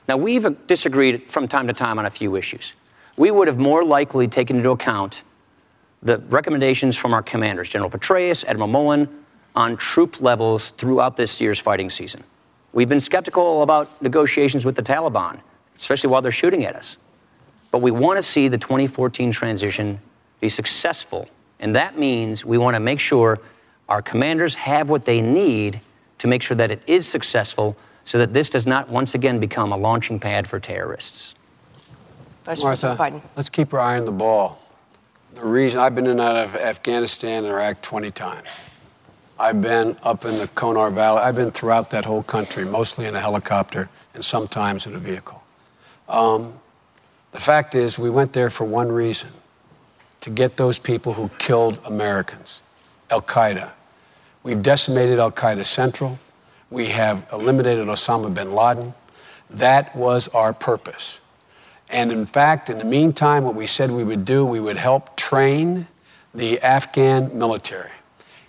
Now, 0.08 0.18
we've 0.18 0.46
disagreed 0.68 1.32
from 1.32 1.48
time 1.48 1.66
to 1.66 1.74
time 1.74 1.98
on 1.98 2.06
a 2.06 2.12
few 2.12 2.36
issues. 2.36 2.76
We 3.18 3.32
would 3.32 3.48
have 3.48 3.58
more 3.58 3.84
likely 3.84 4.28
taken 4.28 4.58
into 4.58 4.70
account 4.70 5.24
the 6.02 6.18
recommendations 6.30 6.96
from 6.96 7.14
our 7.14 7.22
commanders, 7.22 7.70
General 7.70 7.90
Petraeus, 7.90 8.46
Admiral 8.46 8.68
Mullen, 8.68 9.08
on 9.56 9.76
troop 9.78 10.22
levels 10.22 10.72
throughout 10.72 11.18
this 11.18 11.42
year's 11.42 11.60
fighting 11.60 11.90
season. 11.90 12.24
We've 12.72 12.88
been 12.88 13.02
skeptical 13.02 13.64
about 13.64 14.02
negotiations 14.02 14.66
with 14.66 14.76
the 14.76 14.84
Taliban, 14.84 15.40
especially 15.78 16.10
while 16.10 16.22
they're 16.22 16.32
shooting 16.32 16.66
at 16.66 16.76
us. 16.76 16.98
But 17.72 17.82
we 17.82 17.92
want 17.92 18.18
to 18.18 18.24
see 18.24 18.48
the 18.48 18.58
2014 18.58 19.32
transition 19.32 20.00
be 20.40 20.50
successful. 20.50 21.28
And 21.60 21.76
that 21.76 21.98
means 21.98 22.46
we 22.46 22.58
want 22.58 22.76
to 22.76 22.80
make 22.80 23.00
sure 23.00 23.40
our 23.90 24.02
commanders 24.02 24.56
have 24.56 24.90
what 24.90 25.06
they 25.06 25.20
need 25.20 25.82
to 26.20 26.28
make 26.28 26.42
sure 26.42 26.56
that 26.56 26.72
it 26.72 26.82
is 26.88 27.08
successful 27.08 27.76
so 28.06 28.18
that 28.18 28.34
this 28.34 28.50
does 28.50 28.66
not 28.66 28.90
once 28.90 29.16
again 29.16 29.40
become 29.40 29.72
a 29.72 29.78
launching 29.78 30.20
pad 30.20 30.48
for 30.48 30.60
terrorists. 30.60 31.36
Vice 32.46 32.64
Martha, 32.64 32.96
President 32.96 33.24
Biden. 33.24 33.30
let's 33.36 33.50
keep 33.50 33.74
our 33.74 33.80
eye 33.80 34.00
on 34.00 34.06
the 34.06 34.12
ball. 34.12 34.60
The 35.36 35.46
reason 35.46 35.80
I've 35.80 35.94
been 35.94 36.06
in 36.06 36.12
and 36.12 36.22
out 36.22 36.36
of 36.36 36.56
Afghanistan 36.56 37.46
and 37.46 37.54
Iraq 37.54 37.82
20 37.84 38.10
times. 38.12 38.48
I've 39.38 39.62
been 39.62 39.96
up 40.02 40.26
in 40.26 40.40
the 40.40 40.48
Konar 40.48 40.90
Valley. 40.90 41.22
I've 41.22 41.36
been 41.36 41.52
throughout 41.52 41.92
that 41.92 42.04
whole 42.04 42.24
country, 42.24 42.66
mostly 42.66 43.06
in 43.06 43.16
a 43.16 43.20
helicopter 43.20 43.90
and 44.16 44.26
sometimes 44.26 44.88
in 44.88 44.96
a 44.96 45.00
vehicle. 45.00 45.42
Um, 46.10 46.54
the 47.32 47.40
fact 47.40 47.76
is, 47.76 48.00
we 48.00 48.10
went 48.10 48.34
there 48.34 48.50
for 48.50 48.64
one 48.66 48.92
reason 48.92 49.30
to 50.22 50.32
get 50.32 50.56
those 50.56 50.80
people 50.80 51.14
who 51.14 51.30
killed 51.38 51.80
Americans, 51.86 52.64
Al 53.12 53.22
Qaeda. 53.22 53.72
We've 54.42 54.64
decimated 54.64 55.20
Al 55.20 55.32
Qaeda 55.32 55.64
Central. 55.64 56.18
We 56.72 56.88
have 56.88 57.28
eliminated 57.32 57.86
Osama 57.86 58.34
bin 58.34 58.54
Laden. 58.54 58.96
That 59.50 59.96
was 59.96 60.28
our 60.30 60.54
purpose. 60.54 61.22
And 61.90 62.12
in 62.12 62.26
fact, 62.26 62.70
in 62.70 62.78
the 62.78 62.86
meantime, 62.86 63.44
what 63.44 63.56
we 63.56 63.66
said 63.66 63.90
we 63.90 64.04
would 64.04 64.24
do, 64.24 64.46
we 64.46 64.60
would 64.60 64.78
help 64.78 65.16
train 65.30 65.88
the 66.34 66.60
Afghan 66.62 67.38
military. 67.38 67.92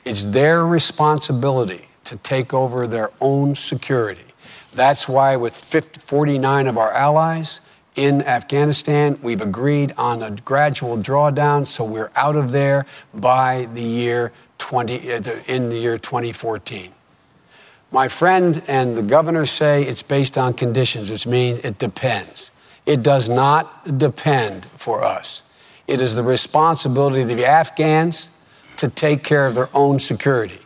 It's 0.07 0.25
their 0.25 0.65
responsibility 0.65 1.89
to 2.05 2.17
take 2.17 2.55
over 2.55 2.87
their 2.87 3.11
own 3.21 3.55
security. 3.55 4.25
That's 4.73 5.07
why, 5.07 5.37
with 5.37 5.55
50, 5.55 6.01
49 6.01 6.67
of 6.69 6.79
our 6.79 6.91
allies 6.93 7.61
in 7.97 8.23
Afghanistan, 8.23 9.19
we've 9.23 9.43
agreed 9.43 9.93
on 9.99 10.23
a 10.23 10.31
gradual 10.31 10.97
drawdown, 10.97 11.67
so 11.67 11.85
we're 11.85 12.13
out 12.17 12.37
of 12.37 12.51
there 12.51 12.87
by 13.13 13.69
the 13.75 13.83
year 13.83 14.33
20, 14.57 15.13
uh, 15.13 15.21
in 15.49 15.69
the 15.69 15.79
year 15.79 15.99
2014. 15.99 16.95
My 17.93 18.09
friend 18.09 18.63
and 18.67 18.97
the 18.97 19.03
governor 19.03 19.45
say 19.45 19.83
it's 19.83 20.03
based 20.03 20.39
on 20.39 20.55
conditions, 20.55 21.11
which 21.11 21.27
means 21.27 21.59
it 21.59 21.77
depends. 21.77 22.51
It 22.87 23.03
does 23.03 23.29
not 23.29 23.99
depend 23.99 24.65
for 24.79 25.05
us. 25.05 25.43
It 25.91 26.01
is 26.01 26.15
the 26.15 26.23
responsibility 26.23 27.23
of 27.23 27.27
the 27.27 27.45
Afghans 27.45 28.37
to 28.77 28.89
take 28.89 29.25
care 29.25 29.49
of 29.49 29.57
their 29.57 29.69
own 29.75 29.99
security. 29.99 30.61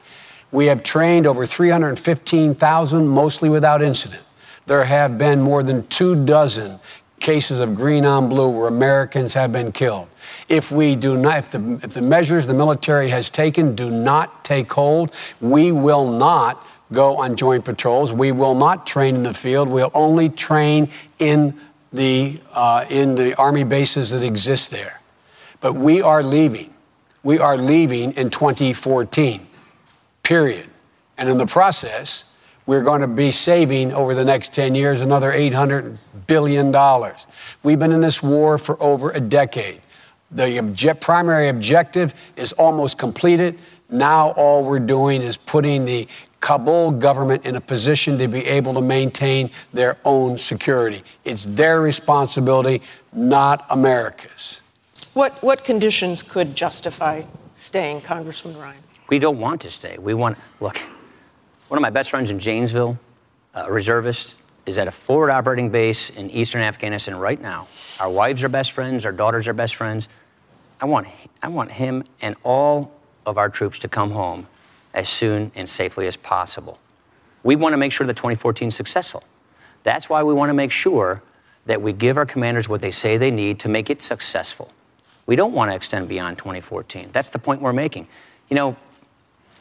We 0.52 0.66
have 0.66 0.82
trained 0.82 1.26
over 1.26 1.46
315,000, 1.46 3.08
mostly 3.08 3.48
without 3.48 3.80
incident. 3.80 4.22
There 4.66 4.84
have 4.84 5.16
been 5.16 5.40
more 5.40 5.62
than 5.62 5.86
two 5.86 6.26
dozen 6.26 6.78
cases 7.20 7.60
of 7.60 7.74
green 7.74 8.04
on 8.04 8.28
blue 8.28 8.50
where 8.50 8.68
Americans 8.68 9.32
have 9.32 9.50
been 9.50 9.72
killed. 9.72 10.08
If 10.50 10.70
we 10.70 10.94
do 10.94 11.16
not, 11.16 11.38
if 11.38 11.50
the, 11.52 11.80
if 11.82 11.94
the 11.94 12.02
measures 12.02 12.46
the 12.46 12.52
military 12.52 13.08
has 13.08 13.30
taken 13.30 13.74
do 13.74 13.90
not 13.90 14.44
take 14.44 14.70
hold, 14.70 15.14
we 15.40 15.72
will 15.72 16.06
not 16.06 16.66
go 16.92 17.16
on 17.16 17.34
joint 17.34 17.64
patrols. 17.64 18.12
We 18.12 18.30
will 18.30 18.54
not 18.54 18.86
train 18.86 19.14
in 19.14 19.22
the 19.22 19.32
field. 19.32 19.70
We'll 19.70 19.90
only 19.94 20.28
train 20.28 20.90
in 21.18 21.58
the, 21.94 22.40
uh, 22.52 22.84
in 22.90 23.14
the 23.14 23.34
Army 23.36 23.64
bases 23.64 24.10
that 24.10 24.22
exist 24.22 24.70
there. 24.70 25.00
But 25.64 25.76
we 25.76 26.02
are 26.02 26.22
leaving. 26.22 26.74
We 27.22 27.38
are 27.38 27.56
leaving 27.56 28.12
in 28.16 28.28
2014, 28.28 29.46
period. 30.22 30.68
And 31.16 31.26
in 31.26 31.38
the 31.38 31.46
process, 31.46 32.34
we're 32.66 32.82
going 32.82 33.00
to 33.00 33.06
be 33.06 33.30
saving 33.30 33.90
over 33.94 34.14
the 34.14 34.26
next 34.26 34.52
10 34.52 34.74
years 34.74 35.00
another 35.00 35.32
$800 35.32 35.96
billion. 36.26 36.70
We've 37.62 37.78
been 37.78 37.92
in 37.92 38.02
this 38.02 38.22
war 38.22 38.58
for 38.58 38.76
over 38.82 39.12
a 39.12 39.20
decade. 39.20 39.80
The 40.30 40.42
obje- 40.42 41.00
primary 41.00 41.48
objective 41.48 42.12
is 42.36 42.52
almost 42.52 42.98
completed. 42.98 43.58
Now, 43.88 44.32
all 44.32 44.66
we're 44.66 44.78
doing 44.80 45.22
is 45.22 45.38
putting 45.38 45.86
the 45.86 46.06
Kabul 46.40 46.90
government 46.90 47.46
in 47.46 47.56
a 47.56 47.60
position 47.62 48.18
to 48.18 48.28
be 48.28 48.44
able 48.44 48.74
to 48.74 48.82
maintain 48.82 49.50
their 49.72 49.96
own 50.04 50.36
security. 50.36 51.02
It's 51.24 51.46
their 51.46 51.80
responsibility, 51.80 52.82
not 53.14 53.64
America's. 53.70 54.60
What, 55.14 55.40
what 55.44 55.62
conditions 55.62 56.24
could 56.24 56.56
justify 56.56 57.22
staying, 57.54 58.00
Congressman 58.00 58.58
Ryan? 58.58 58.82
We 59.08 59.20
don't 59.20 59.38
want 59.38 59.60
to 59.60 59.70
stay. 59.70 59.96
We 59.96 60.12
want, 60.12 60.36
look, 60.58 60.78
one 61.68 61.78
of 61.78 61.82
my 61.82 61.90
best 61.90 62.10
friends 62.10 62.32
in 62.32 62.40
Janesville, 62.40 62.98
a 63.54 63.70
reservist, 63.70 64.34
is 64.66 64.76
at 64.76 64.88
a 64.88 64.90
forward 64.90 65.30
operating 65.30 65.70
base 65.70 66.10
in 66.10 66.30
eastern 66.30 66.62
Afghanistan 66.62 67.14
right 67.16 67.40
now. 67.40 67.68
Our 68.00 68.10
wives 68.10 68.42
are 68.42 68.48
best 68.48 68.72
friends, 68.72 69.04
our 69.04 69.12
daughters 69.12 69.46
are 69.46 69.52
best 69.52 69.76
friends. 69.76 70.08
I 70.80 70.86
want, 70.86 71.06
I 71.40 71.46
want 71.46 71.70
him 71.70 72.02
and 72.20 72.34
all 72.42 72.90
of 73.24 73.38
our 73.38 73.48
troops 73.48 73.78
to 73.80 73.88
come 73.88 74.10
home 74.10 74.48
as 74.94 75.08
soon 75.08 75.52
and 75.54 75.68
safely 75.68 76.08
as 76.08 76.16
possible. 76.16 76.80
We 77.44 77.54
want 77.54 77.72
to 77.72 77.76
make 77.76 77.92
sure 77.92 78.06
that 78.08 78.16
2014 78.16 78.68
is 78.68 78.74
successful. 78.74 79.22
That's 79.84 80.08
why 80.08 80.24
we 80.24 80.34
want 80.34 80.50
to 80.50 80.54
make 80.54 80.72
sure 80.72 81.22
that 81.66 81.80
we 81.80 81.92
give 81.92 82.16
our 82.16 82.26
commanders 82.26 82.68
what 82.68 82.80
they 82.80 82.90
say 82.90 83.16
they 83.16 83.30
need 83.30 83.60
to 83.60 83.68
make 83.68 83.90
it 83.90 84.02
successful. 84.02 84.72
We 85.26 85.36
don't 85.36 85.52
want 85.52 85.70
to 85.70 85.74
extend 85.76 86.08
beyond 86.08 86.38
2014. 86.38 87.10
That's 87.12 87.30
the 87.30 87.38
point 87.38 87.62
we're 87.62 87.72
making. 87.72 88.08
You 88.50 88.56
know, 88.56 88.76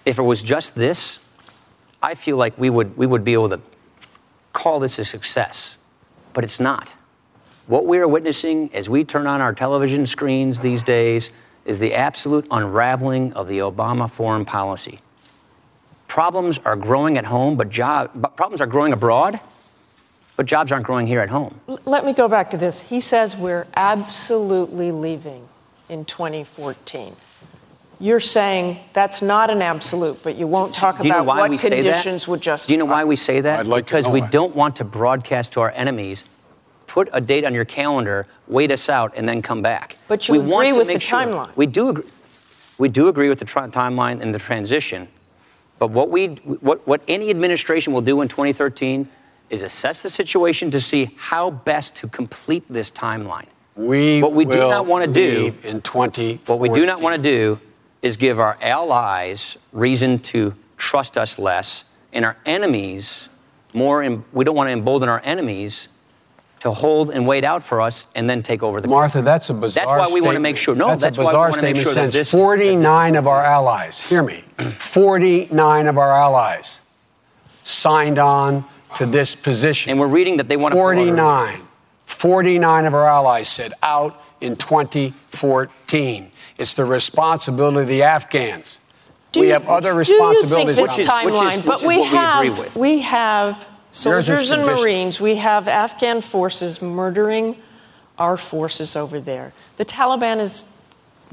if 0.06 0.20
it 0.20 0.24
was 0.24 0.44
just 0.44 0.76
this, 0.76 1.20
I 2.02 2.16
feel 2.16 2.38
like 2.38 2.58
we 2.58 2.70
would, 2.70 2.98
we 2.98 3.06
would 3.06 3.24
be 3.24 3.34
able 3.34 3.50
to 3.50 3.62
call 4.52 4.80
this 4.80 5.00
a 5.00 5.06
success, 5.06 5.78
but 6.34 6.44
it's 6.44 6.60
not. 6.60 6.96
What 7.68 7.86
we 7.86 7.98
are 8.00 8.08
witnessing 8.08 8.70
as 8.74 8.90
we 8.90 9.06
turn 9.06 9.26
on 9.26 9.40
our 9.40 9.54
television 9.54 10.06
screens 10.06 10.60
these 10.60 10.84
days 10.84 11.32
is 11.66 11.80
the 11.80 11.94
absolute 11.94 12.46
unraveling 12.52 13.32
of 13.34 13.48
the 13.48 13.60
Obama 13.60 14.10
foreign 14.10 14.44
policy. 14.46 15.00
problems 16.08 16.60
are 16.60 16.76
growing 16.76 17.18
at 17.18 17.26
home, 17.26 17.56
but 17.56 17.70
job 17.70 18.12
but 18.14 18.36
problems 18.36 18.62
are 18.62 18.68
growing 18.68 18.94
abroad, 18.94 19.40
but 20.36 20.46
jobs 20.46 20.72
aren't 20.72 20.86
growing 20.86 21.08
here 21.08 21.22
at 21.22 21.30
home. 21.30 21.60
Let 21.86 22.06
me 22.06 22.14
go 22.14 22.28
back 22.28 22.52
to 22.52 22.58
this. 22.58 22.82
He 22.82 23.00
says 23.00 23.36
we're 23.36 23.66
absolutely 23.76 24.92
leaving 24.92 25.48
in 25.90 26.06
2014. 26.06 27.16
You're 28.00 28.20
saying 28.20 28.80
that's 28.94 29.22
not 29.22 29.50
an 29.50 29.62
absolute, 29.62 30.24
but 30.24 30.36
you 30.36 30.48
won't 30.48 30.74
talk 30.74 30.98
Do 30.98 31.04
you 31.04 31.10
know 31.12 31.18
about 31.18 31.26
why 31.28 31.40
what 31.42 31.50
we 31.52 31.58
say 31.58 31.82
that? 31.82 32.04
conditions 32.04 32.28
would 32.28 32.42
justify. 32.42 32.68
Do 32.70 32.74
you 32.74 32.78
know 32.80 32.86
why 32.86 33.04
we 33.06 33.16
say 33.16 33.40
that? 33.42 33.60
I'd 33.62 33.66
like 33.68 33.86
to 33.88 33.94
because 33.94 34.06
know 34.06 34.12
we 34.12 34.22
why. 34.22 34.30
don't 34.30 34.56
want 34.56 34.76
to 34.78 34.84
broadcast 34.84 35.54
to 35.54 35.62
our 35.62 35.72
enemies. 35.72 36.26
Put 36.88 37.10
a 37.14 37.22
date 37.22 37.46
on 37.46 37.54
your 37.54 37.66
calendar, 37.66 38.28
wait 38.48 38.72
us 38.72 38.90
out, 38.90 39.14
and 39.16 39.28
then 39.28 39.42
come 39.42 39.62
back. 39.62 39.98
But 40.08 40.28
you 40.28 40.34
we 40.34 40.40
agree 40.40 40.52
want 40.52 40.68
to 40.70 40.78
with 40.78 40.88
the 40.88 40.94
make 40.94 41.02
sure- 41.02 41.20
timeline. 41.20 41.56
We 41.56 41.66
do 41.66 41.90
agree. 41.90 42.04
We 42.78 42.90
do 42.90 43.08
agree 43.08 43.30
with 43.30 43.40
the 43.40 43.46
tri- 43.46 43.68
timeline 43.70 44.22
and 44.22 44.34
the 44.34 44.40
transition. 44.40 45.08
But 45.80 45.92
what 45.92 46.10
we, 46.10 46.28
what, 46.28 46.86
what 46.88 47.02
any 47.08 47.30
administration 47.30 47.94
will 47.94 48.02
do 48.02 48.22
in 48.22 48.28
2013 48.28 49.08
is 49.50 49.64
assess 49.64 50.02
the 50.04 50.10
situation 50.10 50.72
to 50.72 50.80
see 50.80 51.12
how 51.18 51.52
best 51.52 51.96
to 51.98 52.08
complete 52.08 52.64
this 52.70 52.90
timeline. 52.92 53.46
We 53.76 54.22
What 54.22 54.34
we 54.34 54.46
do 54.46 54.58
not 54.58 54.86
wanna 54.86 55.08
do- 55.08 55.54
in 55.64 55.82
20. 55.82 56.40
What 56.46 56.60
we 56.60 56.70
do 56.70 56.86
not 56.86 57.02
want 57.02 57.16
to 57.16 57.22
do 57.22 57.60
is 58.02 58.18
give 58.18 58.40
our 58.40 58.58
allies 58.62 59.58
reason 59.72 60.20
to 60.20 60.54
trust 60.78 61.18
us 61.18 61.40
less, 61.40 61.86
and 62.12 62.24
our 62.26 62.36
enemies 62.46 63.30
more. 63.74 64.04
em- 64.04 64.26
we 64.34 64.44
don't 64.46 64.56
want 64.56 64.68
to 64.68 64.74
embolden 64.74 65.10
our 65.10 65.22
enemies 65.24 65.88
to 66.60 66.72
hold 66.72 67.10
and 67.10 67.26
wait 67.28 67.44
out 67.44 67.64
for 67.64 67.82
us 67.82 68.06
and 68.14 68.30
then 68.30 68.44
take 68.44 68.62
over 68.62 68.80
the. 68.80 68.88
Martha, 68.88 69.22
that's 69.22 69.50
a 69.50 69.54
bizarre. 69.54 69.98
That's 69.98 70.10
why 70.12 70.14
we 70.14 70.22
want 70.22 70.36
to 70.36 70.40
make 70.42 70.58
sure. 70.58 70.76
No, 70.76 70.88
that's, 70.90 71.04
that's, 71.04 71.18
a 71.18 71.22
why 71.22 71.26
we 71.26 71.30
bizarre 71.32 71.42
want 71.50 71.56
to 71.56 71.62
make 71.62 71.76
statement. 71.78 71.88
sure 71.88 72.04
that 72.04 72.14
since 72.14 72.30
this. 72.30 72.32
49 72.32 73.16
of 73.16 73.28
our 73.28 73.44
allies, 73.44 74.02
hear 74.02 74.22
me, 74.22 74.44
49 74.78 75.88
of 75.88 75.98
our 75.98 76.12
allies 76.12 76.82
signed 77.64 78.20
on 78.20 78.66
to 78.96 79.06
this 79.06 79.34
position. 79.36 79.90
And 79.92 80.00
we're 80.00 80.08
reading 80.08 80.38
that 80.38 80.48
they 80.50 80.58
want 80.58 80.74
to. 80.74 80.78
49. 80.80 81.62
49 82.24 82.86
of 82.86 82.94
our 82.94 83.06
allies 83.06 83.50
said 83.50 83.74
out 83.84 84.24
in 84.40 84.56
2014. 84.56 86.32
It's 86.58 86.74
the 86.74 86.86
responsibility 86.86 87.82
of 87.82 87.88
the 87.90 88.04
Afghans. 88.04 88.80
Do 89.34 89.42
we 89.42 89.48
you- 89.48 89.52
have 89.54 89.68
other 89.68 89.94
responsibilities. 89.94 90.78
Do 90.78 90.84
you 90.84 90.88
think 90.88 90.88
this 90.96 91.10
on- 91.10 91.26
Which 91.26 91.34
is- 91.36 91.42
which 91.42 91.54
is- 91.54 91.60
timeline? 91.60 91.66
but 91.66 91.82
we 91.82 91.98
we 91.98 92.04
have 92.06 92.76
we 92.78 93.00
have 93.02 93.66
soldiers 93.92 94.52
and. 94.52 94.66
Marines. 94.66 95.20
We 95.20 95.36
have 95.36 95.68
Afghan 95.68 96.22
forces 96.22 96.82
murdering 96.82 97.58
our 98.18 98.38
forces 98.38 98.96
over 98.96 99.20
there. 99.20 99.52
The 99.76 99.84
Taliban 99.84 100.40
is, 100.40 100.64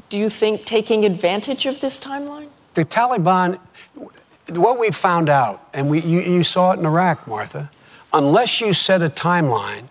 do 0.08 0.18
you 0.18 0.28
think, 0.28 0.64
taking 0.64 1.04
advantage 1.04 1.66
of 1.66 1.78
this 1.80 2.00
timeline? 2.00 2.48
the 2.74 2.84
Taliban, 2.84 3.60
what 4.56 4.80
we 4.80 4.90
found 4.90 5.28
out, 5.28 5.62
and 5.72 5.88
we, 5.88 6.00
you, 6.00 6.18
you 6.18 6.42
saw 6.42 6.72
it 6.72 6.80
in 6.80 6.86
Iraq, 6.86 7.28
Martha, 7.28 7.70
unless 8.12 8.60
you 8.60 8.74
set 8.74 9.02
a 9.02 9.08
timeline, 9.08 9.84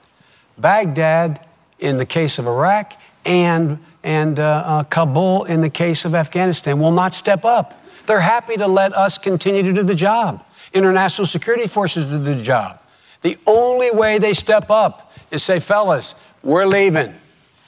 Baghdad 0.62 1.48
in 1.80 1.98
the 1.98 2.06
case 2.06 2.40
of 2.40 2.48
Iraq 2.48 2.94
and, 3.26 3.80
and 4.04 4.40
uh, 4.40 4.64
uh, 4.66 4.84
Kabul 4.84 5.46
in 5.46 5.62
the 5.62 5.70
case 5.70 6.06
of 6.06 6.16
Afghanistan 6.16 6.80
will 6.80 6.92
not 6.92 7.14
step 7.14 7.46
up. 7.46 7.82
They're 8.06 8.20
happy 8.20 8.58
to 8.58 8.68
let 8.68 8.94
us 8.94 9.18
continue 9.18 9.64
to 9.64 9.74
do 9.74 9.84
the 9.84 9.96
job. 9.96 10.44
International 10.74 11.26
security 11.26 11.68
forces 11.68 12.12
do 12.12 12.20
the 12.20 12.36
job. 12.36 12.80
The 13.22 13.38
only 13.46 13.92
way 13.92 14.18
they 14.18 14.34
step 14.34 14.70
up 14.70 15.14
is 15.32 15.44
say, 15.44 15.60
fellas, 15.60 16.16
we're 16.44 16.66
leaving. 16.66 17.14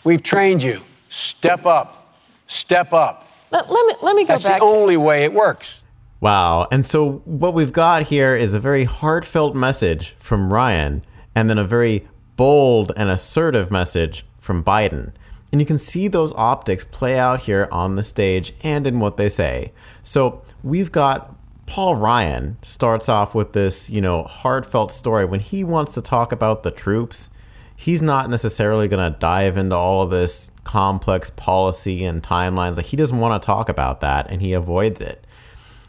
We've 0.03 0.23
trained 0.23 0.63
you. 0.63 0.81
Step 1.09 1.65
up. 1.65 2.15
Step 2.47 2.93
up. 2.93 3.27
Let, 3.51 3.69
let 3.69 3.85
me 3.85 3.95
let 4.01 4.15
me 4.15 4.23
go 4.23 4.29
That's 4.29 4.47
back. 4.47 4.59
the 4.59 4.65
only 4.65 4.97
way 4.97 5.23
it 5.25 5.33
works. 5.33 5.83
Wow. 6.21 6.67
And 6.71 6.85
so 6.85 7.21
what 7.25 7.53
we've 7.53 7.73
got 7.73 8.03
here 8.03 8.35
is 8.35 8.53
a 8.53 8.59
very 8.59 8.85
heartfelt 8.85 9.55
message 9.55 10.15
from 10.17 10.51
Ryan 10.53 11.03
and 11.35 11.49
then 11.49 11.57
a 11.57 11.63
very 11.63 12.07
bold 12.41 12.91
and 12.97 13.07
assertive 13.07 13.69
message 13.69 14.25
from 14.39 14.63
Biden. 14.63 15.11
And 15.51 15.61
you 15.61 15.67
can 15.67 15.77
see 15.77 16.07
those 16.07 16.33
optics 16.33 16.83
play 16.83 17.19
out 17.19 17.41
here 17.41 17.69
on 17.71 17.97
the 17.97 18.03
stage 18.03 18.55
and 18.63 18.87
in 18.87 18.99
what 18.99 19.17
they 19.17 19.29
say. 19.29 19.73
So 20.01 20.41
we've 20.63 20.91
got 20.91 21.35
Paul 21.67 21.97
Ryan 21.97 22.57
starts 22.63 23.09
off 23.09 23.35
with 23.35 23.53
this, 23.53 23.91
you 23.91 24.01
know, 24.01 24.23
heartfelt 24.23 24.91
story 24.91 25.23
when 25.23 25.39
he 25.39 25.63
wants 25.63 25.93
to 25.93 26.01
talk 26.01 26.31
about 26.31 26.63
the 26.63 26.71
troops. 26.71 27.29
He's 27.75 28.01
not 28.01 28.27
necessarily 28.27 28.87
going 28.87 29.13
to 29.13 29.19
dive 29.19 29.55
into 29.55 29.75
all 29.75 30.01
of 30.01 30.09
this 30.09 30.49
complex 30.63 31.29
policy 31.29 32.03
and 32.03 32.23
timelines. 32.23 32.77
Like 32.77 32.87
he 32.87 32.97
doesn't 32.97 33.19
want 33.19 33.39
to 33.39 33.45
talk 33.45 33.69
about 33.69 34.01
that 34.01 34.31
and 34.31 34.41
he 34.41 34.53
avoids 34.53 34.99
it 34.99 35.27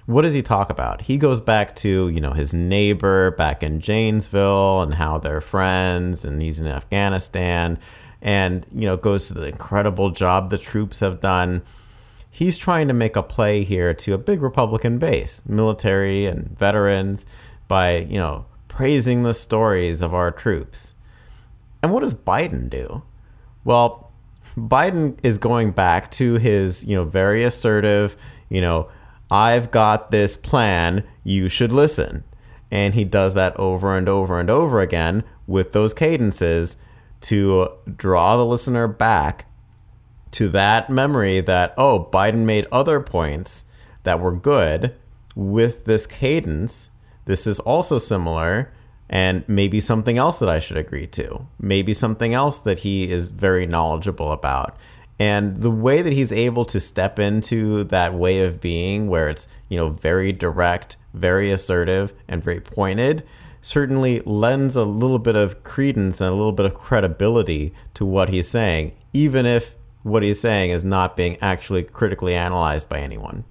what 0.07 0.23
does 0.23 0.35
he 0.35 0.43
talk 0.43 0.71
about? 0.71 1.03
He 1.03 1.17
goes 1.17 1.41
back 1.41 1.77
to, 1.77 2.09
you 2.09 2.21
know, 2.21 2.33
his 2.33 2.53
neighbor 2.53 3.31
back 3.33 3.63
in 3.63 3.81
Janesville 3.81 4.83
and 4.83 4.95
how 4.95 5.19
they're 5.19 5.41
friends 5.41 6.25
and 6.25 6.43
he's 6.43 6.61
in 6.61 6.67
Afghanistan 6.67 7.79
and, 8.21 8.67
you 8.75 8.87
know, 8.87 8.97
goes 8.97 9.29
to 9.29 9.35
the 9.35 9.47
incredible 9.47 10.11
job 10.11 10.51
the 10.51 10.59
troops 10.59 11.01
have 11.01 11.21
done. 11.21 11.63
He's 12.31 12.57
trying 12.57 12.89
to 12.89 12.95
make 12.95 13.15
a 13.15 13.23
play 13.23 13.63
here 13.63 13.95
to 13.95 14.15
a 14.15 14.19
big 14.19 14.43
Republican 14.43 14.99
base, 14.99 15.43
military 15.47 16.27
and 16.27 16.57
veterans, 16.59 17.27
by, 17.69 17.99
you 17.99 18.19
know, 18.19 18.47
praising 18.69 19.23
the 19.23 19.35
stories 19.35 20.03
of 20.03 20.15
our 20.15 20.31
troops. 20.31 20.95
And 21.83 21.93
what 21.93 22.01
does 22.01 22.15
Biden 22.15 22.71
do? 22.71 23.03
Well, 23.65 24.11
Biden 24.57 25.19
is 25.23 25.39
going 25.39 25.73
back 25.73 26.11
to 26.13 26.35
his, 26.35 26.85
you 26.85 26.97
know, 26.97 27.05
very 27.05 27.45
assertive, 27.45 28.17
you 28.49 28.61
know, 28.61 28.89
I've 29.33 29.71
got 29.71 30.11
this 30.11 30.37
plan, 30.37 31.05
you 31.25 31.49
should 31.49 31.73
listen. 31.73 32.25
And 32.71 32.93
he 32.93 33.05
does 33.05 33.33
that 33.33 33.57
over 33.57 33.97
and 33.97 34.07
over 34.07 34.39
and 34.39 34.51
over 34.51 34.81
again 34.81 35.25
with 35.47 35.73
those 35.73 35.95
cadences 35.95 36.77
to 37.23 37.71
draw 37.97 38.37
the 38.37 38.45
listener 38.45 38.87
back 38.87 39.47
to 40.33 40.51
that 40.51 40.91
memory 40.91 41.41
that, 41.41 41.73
oh, 41.79 42.11
Biden 42.13 42.45
made 42.45 42.67
other 42.71 43.01
points 43.01 43.65
that 44.03 44.21
were 44.21 44.37
good 44.37 44.95
with 45.35 45.87
this 45.87 46.07
cadence. 46.07 46.91
This 47.25 47.47
is 47.47 47.59
also 47.61 47.99
similar, 47.99 48.73
and 49.09 49.45
maybe 49.49 49.81
something 49.81 50.19
else 50.19 50.39
that 50.41 50.49
I 50.49 50.59
should 50.59 50.77
agree 50.77 51.07
to. 51.09 51.47
Maybe 51.59 51.95
something 51.95 52.35
else 52.35 52.59
that 52.59 52.81
he 52.81 53.11
is 53.11 53.29
very 53.29 53.67
knowledgeable 53.67 54.33
about. 54.33 54.77
And 55.19 55.61
the 55.63 55.71
way 55.71 56.03
that 56.03 56.13
he's 56.13 56.33
able 56.33 56.65
to 56.67 56.81
step 56.81 57.19
into 57.19 57.85
that 57.85 58.15
way 58.15 58.45
of 58.45 58.61
being, 58.61 59.09
where 59.09 59.29
it's, 59.29 59.47
you 59.69 59.77
know, 59.77 59.89
very 59.89 60.33
direct, 60.33 60.97
very 61.15 61.51
assertive, 61.51 62.13
and 62.27 62.43
very 62.43 62.61
pointed, 62.61 63.25
certainly 63.61 64.21
lends 64.21 64.75
a 64.75 64.85
little 64.85 65.21
bit 65.21 65.37
of 65.37 65.63
credence 65.63 66.21
and 66.21 66.31
a 66.31 66.35
little 66.35 66.53
bit 66.53 66.67
of 66.67 66.75
credibility 66.75 67.73
to 67.95 68.05
what 68.05 68.31
he's 68.31 68.49
saying, 68.49 68.93
even 69.13 69.47
if 69.47 69.77
what 70.03 70.23
he's 70.23 70.41
saying 70.41 70.71
is 70.71 70.83
not 70.83 71.17
being 71.17 71.37
actually 71.41 71.85
critically 71.85 72.35
analyzed 72.35 72.89
by 72.89 72.99
anyone. 72.99 73.45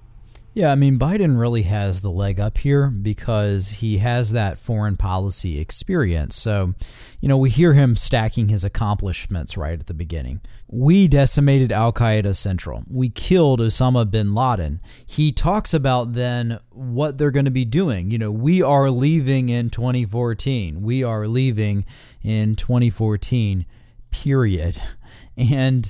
Yeah, 0.53 0.69
I 0.69 0.75
mean, 0.75 0.99
Biden 0.99 1.39
really 1.39 1.61
has 1.61 2.01
the 2.01 2.11
leg 2.11 2.37
up 2.37 2.57
here 2.57 2.87
because 2.87 3.69
he 3.69 3.99
has 3.99 4.33
that 4.33 4.59
foreign 4.59 4.97
policy 4.97 5.59
experience. 5.59 6.35
So, 6.35 6.73
you 7.21 7.29
know, 7.29 7.37
we 7.37 7.49
hear 7.49 7.71
him 7.71 7.95
stacking 7.95 8.49
his 8.49 8.65
accomplishments 8.65 9.55
right 9.55 9.79
at 9.79 9.87
the 9.87 9.93
beginning. 9.93 10.41
We 10.67 11.07
decimated 11.07 11.71
Al 11.71 11.93
Qaeda 11.93 12.35
Central. 12.35 12.83
We 12.89 13.07
killed 13.07 13.61
Osama 13.61 14.11
bin 14.11 14.35
Laden. 14.35 14.81
He 15.05 15.31
talks 15.31 15.73
about 15.73 16.13
then 16.13 16.59
what 16.71 17.17
they're 17.17 17.31
going 17.31 17.45
to 17.45 17.51
be 17.51 17.63
doing. 17.63 18.11
You 18.11 18.17
know, 18.17 18.31
we 18.31 18.61
are 18.61 18.89
leaving 18.89 19.47
in 19.47 19.69
2014. 19.69 20.81
We 20.81 21.01
are 21.01 21.27
leaving 21.27 21.85
in 22.23 22.57
2014, 22.57 23.65
period. 24.11 24.81
And 25.37 25.89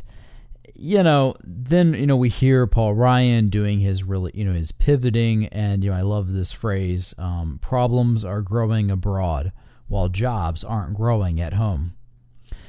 you 0.82 1.04
know, 1.04 1.36
then 1.44 1.94
you 1.94 2.08
know 2.08 2.18
we 2.18 2.30
hear 2.30 2.66
Paul 2.68 2.96
Ryan 2.96 3.50
doing 3.50 3.80
his 3.80 4.04
really, 4.04 4.32
you 4.34 4.44
know, 4.44 4.54
his 4.54 4.72
pivoting, 4.72 5.48
and 5.48 5.84
you 5.84 5.92
know 5.92 5.96
I 5.96 6.02
love 6.02 6.34
this 6.34 6.52
phrase: 6.52 7.14
um, 7.18 7.60
"Problems 7.62 8.26
are 8.26 8.42
growing 8.42 8.90
abroad, 8.90 9.52
while 9.88 10.10
jobs 10.10 10.64
aren't 10.64 10.96
growing 10.96 11.40
at 11.40 11.54
home." 11.54 11.94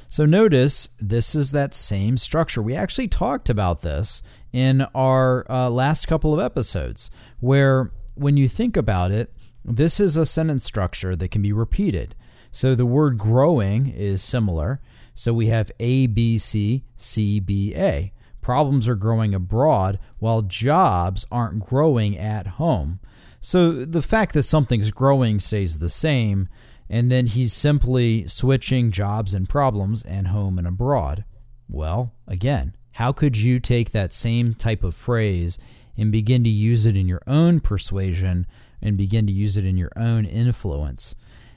So 0.07 0.25
notice 0.25 0.89
this 0.99 1.33
is 1.33 1.51
that 1.51 1.73
same 1.73 2.17
structure. 2.17 2.61
We 2.61 2.75
actually 2.75 3.07
talked 3.07 3.49
about 3.49 3.81
this 3.81 4.21
in 4.51 4.85
our 4.93 5.43
uh, 5.49 5.71
last 5.71 6.07
couple 6.07 6.33
of 6.33 6.39
episodes, 6.39 7.09
where 7.39 7.91
when 8.13 8.37
you 8.37 8.47
think 8.47 8.77
about 8.77 9.09
it, 9.09 9.33
this 9.65 9.99
is 9.99 10.15
a 10.15 10.25
sentence 10.25 10.65
structure 10.65 11.15
that 11.15 11.31
can 11.31 11.41
be 11.41 11.51
repeated. 11.51 12.13
So 12.51 12.75
the 12.75 12.85
word 12.85 13.17
growing 13.17 13.87
is 13.87 14.21
similar. 14.21 14.79
So 15.13 15.33
we 15.33 15.47
have 15.47 15.71
A, 15.79 16.07
B, 16.07 16.37
C, 16.37 16.83
C, 16.95 17.39
B, 17.39 17.73
A. 17.75 18.13
Problems 18.41 18.89
are 18.89 18.95
growing 18.95 19.33
abroad 19.33 19.99
while 20.19 20.41
jobs 20.41 21.25
aren't 21.31 21.65
growing 21.65 22.17
at 22.17 22.47
home. 22.47 22.99
So 23.39 23.85
the 23.85 24.01
fact 24.01 24.33
that 24.33 24.43
something's 24.43 24.91
growing 24.91 25.39
stays 25.39 25.77
the 25.77 25.89
same, 25.89 26.49
and 26.89 27.11
then 27.11 27.27
he's 27.27 27.53
simply 27.53 28.27
switching 28.27 28.91
jobs 28.91 29.33
and 29.33 29.47
problems 29.47 30.03
and 30.03 30.27
home 30.27 30.57
and 30.57 30.67
abroad. 30.67 31.25
Well, 31.69 32.13
again, 32.27 32.75
how 32.93 33.11
could 33.11 33.37
you 33.37 33.59
take 33.59 33.91
that 33.91 34.13
same 34.13 34.53
type 34.53 34.83
of 34.83 34.95
phrase 34.95 35.57
and 35.97 36.11
begin 36.11 36.43
to 36.43 36.49
use 36.49 36.85
it 36.85 36.95
in 36.95 37.07
your 37.07 37.21
own 37.27 37.59
persuasion 37.59 38.47
and 38.81 38.97
begin 38.97 39.25
to 39.27 39.33
use 39.33 39.57
it 39.57 39.65
in 39.65 39.77
your 39.77 39.91
own 39.95 40.25
influence. 40.25 41.15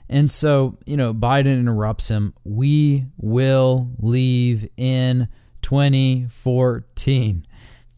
And 0.09 0.31
so, 0.31 0.77
you 0.85 0.95
know, 0.95 1.13
Biden 1.13 1.59
interrupts 1.59 2.09
him. 2.09 2.33
We 2.43 3.07
will 3.17 3.91
leave 3.99 4.69
in 4.77 5.27
2014. 5.61 7.45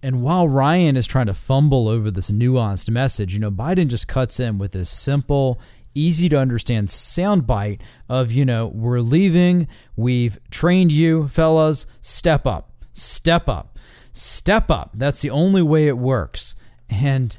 And 0.02 0.22
while 0.22 0.48
Ryan 0.48 0.96
is 0.96 1.06
trying 1.06 1.28
to 1.28 1.34
fumble 1.34 1.88
over 1.88 2.10
this 2.10 2.32
nuanced 2.32 2.90
message, 2.90 3.34
you 3.34 3.40
know, 3.40 3.52
Biden 3.52 3.88
just 3.88 4.08
cuts 4.08 4.40
in 4.40 4.58
with 4.58 4.72
this 4.72 4.90
simple, 4.90 5.60
easy 5.94 6.30
to 6.30 6.40
understand 6.40 6.88
soundbite 6.88 7.82
of, 8.08 8.32
you 8.32 8.46
know, 8.46 8.68
we're 8.68 9.02
leaving. 9.02 9.68
We've 9.96 10.40
trained 10.50 10.92
you, 10.92 11.28
fellas. 11.28 11.86
Step 12.02 12.48
up, 12.48 12.72
step 12.94 13.50
up, 13.50 13.78
step 14.14 14.72
up. 14.72 14.92
That's 14.94 15.22
the 15.22 15.30
only 15.30 15.62
way 15.62 15.88
it 15.88 15.98
works. 15.98 16.56
And, 16.90 17.38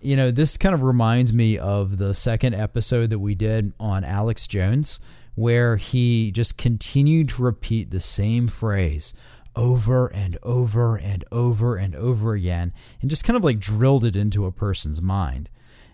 you 0.00 0.16
know, 0.16 0.30
this 0.30 0.56
kind 0.56 0.74
of 0.74 0.82
reminds 0.82 1.32
me 1.32 1.58
of 1.58 1.98
the 1.98 2.14
second 2.14 2.54
episode 2.54 3.10
that 3.10 3.18
we 3.18 3.34
did 3.34 3.72
on 3.80 4.04
Alex 4.04 4.46
Jones, 4.46 5.00
where 5.34 5.76
he 5.76 6.30
just 6.30 6.58
continued 6.58 7.30
to 7.30 7.42
repeat 7.42 7.90
the 7.90 8.00
same 8.00 8.48
phrase 8.48 9.14
over 9.56 10.06
and 10.08 10.38
over 10.42 10.96
and 10.96 11.24
over 11.32 11.76
and 11.76 11.96
over 11.96 12.34
again 12.34 12.72
and 13.00 13.10
just 13.10 13.24
kind 13.24 13.36
of 13.36 13.42
like 13.42 13.58
drilled 13.58 14.04
it 14.04 14.14
into 14.14 14.46
a 14.46 14.52
person's 14.52 15.02
mind. 15.02 15.50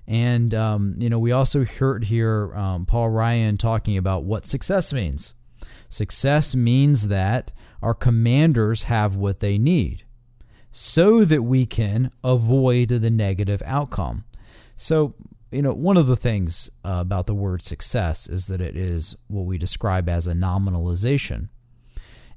And, 0.07 0.55
um, 0.55 0.95
you 0.99 1.09
know, 1.09 1.19
we 1.19 1.33
also 1.33 1.65
heard 1.65 2.05
here 2.05 2.55
um, 2.55 2.85
Paul 2.85 3.09
Ryan 3.09 3.57
talking 3.57 3.97
about 3.97 4.25
what 4.25 4.47
success 4.47 4.93
means. 4.93 5.33
Success 5.89 6.55
means 6.55 7.09
that 7.09 7.53
our 7.81 7.95
commanders 7.95 8.85
have 8.85 9.17
what 9.17 9.41
they 9.41 9.57
need 9.57 10.05
so 10.77 11.25
that 11.25 11.45
we 11.45 11.65
can 11.65 12.11
avoid 12.25 12.89
the 12.89 13.11
negative 13.11 13.63
outcome. 13.65 14.25
So, 14.75 15.15
you 15.53 15.63
know, 15.63 15.73
one 15.73 15.97
of 15.97 16.09
the 16.09 16.17
things 16.17 16.69
uh, 16.85 16.99
about 17.01 17.29
the 17.29 17.35
word 17.35 17.63
success 17.63 18.29
is 18.29 18.49
that 18.49 18.61
it 18.61 18.77
is 18.77 19.17
what 19.29 19.45
we 19.45 19.57
describe 19.57 20.09
as 20.09 20.27
a 20.27 20.33
nominalization. 20.33 21.49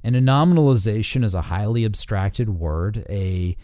And 0.04 0.14
a 0.14 0.20
nominalization 0.20 1.24
is 1.24 1.34
a 1.34 1.42
highly 1.42 1.84
abstracted 1.84 2.48
word, 2.48 3.04
a 3.10 3.56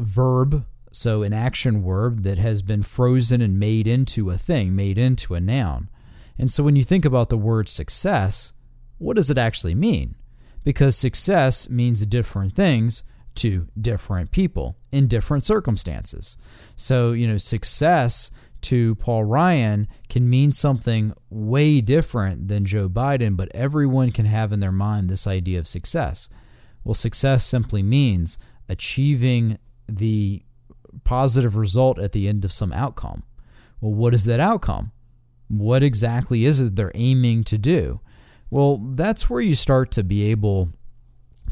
verb, 0.00 0.66
so 0.90 1.22
an 1.22 1.32
action 1.32 1.84
word 1.84 2.24
that 2.24 2.38
has 2.38 2.62
been 2.62 2.82
frozen 2.82 3.40
and 3.40 3.60
made 3.60 3.86
into 3.86 4.30
a 4.30 4.36
thing, 4.36 4.74
made 4.74 4.98
into 4.98 5.36
a 5.36 5.40
noun. 5.40 5.88
And 6.36 6.50
so 6.50 6.64
when 6.64 6.74
you 6.74 6.82
think 6.82 7.04
about 7.04 7.28
the 7.28 7.38
word 7.38 7.68
success, 7.68 8.54
what 8.98 9.14
does 9.14 9.30
it 9.30 9.38
actually 9.38 9.76
mean? 9.76 10.16
Because 10.64 10.96
success 10.96 11.70
means 11.70 12.04
different 12.06 12.56
things 12.56 13.04
to 13.36 13.68
different 13.80 14.30
people 14.30 14.76
in 14.92 15.06
different 15.06 15.44
circumstances. 15.44 16.36
So, 16.76 17.12
you 17.12 17.26
know, 17.26 17.38
success 17.38 18.30
to 18.62 18.94
Paul 18.96 19.24
Ryan 19.24 19.88
can 20.08 20.28
mean 20.28 20.52
something 20.52 21.14
way 21.30 21.80
different 21.80 22.48
than 22.48 22.64
Joe 22.64 22.88
Biden, 22.88 23.36
but 23.36 23.54
everyone 23.54 24.12
can 24.12 24.26
have 24.26 24.52
in 24.52 24.60
their 24.60 24.72
mind 24.72 25.08
this 25.08 25.26
idea 25.26 25.58
of 25.58 25.68
success. 25.68 26.28
Well, 26.84 26.94
success 26.94 27.44
simply 27.44 27.82
means 27.82 28.38
achieving 28.68 29.58
the 29.88 30.42
positive 31.04 31.56
result 31.56 31.98
at 31.98 32.12
the 32.12 32.28
end 32.28 32.44
of 32.44 32.52
some 32.52 32.72
outcome. 32.72 33.22
Well, 33.80 33.92
what 33.92 34.14
is 34.14 34.24
that 34.26 34.40
outcome? 34.40 34.92
What 35.48 35.82
exactly 35.82 36.44
is 36.44 36.60
it 36.60 36.76
they're 36.76 36.92
aiming 36.94 37.44
to 37.44 37.58
do? 37.58 38.00
Well, 38.50 38.78
that's 38.78 39.30
where 39.30 39.40
you 39.40 39.54
start 39.54 39.90
to 39.92 40.04
be 40.04 40.30
able 40.30 40.70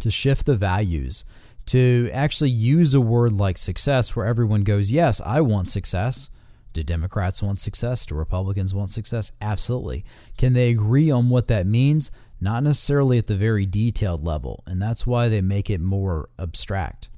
to 0.01 0.11
shift 0.11 0.47
the 0.47 0.57
values, 0.57 1.25
to 1.69 2.11
actually 2.13 2.51
use 2.51 2.95
a 2.95 3.01
word 3.01 3.33
like 3.33 3.59
success 3.59 4.17
where 4.17 4.27
everyone 4.27 4.65
goes, 4.65 4.91
Yes, 4.91 5.21
I 5.25 5.41
want 5.41 5.69
success. 5.69 6.31
Do 6.73 6.83
Democrats 6.83 7.43
want 7.43 7.61
success? 7.61 8.07
Do 8.07 8.15
Republicans 8.15 8.75
want 8.75 8.91
success? 8.91 9.33
Absolutely. 9.41 10.05
Can 10.37 10.53
they 10.53 10.71
agree 10.71 11.11
on 11.11 11.29
what 11.29 11.49
that 11.49 11.67
means? 11.67 12.11
Not 12.41 12.63
necessarily 12.63 13.19
at 13.19 13.27
the 13.27 13.37
very 13.37 13.67
detailed 13.67 14.25
level. 14.25 14.63
And 14.67 14.81
that's 14.81 15.07
why 15.07 15.29
they 15.29 15.41
make 15.41 15.71
it 15.71 15.81
more 15.81 16.29
abstract. 16.39 17.09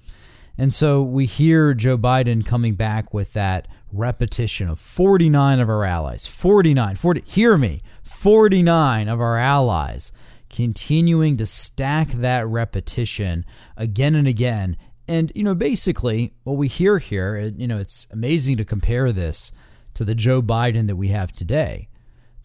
And 0.56 0.72
so 0.72 1.02
we 1.02 1.26
hear 1.26 1.74
Joe 1.74 1.98
Biden 1.98 2.44
coming 2.44 2.74
back 2.74 3.12
with 3.14 3.32
that 3.34 3.66
repetition 3.92 4.68
of 4.68 4.78
49 4.78 5.58
of 5.58 5.68
our 5.68 5.84
allies, 5.84 6.26
49, 6.26 6.96
40, 6.96 7.22
hear 7.22 7.58
me, 7.58 7.82
49 8.02 9.08
of 9.08 9.20
our 9.20 9.36
allies, 9.36 10.12
continuing 10.50 11.36
to 11.38 11.46
stack 11.46 12.08
that 12.08 12.46
repetition 12.46 13.44
again 13.76 14.14
and 14.14 14.28
again 14.28 14.76
and, 15.10 15.32
you 15.34 15.42
know, 15.42 15.56
basically 15.56 16.34
what 16.44 16.52
we 16.52 16.68
hear 16.68 16.98
here, 16.98 17.36
you 17.56 17.66
know, 17.66 17.78
it's 17.78 18.06
amazing 18.12 18.58
to 18.58 18.64
compare 18.64 19.10
this 19.10 19.50
to 19.94 20.04
the 20.04 20.14
Joe 20.14 20.40
Biden 20.40 20.86
that 20.86 20.94
we 20.94 21.08
have 21.08 21.32
today 21.32 21.88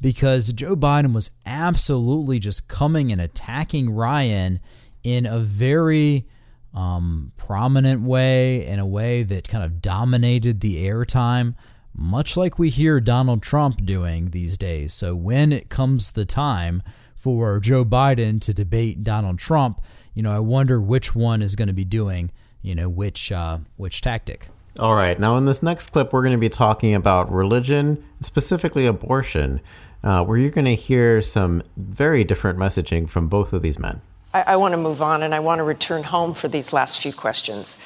because 0.02 0.52
Joe 0.52 0.76
Biden 0.76 1.14
was 1.14 1.30
absolutely 1.46 2.40
just 2.40 2.68
coming 2.68 3.12
and 3.12 3.22
attacking 3.22 3.92
Ryan 3.92 4.60
in 5.04 5.28
a 5.28 5.38
very 5.38 6.28
um, 6.74 7.34
prominent 7.38 8.02
way, 8.02 8.66
in 8.66 8.80
a 8.80 8.88
way 8.88 9.22
that 9.22 9.48
kind 9.48 9.64
of 9.64 9.80
dominated 9.80 10.62
the 10.62 10.88
airtime, 10.88 11.54
much 11.94 12.36
like 12.36 12.58
we 12.58 12.72
hear 12.72 13.00
Donald 13.00 13.44
Trump 13.44 13.86
doing 13.86 14.32
these 14.32 14.58
days. 14.58 14.92
So 14.92 15.16
when 15.16 15.54
it 15.54 15.70
comes 15.70 16.14
the 16.14 16.26
time 16.26 16.82
for 17.26 17.60
Joe 17.60 17.84
Biden 17.84 18.40
to 18.42 18.54
debate 18.54 19.02
Donald 19.02 19.40
Trump, 19.40 19.82
you 20.14 20.22
know, 20.22 20.32
I 20.32 20.40
wonder 20.40 20.80
which 20.80 21.16
one 21.16 21.42
is 21.42 21.56
going 21.56 21.70
to 21.70 21.74
be 21.74 21.84
doing 21.84 22.30
you 22.66 22.74
know 22.74 22.90
which 22.90 23.32
uh, 23.32 23.60
which 23.78 24.02
tactic. 24.02 24.48
All 24.78 24.96
right. 24.96 25.18
Now, 25.18 25.38
in 25.38 25.46
this 25.46 25.64
next 25.64 25.92
clip, 25.92 26.12
we're 26.12 26.24
going 26.24 26.34
to 26.34 26.40
be 26.40 26.50
talking 26.50 26.94
about 26.96 27.32
religion, 27.32 28.04
specifically 28.22 28.86
abortion, 28.86 29.62
uh, 30.04 30.26
where 30.26 30.38
you're 30.38 30.52
going 30.52 30.66
to 30.66 30.76
hear 30.76 31.22
some 31.22 31.64
very 31.78 32.26
different 32.26 32.60
messaging 32.60 33.08
from 33.08 33.30
both 33.30 33.54
of 33.54 33.62
these 33.62 33.80
men. 33.80 34.02
I, 34.34 34.42
I 34.42 34.56
want 34.58 34.74
to 34.74 34.78
move 34.78 35.02
on, 35.02 35.24
and 35.24 35.34
I 35.34 35.40
want 35.40 35.60
to 35.60 35.64
return 35.64 36.04
home 36.04 36.34
for 36.34 36.50
these 36.50 36.74
last 36.74 37.00
few 37.00 37.14
questions. 37.14 37.78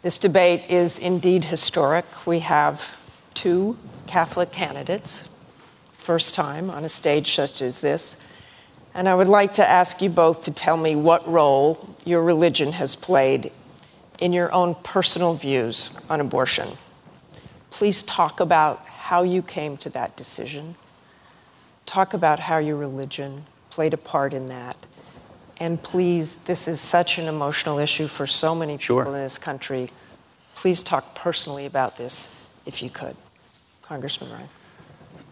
This 0.00 0.18
debate 0.18 0.62
is 0.70 0.98
indeed 0.98 1.46
historic. 1.46 2.26
We 2.26 2.38
have 2.38 2.96
two 3.34 3.76
Catholic 4.06 4.52
candidates, 4.52 5.28
first 5.98 6.34
time 6.34 6.70
on 6.70 6.84
a 6.84 6.88
stage 6.88 7.34
such 7.34 7.60
as 7.60 7.82
this. 7.82 8.16
And 8.94 9.08
I 9.08 9.14
would 9.14 9.28
like 9.28 9.54
to 9.54 9.68
ask 9.68 10.02
you 10.02 10.10
both 10.10 10.42
to 10.42 10.50
tell 10.50 10.76
me 10.76 10.94
what 10.94 11.26
role 11.26 11.96
your 12.04 12.22
religion 12.22 12.72
has 12.72 12.94
played 12.94 13.52
in 14.20 14.32
your 14.32 14.52
own 14.52 14.74
personal 14.74 15.34
views 15.34 15.98
on 16.10 16.20
abortion. 16.20 16.76
Please 17.70 18.02
talk 18.02 18.38
about 18.38 18.84
how 18.86 19.22
you 19.22 19.42
came 19.42 19.76
to 19.78 19.90
that 19.90 20.16
decision. 20.16 20.76
Talk 21.86 22.14
about 22.14 22.40
how 22.40 22.58
your 22.58 22.76
religion 22.76 23.46
played 23.70 23.94
a 23.94 23.96
part 23.96 24.34
in 24.34 24.46
that. 24.46 24.76
And 25.58 25.82
please, 25.82 26.36
this 26.36 26.68
is 26.68 26.80
such 26.80 27.18
an 27.18 27.26
emotional 27.26 27.78
issue 27.78 28.08
for 28.08 28.26
so 28.26 28.54
many 28.54 28.74
people 28.74 29.04
sure. 29.04 29.06
in 29.06 29.12
this 29.12 29.38
country. 29.38 29.90
Please 30.54 30.82
talk 30.82 31.14
personally 31.14 31.66
about 31.66 31.96
this 31.96 32.40
if 32.66 32.82
you 32.82 32.90
could. 32.90 33.16
Congressman 33.82 34.30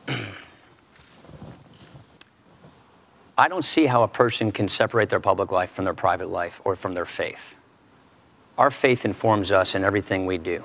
Ryan. 0.09 0.27
I 3.41 3.49
don't 3.49 3.65
see 3.65 3.87
how 3.87 4.03
a 4.03 4.09
person 4.09 4.53
can 4.53 4.69
separate 4.69 5.09
their 5.09 5.19
public 5.19 5.51
life 5.51 5.71
from 5.71 5.87
their 5.87 5.95
private 5.95 6.29
life 6.29 6.61
or 6.63 6.77
from 6.77 6.93
their 6.93 7.07
faith. 7.07 7.57
Our 8.59 8.71
faith 8.71 9.07
informs 9.07 9.51
us 9.51 9.75
in 9.75 9.83
everything 9.83 10.27
we 10.27 10.37
do. 10.37 10.63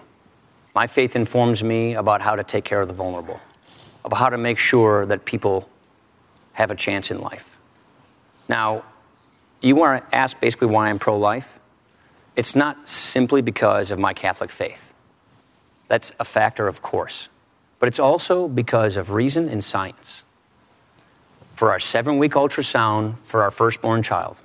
My 0.75 0.85
faith 0.85 1.15
informs 1.15 1.63
me 1.63 1.93
about 1.93 2.21
how 2.21 2.35
to 2.35 2.43
take 2.43 2.65
care 2.65 2.81
of 2.81 2.89
the 2.89 2.93
vulnerable, 2.93 3.39
about 4.03 4.19
how 4.19 4.27
to 4.27 4.37
make 4.37 4.57
sure 4.57 5.05
that 5.05 5.23
people 5.23 5.69
have 6.51 6.69
a 6.69 6.75
chance 6.75 7.11
in 7.11 7.21
life. 7.21 7.57
Now, 8.49 8.83
you 9.61 9.73
want 9.77 10.11
to 10.11 10.13
ask 10.13 10.37
basically 10.41 10.67
why 10.67 10.89
I'm 10.89 10.99
pro 10.99 11.17
life? 11.17 11.57
It's 12.35 12.57
not 12.57 12.89
simply 12.89 13.41
because 13.41 13.89
of 13.89 13.99
my 13.99 14.13
Catholic 14.13 14.51
faith. 14.51 14.93
That's 15.87 16.11
a 16.19 16.25
factor, 16.25 16.67
of 16.67 16.81
course. 16.81 17.29
But 17.79 17.87
it's 17.87 17.99
also 17.99 18.49
because 18.49 18.97
of 18.97 19.11
reason 19.11 19.47
and 19.47 19.63
science. 19.63 20.23
For 21.55 21.71
our 21.71 21.79
seven 21.79 22.17
week 22.17 22.33
ultrasound 22.33 23.15
for 23.23 23.41
our 23.41 23.51
firstborn 23.51 24.03
child, 24.03 24.41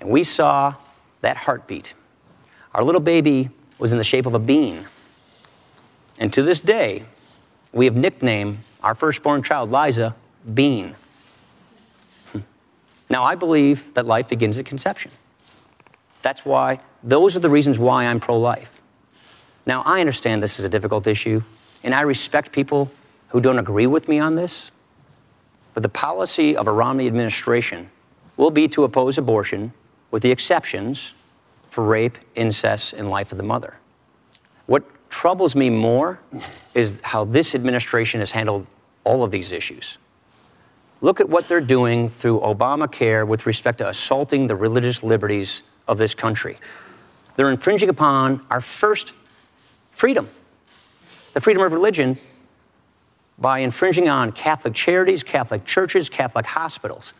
and 0.00 0.10
we 0.10 0.24
saw 0.24 0.74
that 1.20 1.36
heartbeat 1.36 1.94
our 2.74 2.82
little 2.82 3.00
baby 3.00 3.50
was 3.78 3.92
in 3.92 3.98
the 3.98 4.04
shape 4.04 4.26
of 4.26 4.34
a 4.34 4.38
bean. 4.38 4.86
And 6.18 6.32
to 6.32 6.42
this 6.42 6.60
day, 6.60 7.04
we 7.72 7.84
have 7.84 7.96
nicknamed 7.96 8.58
our 8.82 8.94
firstborn 8.94 9.42
child, 9.42 9.70
Liza, 9.70 10.14
Bean. 10.52 10.94
Now, 13.10 13.24
I 13.24 13.34
believe 13.34 13.92
that 13.92 14.06
life 14.06 14.30
begins 14.30 14.58
at 14.58 14.64
conception. 14.64 15.10
That's 16.22 16.46
why, 16.46 16.80
those 17.02 17.36
are 17.36 17.40
the 17.40 17.50
reasons 17.50 17.78
why 17.78 18.06
I'm 18.06 18.20
pro 18.20 18.38
life. 18.38 18.80
Now, 19.66 19.82
I 19.82 20.00
understand 20.00 20.42
this 20.42 20.58
is 20.58 20.64
a 20.64 20.70
difficult 20.70 21.06
issue, 21.06 21.42
and 21.84 21.94
I 21.94 22.00
respect 22.02 22.52
people 22.52 22.90
who 23.28 23.42
don't 23.42 23.58
agree 23.58 23.86
with 23.86 24.08
me 24.08 24.18
on 24.18 24.34
this. 24.34 24.70
But 25.74 25.82
the 25.82 25.88
policy 25.88 26.56
of 26.56 26.66
a 26.66 26.72
Romney 26.72 27.06
administration 27.06 27.90
will 28.36 28.50
be 28.50 28.68
to 28.68 28.84
oppose 28.84 29.18
abortion 29.18 29.72
with 30.10 30.22
the 30.22 30.30
exceptions 30.30 31.14
for 31.70 31.84
rape, 31.84 32.18
incest, 32.34 32.92
and 32.92 33.08
life 33.08 33.32
of 33.32 33.38
the 33.38 33.44
mother. 33.44 33.76
What 34.66 34.84
troubles 35.10 35.56
me 35.56 35.70
more 35.70 36.20
is 36.74 37.00
how 37.02 37.24
this 37.24 37.54
administration 37.54 38.20
has 38.20 38.30
handled 38.30 38.66
all 39.04 39.24
of 39.24 39.30
these 39.30 39.52
issues. 39.52 39.98
Look 41.00 41.20
at 41.20 41.28
what 41.28 41.48
they're 41.48 41.60
doing 41.60 42.10
through 42.10 42.40
Obamacare 42.40 43.26
with 43.26 43.46
respect 43.46 43.78
to 43.78 43.88
assaulting 43.88 44.46
the 44.46 44.54
religious 44.54 45.02
liberties 45.02 45.62
of 45.88 45.98
this 45.98 46.14
country. 46.14 46.58
They're 47.36 47.50
infringing 47.50 47.88
upon 47.88 48.44
our 48.50 48.60
first 48.60 49.14
freedom, 49.90 50.28
the 51.32 51.40
freedom 51.40 51.62
of 51.62 51.72
religion, 51.72 52.18
by 53.42 53.58
infringing 53.58 54.08
on 54.08 54.32
Catholic 54.32 54.72
charities, 54.72 55.22
Catholic 55.22 55.64
churches, 55.64 56.08
Catholic 56.08 56.46
hospitals. 56.46 57.12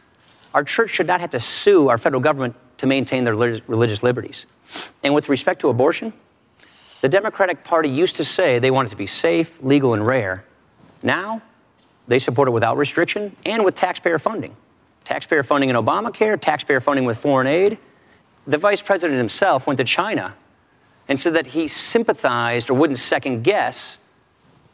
Our 0.54 0.64
church 0.64 0.90
should 0.90 1.06
not 1.08 1.20
have 1.20 1.30
to 1.30 1.40
sue 1.40 1.88
our 1.88 1.98
federal 1.98 2.22
government 2.22 2.54
to 2.78 2.86
maintain 2.86 3.24
their 3.24 3.34
religious 3.34 4.02
liberties. 4.02 4.46
And 5.02 5.14
with 5.14 5.28
respect 5.28 5.60
to 5.60 5.68
abortion, 5.68 6.12
the 7.00 7.08
Democratic 7.08 7.64
Party 7.64 7.88
used 7.88 8.16
to 8.16 8.24
say 8.24 8.58
they 8.58 8.70
wanted 8.70 8.90
to 8.90 8.96
be 8.96 9.06
safe, 9.06 9.62
legal, 9.62 9.94
and 9.94 10.06
rare. 10.06 10.44
Now, 11.02 11.42
they 12.06 12.18
support 12.18 12.48
it 12.48 12.52
without 12.52 12.76
restriction 12.76 13.36
and 13.44 13.64
with 13.64 13.74
taxpayer 13.74 14.18
funding. 14.18 14.56
Taxpayer 15.04 15.42
funding 15.42 15.70
in 15.70 15.76
Obamacare, 15.76 16.40
taxpayer 16.40 16.80
funding 16.80 17.04
with 17.04 17.18
foreign 17.18 17.48
aid. 17.48 17.78
The 18.46 18.58
vice 18.58 18.82
president 18.82 19.18
himself 19.18 19.66
went 19.66 19.78
to 19.78 19.84
China 19.84 20.34
and 21.08 21.18
said 21.18 21.34
that 21.34 21.48
he 21.48 21.66
sympathized 21.66 22.70
or 22.70 22.74
wouldn't 22.74 22.98
second 22.98 23.42
guess 23.42 23.98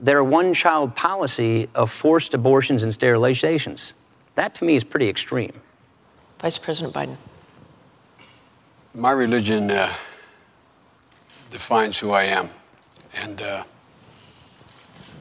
their 0.01 0.23
one 0.23 0.55
child 0.55 0.95
policy 0.95 1.69
of 1.75 1.91
forced 1.91 2.35
abortions 2.35 2.83
and 2.83 2.93
sterilizations. 2.93 3.93
That 4.35 4.55
to 4.57 4.65
me 4.65 4.75
is 4.75 4.85
pretty 4.85 5.09
extreme. 5.09 5.53
Vice 6.39 6.59
President 6.59 6.95
Biden. 6.95 7.17
My 8.95 9.11
religion 9.11 9.71
uh, 9.71 9.93
defines 11.51 11.99
who 11.99 12.13
I 12.13 12.25
am. 12.25 12.49
And 13.17 13.41
uh, 13.43 13.65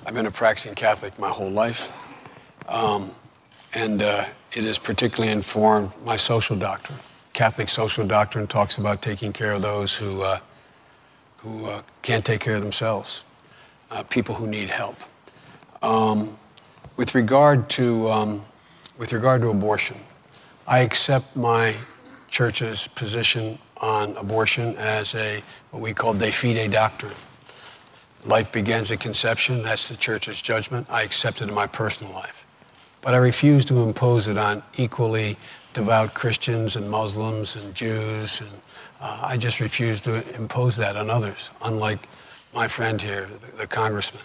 I've 0.05 0.13
been 0.13 0.25
a 0.25 0.31
practicing 0.31 0.75
Catholic 0.75 1.17
my 1.17 1.29
whole 1.29 1.49
life. 1.49 1.91
Um, 2.67 3.11
and 3.73 4.01
uh, 4.01 4.25
it 4.53 4.63
has 4.63 4.77
particularly 4.77 5.31
informed 5.31 5.91
my 6.03 6.15
social 6.15 6.55
doctrine. 6.55 6.99
Catholic 7.33 7.69
social 7.69 8.05
doctrine 8.05 8.47
talks 8.47 8.77
about 8.77 9.01
taking 9.01 9.31
care 9.31 9.53
of 9.53 9.61
those 9.61 9.95
who, 9.95 10.21
uh, 10.21 10.39
who 11.41 11.65
uh, 11.67 11.81
can't 12.01 12.25
take 12.25 12.41
care 12.41 12.55
of 12.55 12.61
themselves, 12.61 13.23
uh, 13.91 14.03
people 14.03 14.35
who 14.35 14.47
need 14.47 14.69
help. 14.69 14.95
Um, 15.81 16.37
with 16.95 17.15
regard 17.15 17.69
to 17.71 18.09
um, 18.09 18.45
with 18.97 19.13
regard 19.13 19.41
to 19.41 19.49
abortion, 19.49 19.97
I 20.65 20.79
accept 20.79 21.35
my 21.35 21.75
church's 22.29 22.87
position 22.87 23.59
on 23.77 24.17
abortion 24.17 24.75
as 24.77 25.15
a 25.15 25.41
what 25.71 25.81
we 25.81 25.93
call 25.93 26.13
de 26.13 26.31
fide 26.31 26.71
doctrine. 26.71 27.13
Life 28.25 28.51
begins 28.51 28.91
at 28.91 28.99
conception. 28.99 29.61
That's 29.61 29.87
the 29.87 29.95
church's 29.95 30.41
judgment. 30.41 30.87
I 30.89 31.03
accept 31.03 31.41
it 31.41 31.47
in 31.47 31.53
my 31.53 31.67
personal 31.67 32.11
life. 32.13 32.45
But 33.01 33.13
I 33.13 33.17
refuse 33.17 33.63
to 33.65 33.79
impose 33.83 34.27
it 34.27 34.37
on 34.37 34.63
equally 34.75 35.37
devout 35.73 36.13
Christians 36.13 36.75
and 36.75 36.89
Muslims 36.89 37.55
and 37.55 37.73
Jews. 37.75 38.41
And 38.41 38.49
uh, 38.99 39.19
I 39.21 39.37
just 39.37 39.59
refuse 39.59 40.01
to 40.01 40.35
impose 40.35 40.75
that 40.77 40.97
on 40.97 41.09
others, 41.09 41.51
unlike 41.63 42.09
my 42.53 42.67
friend 42.67 43.01
here, 43.01 43.25
the, 43.25 43.57
the 43.57 43.67
congressman. 43.67 44.23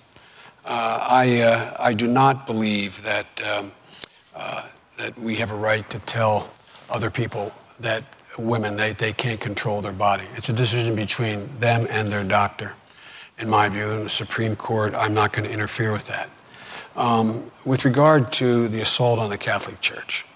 Uh, 0.65 1.07
I, 1.11 1.41
uh, 1.41 1.77
I 1.79 1.93
do 1.93 2.07
not 2.07 2.47
believe 2.47 3.03
that, 3.03 3.41
um, 3.43 3.73
uh, 4.35 4.67
that 4.97 5.19
we 5.19 5.37
have 5.37 5.51
a 5.51 5.57
right 5.57 5.89
to 5.91 5.99
tell 6.01 6.51
other 6.89 7.11
people 7.11 7.53
that 7.81 8.05
women, 8.39 8.77
they, 8.77 8.93
they 8.93 9.13
can't 9.13 9.41
control 9.41 9.81
their 9.81 9.93
body. 9.93 10.25
It's 10.37 10.49
a 10.49 10.53
decision 10.53 10.95
between 10.95 11.59
them 11.59 11.87
and 11.91 12.11
their 12.11 12.25
doctor, 12.25 12.75
in 13.39 13.49
my 13.49 13.69
view. 13.69 13.91
In 13.91 14.05
the 14.05 14.09
Supreme 14.09 14.57
Court, 14.57 14.95
I'm 14.95 15.15
not 15.15 15.33
going 15.33 15.47
to 15.47 15.53
interfere 15.53 15.93
with 15.93 16.07
that. 16.07 16.31
Um, 16.95 17.51
with 17.65 17.85
regard 17.85 18.33
to 18.35 18.69
the 18.69 18.81
assault 18.81 19.19
on 19.19 19.31
the 19.31 19.39
Catholic 19.39 19.81
Church, 19.81 20.27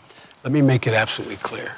let 0.42 0.52
me 0.52 0.62
make 0.62 0.86
it 0.86 0.94
absolutely 0.94 1.36
clear. 1.36 1.72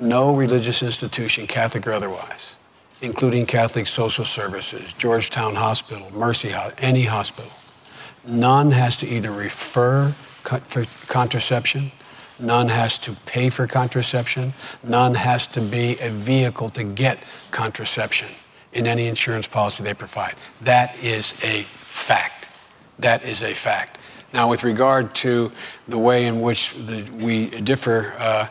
No 0.00 0.34
religious 0.34 0.82
institution, 0.82 1.46
Catholic 1.46 1.86
or 1.86 1.92
otherwise, 1.92 2.56
including 3.04 3.46
Catholic 3.46 3.86
Social 3.86 4.24
Services, 4.24 4.94
Georgetown 4.94 5.54
Hospital, 5.54 6.10
Mercy 6.12 6.50
Hospital, 6.50 6.78
any 6.84 7.04
hospital, 7.04 7.52
none 8.26 8.70
has 8.70 8.96
to 8.98 9.06
either 9.06 9.30
refer 9.30 10.10
for 10.66 10.84
contraception 11.06 11.92
None 12.38 12.68
has 12.68 12.98
to 13.00 13.12
pay 13.26 13.48
for 13.48 13.66
contraception. 13.66 14.54
None 14.82 15.14
has 15.14 15.46
to 15.48 15.60
be 15.60 15.96
a 16.00 16.10
vehicle 16.10 16.68
to 16.70 16.82
get 16.82 17.22
contraception 17.50 18.28
in 18.72 18.86
any 18.86 19.06
insurance 19.06 19.46
policy 19.46 19.84
they 19.84 19.94
provide. 19.94 20.34
That 20.60 20.96
is 21.02 21.32
a 21.44 21.62
fact. 21.62 22.48
That 22.98 23.24
is 23.24 23.42
a 23.42 23.54
fact. 23.54 23.98
Now, 24.32 24.48
with 24.48 24.64
regard 24.64 25.14
to 25.16 25.52
the 25.86 25.98
way 25.98 26.26
in 26.26 26.40
which 26.40 26.74
the, 26.74 27.08
we 27.12 27.50
differ, 27.60 28.14
uh, 28.18 28.48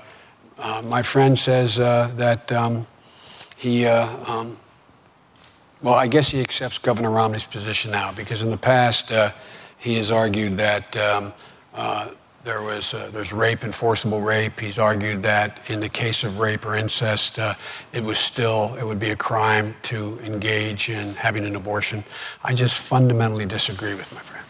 uh, 0.58 0.82
my 0.86 1.02
friend 1.02 1.38
says 1.38 1.78
uh, 1.78 2.10
that 2.16 2.50
um, 2.54 2.88
he, 3.64 3.86
uh, 3.86 4.10
um, 4.30 4.58
well, 5.82 5.94
I 5.94 6.08
guess 6.08 6.30
he 6.30 6.42
accepts 6.42 6.78
Governor 6.78 7.12
Romney's 7.12 7.46
position 7.46 7.92
now 7.92 8.12
because 8.12 8.44
in 8.44 8.50
the 8.50 8.58
past 8.58 9.14
uh, 9.14 9.32
he 9.78 9.96
has 9.96 10.12
argued 10.12 10.58
that. 10.58 10.96
Um, 10.98 11.34
uh, 11.74 12.12
there 12.44 12.62
was 12.62 12.94
uh, 12.94 13.10
there's 13.14 13.32
rape 13.32 13.64
and 13.64 13.74
forcible 13.74 14.20
rape. 14.20 14.60
He's 14.60 14.78
argued 14.78 15.24
that 15.24 15.62
in 15.70 15.80
the 15.80 15.88
case 15.88 16.26
of 16.26 16.40
rape 16.40 16.66
or 16.66 16.76
incest, 16.76 17.40
uh, 17.40 17.54
it 17.94 18.04
was 18.04 18.18
still 18.18 18.76
it 18.76 18.86
would 18.86 19.00
be 19.00 19.12
a 19.12 19.16
crime 19.16 19.74
to 19.84 20.20
engage 20.20 20.90
in 20.90 21.16
having 21.16 21.46
an 21.46 21.56
abortion. 21.56 22.04
I 22.44 22.54
just 22.54 22.78
fundamentally 22.78 23.46
disagree 23.46 23.96
with 23.96 24.14
my 24.14 24.20
friend. 24.20 24.46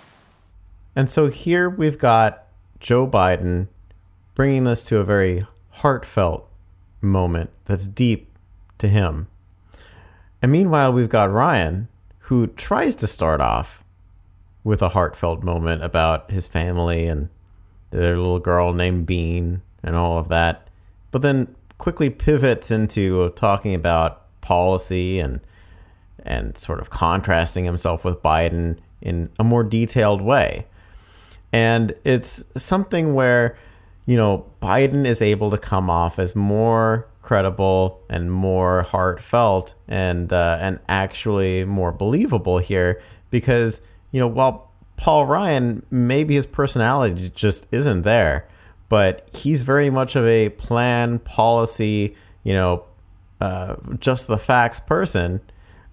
And 0.96 1.08
so 1.08 1.28
here 1.28 1.70
we've 1.70 2.00
got 2.00 2.46
Joe 2.80 3.08
Biden 3.08 3.68
bringing 4.34 4.64
this 4.64 4.84
to 4.86 4.98
a 4.98 5.04
very 5.04 5.44
heartfelt 5.70 6.50
moment 7.00 7.52
that's 7.66 7.86
deep 7.86 8.33
to 8.84 8.90
him. 8.90 9.28
And 10.42 10.52
meanwhile, 10.52 10.92
we've 10.92 11.10
got 11.10 11.32
Ryan 11.32 11.88
who 12.20 12.48
tries 12.48 12.96
to 12.98 13.08
start 13.08 13.42
off 13.42 13.84
with 14.64 14.82
a 14.82 14.90
heartfelt 14.90 15.42
moment 15.42 15.84
about 15.84 16.30
his 16.30 16.48
family 16.48 17.08
and 17.08 17.30
their 17.92 18.18
little 18.18 18.40
girl 18.40 18.74
named 18.74 19.06
Bean 19.06 19.62
and 19.84 19.96
all 19.96 20.18
of 20.18 20.28
that, 20.28 20.68
but 21.12 21.22
then 21.22 21.56
quickly 21.78 22.10
pivots 22.10 22.72
into 22.72 23.30
talking 23.32 23.74
about 23.74 24.22
policy 24.42 25.20
and 25.20 25.40
and 26.26 26.58
sort 26.58 26.80
of 26.80 26.90
contrasting 26.90 27.66
himself 27.66 28.06
with 28.06 28.22
Biden 28.22 28.78
in 29.02 29.30
a 29.40 29.44
more 29.44 29.64
detailed 29.64 30.22
way. 30.22 30.66
And 31.52 31.94
it's 32.06 32.44
something 32.56 33.14
where, 33.14 33.58
you 34.06 34.16
know, 34.16 34.46
Biden 34.62 35.06
is 35.06 35.22
able 35.22 35.52
to 35.52 35.58
come 35.58 35.90
off 35.90 36.20
as 36.20 36.36
more 36.36 37.08
credible 37.24 38.04
and 38.10 38.32
more 38.32 38.84
heartfelt 38.84 39.74
and 39.88 40.32
uh, 40.32 40.58
and 40.62 40.80
actually 40.88 41.66
more 41.66 41.92
believable 41.92 42.60
here 42.60 43.02
because 43.32 43.82
you 44.12 44.20
know 44.20 44.28
while 44.28 44.70
Paul 44.98 45.26
Ryan, 45.26 45.86
maybe 45.90 46.36
his 46.36 46.46
personality 46.46 47.32
just 47.36 47.68
isn't 47.72 48.04
there, 48.04 48.48
but 48.90 49.28
he's 49.36 49.62
very 49.64 49.90
much 49.90 50.16
of 50.16 50.26
a 50.26 50.50
plan, 50.50 51.20
policy, 51.20 52.16
you 52.44 52.54
know, 52.54 52.86
uh, 53.42 53.76
just 54.00 54.28
the 54.28 54.38
facts 54.38 54.80
person. 54.80 55.42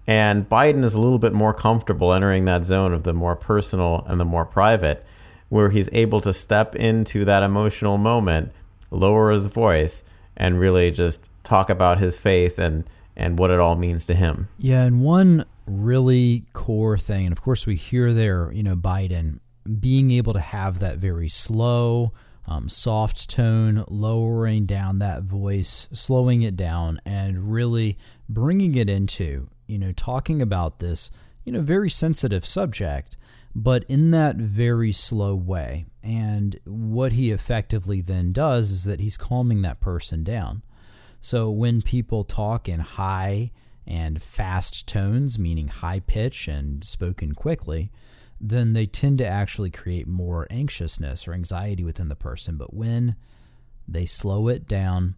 And 0.07 0.47
Biden 0.47 0.83
is 0.83 0.93
a 0.93 0.99
little 0.99 1.19
bit 1.19 1.33
more 1.33 1.53
comfortable 1.53 2.13
entering 2.13 2.45
that 2.45 2.63
zone 2.63 2.93
of 2.93 3.03
the 3.03 3.13
more 3.13 3.35
personal 3.35 4.05
and 4.07 4.19
the 4.19 4.25
more 4.25 4.45
private, 4.45 5.05
where 5.49 5.69
he's 5.69 5.89
able 5.91 6.21
to 6.21 6.33
step 6.33 6.75
into 6.75 7.25
that 7.25 7.43
emotional 7.43 7.97
moment, 7.97 8.51
lower 8.91 9.31
his 9.31 9.47
voice, 9.47 10.03
and 10.41 10.59
really 10.59 10.89
just 10.89 11.29
talk 11.43 11.69
about 11.69 11.99
his 11.99 12.17
faith 12.17 12.57
and 12.57 12.83
and 13.15 13.37
what 13.37 13.51
it 13.51 13.59
all 13.59 13.75
means 13.75 14.05
to 14.05 14.15
him. 14.15 14.47
Yeah, 14.57 14.83
and 14.83 15.01
one 15.01 15.45
really 15.67 16.45
core 16.53 16.97
thing. 16.97 17.27
And 17.27 17.31
of 17.31 17.41
course, 17.41 17.67
we 17.67 17.75
hear 17.75 18.11
there, 18.11 18.51
you 18.51 18.63
know, 18.63 18.75
Biden 18.75 19.39
being 19.79 20.09
able 20.11 20.33
to 20.33 20.39
have 20.39 20.79
that 20.79 20.97
very 20.97 21.29
slow, 21.29 22.13
um, 22.47 22.67
soft 22.67 23.29
tone, 23.29 23.85
lowering 23.87 24.65
down 24.65 24.97
that 24.99 25.23
voice, 25.23 25.87
slowing 25.91 26.41
it 26.41 26.55
down, 26.55 26.99
and 27.05 27.51
really 27.51 27.97
bringing 28.27 28.73
it 28.75 28.89
into, 28.89 29.49
you 29.67 29.77
know, 29.77 29.91
talking 29.91 30.41
about 30.41 30.79
this, 30.79 31.11
you 31.43 31.51
know, 31.51 31.61
very 31.61 31.89
sensitive 31.89 32.45
subject, 32.45 33.17
but 33.53 33.83
in 33.83 34.09
that 34.11 34.37
very 34.37 34.93
slow 34.93 35.35
way. 35.35 35.85
And 36.03 36.59
what 36.65 37.13
he 37.13 37.31
effectively 37.31 38.01
then 38.01 38.33
does 38.33 38.71
is 38.71 38.83
that 38.85 38.99
he's 38.99 39.17
calming 39.17 39.61
that 39.61 39.79
person 39.79 40.23
down. 40.23 40.63
So 41.19 41.51
when 41.51 41.81
people 41.81 42.23
talk 42.23 42.67
in 42.67 42.79
high, 42.79 43.51
and 43.85 44.21
fast 44.21 44.87
tones, 44.87 45.39
meaning 45.39 45.67
high 45.67 45.99
pitch 45.99 46.47
and 46.47 46.83
spoken 46.83 47.33
quickly, 47.33 47.91
then 48.39 48.73
they 48.73 48.85
tend 48.85 49.17
to 49.19 49.27
actually 49.27 49.69
create 49.69 50.07
more 50.07 50.47
anxiousness 50.49 51.27
or 51.27 51.33
anxiety 51.33 51.83
within 51.83 52.07
the 52.07 52.15
person. 52.15 52.57
But 52.57 52.73
when 52.73 53.15
they 53.87 54.05
slow 54.05 54.47
it 54.47 54.67
down, 54.67 55.15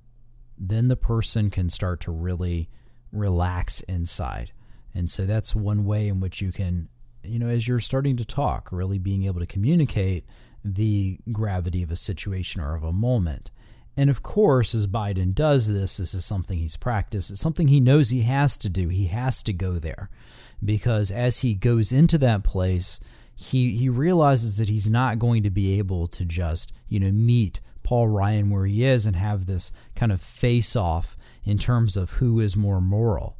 then 0.57 0.87
the 0.87 0.95
person 0.95 1.49
can 1.49 1.69
start 1.69 1.99
to 2.01 2.11
really 2.11 2.69
relax 3.11 3.81
inside. 3.81 4.51
And 4.93 5.09
so 5.09 5.25
that's 5.25 5.55
one 5.55 5.85
way 5.85 6.07
in 6.07 6.19
which 6.19 6.41
you 6.41 6.51
can, 6.51 6.89
you 7.23 7.39
know, 7.39 7.49
as 7.49 7.67
you're 7.67 7.79
starting 7.79 8.17
to 8.17 8.25
talk, 8.25 8.71
really 8.71 8.97
being 8.97 9.23
able 9.23 9.39
to 9.39 9.45
communicate 9.45 10.25
the 10.63 11.19
gravity 11.31 11.83
of 11.83 11.91
a 11.91 11.95
situation 11.95 12.61
or 12.61 12.75
of 12.75 12.83
a 12.83 12.93
moment. 12.93 13.51
And 13.95 14.09
of 14.09 14.23
course, 14.23 14.73
as 14.73 14.87
Biden 14.87 15.35
does 15.35 15.71
this, 15.71 15.97
this 15.97 16.13
is 16.13 16.25
something 16.25 16.57
he's 16.57 16.77
practiced. 16.77 17.29
It's 17.29 17.41
something 17.41 17.67
he 17.67 17.79
knows 17.79 18.09
he 18.09 18.23
has 18.23 18.57
to 18.59 18.69
do. 18.69 18.89
He 18.89 19.07
has 19.07 19.43
to 19.43 19.53
go 19.53 19.73
there 19.73 20.09
because 20.63 21.11
as 21.11 21.41
he 21.41 21.53
goes 21.53 21.91
into 21.91 22.17
that 22.19 22.43
place, 22.43 22.99
he 23.35 23.75
he 23.75 23.89
realizes 23.89 24.57
that 24.57 24.69
he's 24.69 24.89
not 24.89 25.19
going 25.19 25.43
to 25.43 25.49
be 25.49 25.77
able 25.77 26.07
to 26.07 26.25
just 26.25 26.71
you 26.87 26.99
know 26.99 27.11
meet 27.11 27.59
Paul 27.83 28.07
Ryan 28.07 28.49
where 28.49 28.65
he 28.65 28.83
is 28.83 29.05
and 29.05 29.15
have 29.15 29.45
this 29.45 29.71
kind 29.95 30.11
of 30.11 30.21
face 30.21 30.75
off 30.75 31.17
in 31.43 31.57
terms 31.57 31.97
of 31.97 32.11
who 32.13 32.39
is 32.39 32.55
more 32.55 32.81
moral. 32.81 33.37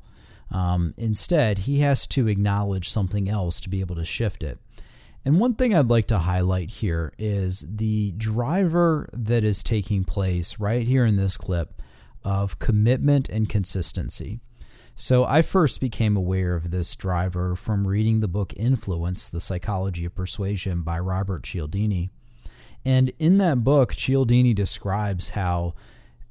Um, 0.52 0.94
instead, 0.98 1.60
he 1.60 1.80
has 1.80 2.06
to 2.08 2.28
acknowledge 2.28 2.90
something 2.90 3.28
else 3.30 3.60
to 3.62 3.70
be 3.70 3.80
able 3.80 3.96
to 3.96 4.06
shift 4.06 4.44
it. 4.44 4.60
And 5.26 5.40
one 5.40 5.56
thing 5.56 5.74
I'd 5.74 5.88
like 5.88 6.08
to 6.08 6.20
highlight 6.20 6.70
here 6.70 7.14
is 7.18 7.66
the 7.68 8.12
driver 8.12 9.10
that 9.14 9.44
is 9.44 9.64
taking 9.64 10.04
place 10.04 10.60
right 10.60 10.86
here 10.86 11.06
in 11.06 11.16
this 11.16 11.38
clip 11.38 11.82
of 12.24 12.60
commitment 12.60 13.30
and 13.30 13.48
consistency. 13.48 14.42
So 14.96 15.24
I 15.24 15.42
first 15.42 15.80
became 15.80 16.16
aware 16.16 16.56
of 16.56 16.72
this 16.72 16.96
driver 16.96 17.56
from 17.56 17.88
reading 17.88 18.20
the 18.20 18.28
book 18.28 18.54
Influence 18.58 19.28
The 19.30 19.42
Psychology 19.42 20.06
of 20.06 20.14
Persuasion 20.14 20.82
by 20.82 21.00
Robert 21.00 21.44
Cialdini. 21.44 22.10
And 22.86 23.12
in 23.18 23.38
that 23.38 23.64
book, 23.64 23.96
Cialdini 23.96 24.54
describes 24.54 25.32
how 25.32 25.74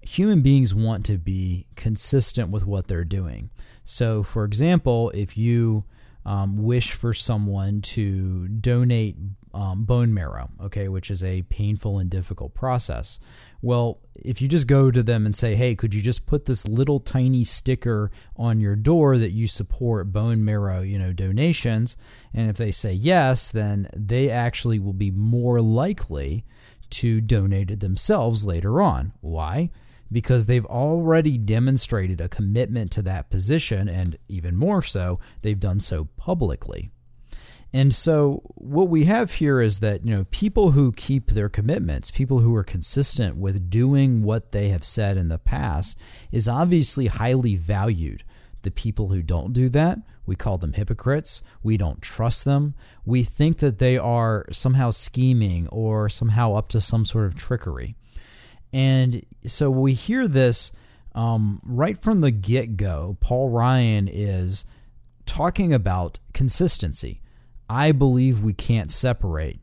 human 0.03 0.43
beings 0.43 0.75
want 0.75 1.07
to 1.07 1.19
be 1.19 1.67
consistent 1.77 2.51
with 2.51 2.67
what 2.67 2.89
they're 2.89 3.05
doing. 3.05 3.51
So, 3.85 4.23
for 4.23 4.45
example, 4.45 5.11
if 5.11 5.37
you 5.37 5.85
um, 6.25 6.63
wish 6.63 6.93
for 6.93 7.13
someone 7.13 7.81
to 7.83 8.49
donate 8.49 9.17
um, 9.55 9.85
bone 9.85 10.15
marrow, 10.15 10.49
okay, 10.61 10.89
which 10.89 11.11
is 11.11 11.23
a 11.23 11.43
painful 11.43 11.99
and 11.99 12.09
difficult 12.09 12.55
process. 12.55 13.19
Well, 13.61 14.01
if 14.15 14.41
you 14.41 14.49
just 14.49 14.67
go 14.67 14.91
to 14.91 15.03
them 15.03 15.27
and 15.27 15.37
say, 15.37 15.55
hey, 15.55 15.75
could 15.75 15.95
you 15.95 16.03
just 16.03 16.27
put 16.27 16.47
this 16.47 16.67
little 16.67 17.01
tiny 17.01 17.45
sticker 17.45 18.11
on 18.37 18.61
your 18.61 18.77
door 18.77 19.19
that 19.19 19.31
you 19.31 19.47
support 19.47 20.13
bone 20.13 20.45
marrow, 20.45 20.81
you 20.81 20.99
know, 20.99 21.13
donations? 21.13 21.97
And 22.33 22.49
if 22.49 22.57
they 22.57 22.71
say 22.71 22.93
yes, 22.93 23.51
then 23.51 23.89
they 23.95 24.31
actually 24.31 24.79
will 24.79 24.95
be 24.95 25.11
more 25.11 25.61
likely 25.61 26.45
to 26.91 27.21
donate 27.21 27.71
it 27.71 27.81
themselves 27.81 28.45
later 28.45 28.81
on. 28.81 29.13
Why? 29.21 29.71
Because 30.13 30.47
they've 30.47 30.67
already 30.67 31.39
demonstrated 31.39 32.21
a 32.21 32.29
commitment 32.29 32.91
to 32.93 33.03
that 33.03 33.31
position, 33.31 33.89
and 33.89 34.19
even 34.29 34.55
more 34.55 34.83
so, 34.83 35.19
they've 35.43 35.59
done 35.59 35.81
so 35.81 36.05
publicly. 36.17 36.91
And 37.75 37.95
so, 37.95 38.43
what 38.55 38.91
we 38.91 39.05
have 39.05 39.35
here 39.35 39.61
is 39.61 39.81
that, 39.81 40.05
you 40.05 40.15
know, 40.15 40.25
people 40.31 40.73
who 40.73 40.93
keep 40.93 41.31
their 41.31 41.49
commitments, 41.49 42.11
people 42.11 42.41
who 42.41 42.55
are 42.55 42.65
consistent 42.65 43.39
with 43.39 43.71
doing 43.71 44.23
what 44.23 44.53
they 44.53 44.69
have 44.69 44.85
said 44.85 45.17
in 45.17 45.29
the 45.29 45.39
past, 45.39 45.99
is 46.31 46.47
obviously 46.47 47.07
highly 47.07 47.57
valued. 47.57 48.25
The 48.61 48.71
people 48.71 49.09
who 49.09 49.23
don't 49.23 49.55
do 49.55 49.71
that, 49.71 49.99
we 50.27 50.37
call 50.37 50.59
them 50.59 50.75
hypocrites. 50.75 51.43
We 51.63 51.77
don't 51.77 52.03
trust 52.03 52.45
them. 52.45 52.75
We 53.05 53.23
think 53.23 53.59
that 53.59 53.79
they 53.79 53.97
are 53.97 54.45
somehow 54.53 54.91
scheming 54.91 55.67
or 55.69 56.09
somehow 56.09 56.55
up 56.55 56.69
to 56.69 56.81
some 56.81 57.05
sort 57.05 57.25
of 57.25 57.35
trickery. 57.35 57.97
And 58.73 59.25
so 59.47 59.71
we 59.71 59.95
hear 59.95 60.27
this 60.27 60.73
um, 61.15 61.61
right 61.65 61.99
from 61.99 62.21
the 62.21 62.31
get 62.31 62.77
go. 62.77 63.17
Paul 63.21 63.51
Ryan 63.51 64.09
is 64.09 64.65
talking 65.27 65.73
about 65.73 66.19
consistency. 66.33 67.21
I 67.69 67.93
believe 67.93 68.43
we 68.43 68.53
can't 68.53 68.91
separate 68.91 69.61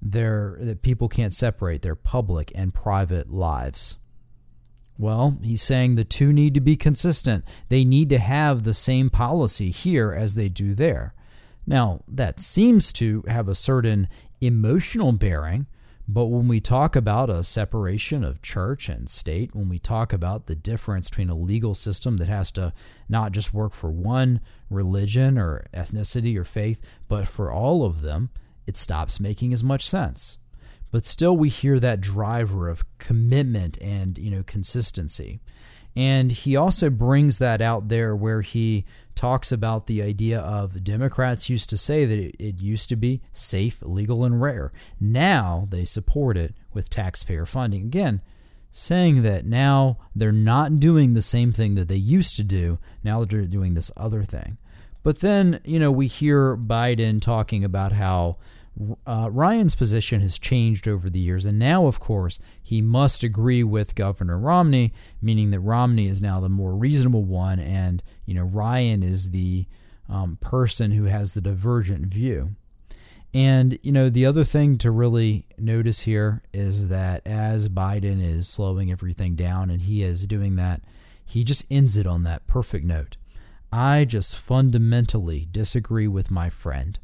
their 0.00 0.56
that 0.60 0.82
people 0.82 1.08
can't 1.08 1.34
separate 1.34 1.82
their 1.82 1.96
public 1.96 2.52
and 2.54 2.72
private 2.72 3.30
lives. 3.30 3.96
Well, 4.96 5.38
he's 5.42 5.62
saying 5.62 5.94
the 5.94 6.04
two 6.04 6.32
need 6.32 6.54
to 6.54 6.60
be 6.60 6.76
consistent. 6.76 7.44
They 7.68 7.84
need 7.84 8.08
to 8.10 8.18
have 8.18 8.64
the 8.64 8.74
same 8.74 9.10
policy 9.10 9.70
here 9.70 10.12
as 10.12 10.34
they 10.34 10.48
do 10.48 10.74
there. 10.74 11.14
Now, 11.66 12.02
that 12.08 12.40
seems 12.40 12.92
to 12.94 13.22
have 13.28 13.46
a 13.46 13.54
certain 13.54 14.08
emotional 14.40 15.12
bearing 15.12 15.66
but 16.10 16.26
when 16.26 16.48
we 16.48 16.58
talk 16.58 16.96
about 16.96 17.28
a 17.28 17.44
separation 17.44 18.24
of 18.24 18.40
church 18.40 18.88
and 18.88 19.10
state, 19.10 19.54
when 19.54 19.68
we 19.68 19.78
talk 19.78 20.14
about 20.14 20.46
the 20.46 20.54
difference 20.54 21.10
between 21.10 21.28
a 21.28 21.34
legal 21.36 21.74
system 21.74 22.16
that 22.16 22.28
has 22.28 22.50
to 22.52 22.72
not 23.10 23.32
just 23.32 23.52
work 23.52 23.74
for 23.74 23.90
one 23.90 24.40
religion 24.70 25.36
or 25.36 25.66
ethnicity 25.74 26.34
or 26.34 26.44
faith, 26.44 26.80
but 27.08 27.28
for 27.28 27.52
all 27.52 27.84
of 27.84 28.00
them, 28.00 28.30
it 28.66 28.78
stops 28.78 29.20
making 29.20 29.52
as 29.52 29.62
much 29.62 29.86
sense. 29.86 30.38
But 30.90 31.04
still 31.04 31.36
we 31.36 31.50
hear 31.50 31.78
that 31.78 32.00
driver 32.00 32.70
of 32.70 32.84
commitment 32.96 33.76
and, 33.82 34.16
you 34.16 34.30
know, 34.30 34.42
consistency. 34.42 35.40
And 35.94 36.32
he 36.32 36.56
also 36.56 36.88
brings 36.88 37.36
that 37.38 37.60
out 37.60 37.88
there 37.88 38.16
where 38.16 38.40
he 38.40 38.86
talks 39.18 39.50
about 39.50 39.88
the 39.88 40.00
idea 40.00 40.38
of 40.38 40.84
Democrats 40.84 41.50
used 41.50 41.68
to 41.70 41.76
say 41.76 42.04
that 42.04 42.18
it, 42.20 42.36
it, 42.38 42.60
used 42.60 42.88
to 42.88 42.94
be 42.94 43.20
safe, 43.32 43.82
legal, 43.82 44.24
and 44.24 44.40
rare. 44.40 44.72
Now 45.00 45.66
they 45.70 45.84
support 45.84 46.36
it 46.36 46.54
with 46.72 46.88
taxpayer 46.88 47.44
funding. 47.44 47.82
Again, 47.82 48.22
saying 48.70 49.22
that 49.22 49.44
now 49.44 49.98
they're 50.14 50.30
not 50.30 50.78
doing 50.78 51.14
the 51.14 51.22
same 51.22 51.52
thing 51.52 51.74
that 51.74 51.88
they 51.88 51.96
used 51.96 52.36
to 52.36 52.44
do. 52.44 52.78
Now 53.02 53.24
they're 53.24 53.44
doing 53.44 53.74
this 53.74 53.90
other 53.96 54.22
thing. 54.22 54.56
But 55.02 55.18
then, 55.18 55.60
you 55.64 55.80
know, 55.80 55.90
we 55.90 56.06
hear 56.06 56.56
Biden 56.56 57.20
talking 57.20 57.64
about 57.64 57.90
how 57.90 58.36
uh, 59.06 59.28
Ryan's 59.32 59.74
position 59.74 60.20
has 60.20 60.38
changed 60.38 60.86
over 60.86 61.10
the 61.10 61.18
years, 61.18 61.44
and 61.44 61.58
now, 61.58 61.86
of 61.86 61.98
course, 61.98 62.38
he 62.62 62.80
must 62.80 63.22
agree 63.22 63.64
with 63.64 63.94
Governor 63.94 64.38
Romney, 64.38 64.92
meaning 65.20 65.50
that 65.50 65.60
Romney 65.60 66.06
is 66.06 66.22
now 66.22 66.40
the 66.40 66.48
more 66.48 66.76
reasonable 66.76 67.24
one, 67.24 67.58
and 67.58 68.02
you 68.24 68.34
know 68.34 68.44
Ryan 68.44 69.02
is 69.02 69.30
the 69.30 69.66
um, 70.08 70.38
person 70.40 70.92
who 70.92 71.04
has 71.04 71.34
the 71.34 71.40
divergent 71.40 72.06
view. 72.06 72.54
And 73.34 73.78
you 73.82 73.92
know 73.92 74.08
the 74.08 74.26
other 74.26 74.44
thing 74.44 74.78
to 74.78 74.90
really 74.90 75.46
notice 75.58 76.02
here 76.02 76.42
is 76.52 76.88
that 76.88 77.26
as 77.26 77.68
Biden 77.68 78.22
is 78.22 78.48
slowing 78.48 78.92
everything 78.92 79.34
down, 79.34 79.70
and 79.70 79.82
he 79.82 80.02
is 80.02 80.26
doing 80.26 80.56
that, 80.56 80.82
he 81.24 81.42
just 81.42 81.66
ends 81.70 81.96
it 81.96 82.06
on 82.06 82.22
that 82.22 82.46
perfect 82.46 82.84
note. 82.84 83.16
I 83.72 84.04
just 84.04 84.38
fundamentally 84.38 85.48
disagree 85.50 86.08
with 86.08 86.30
my 86.30 86.48
friend. 86.48 86.98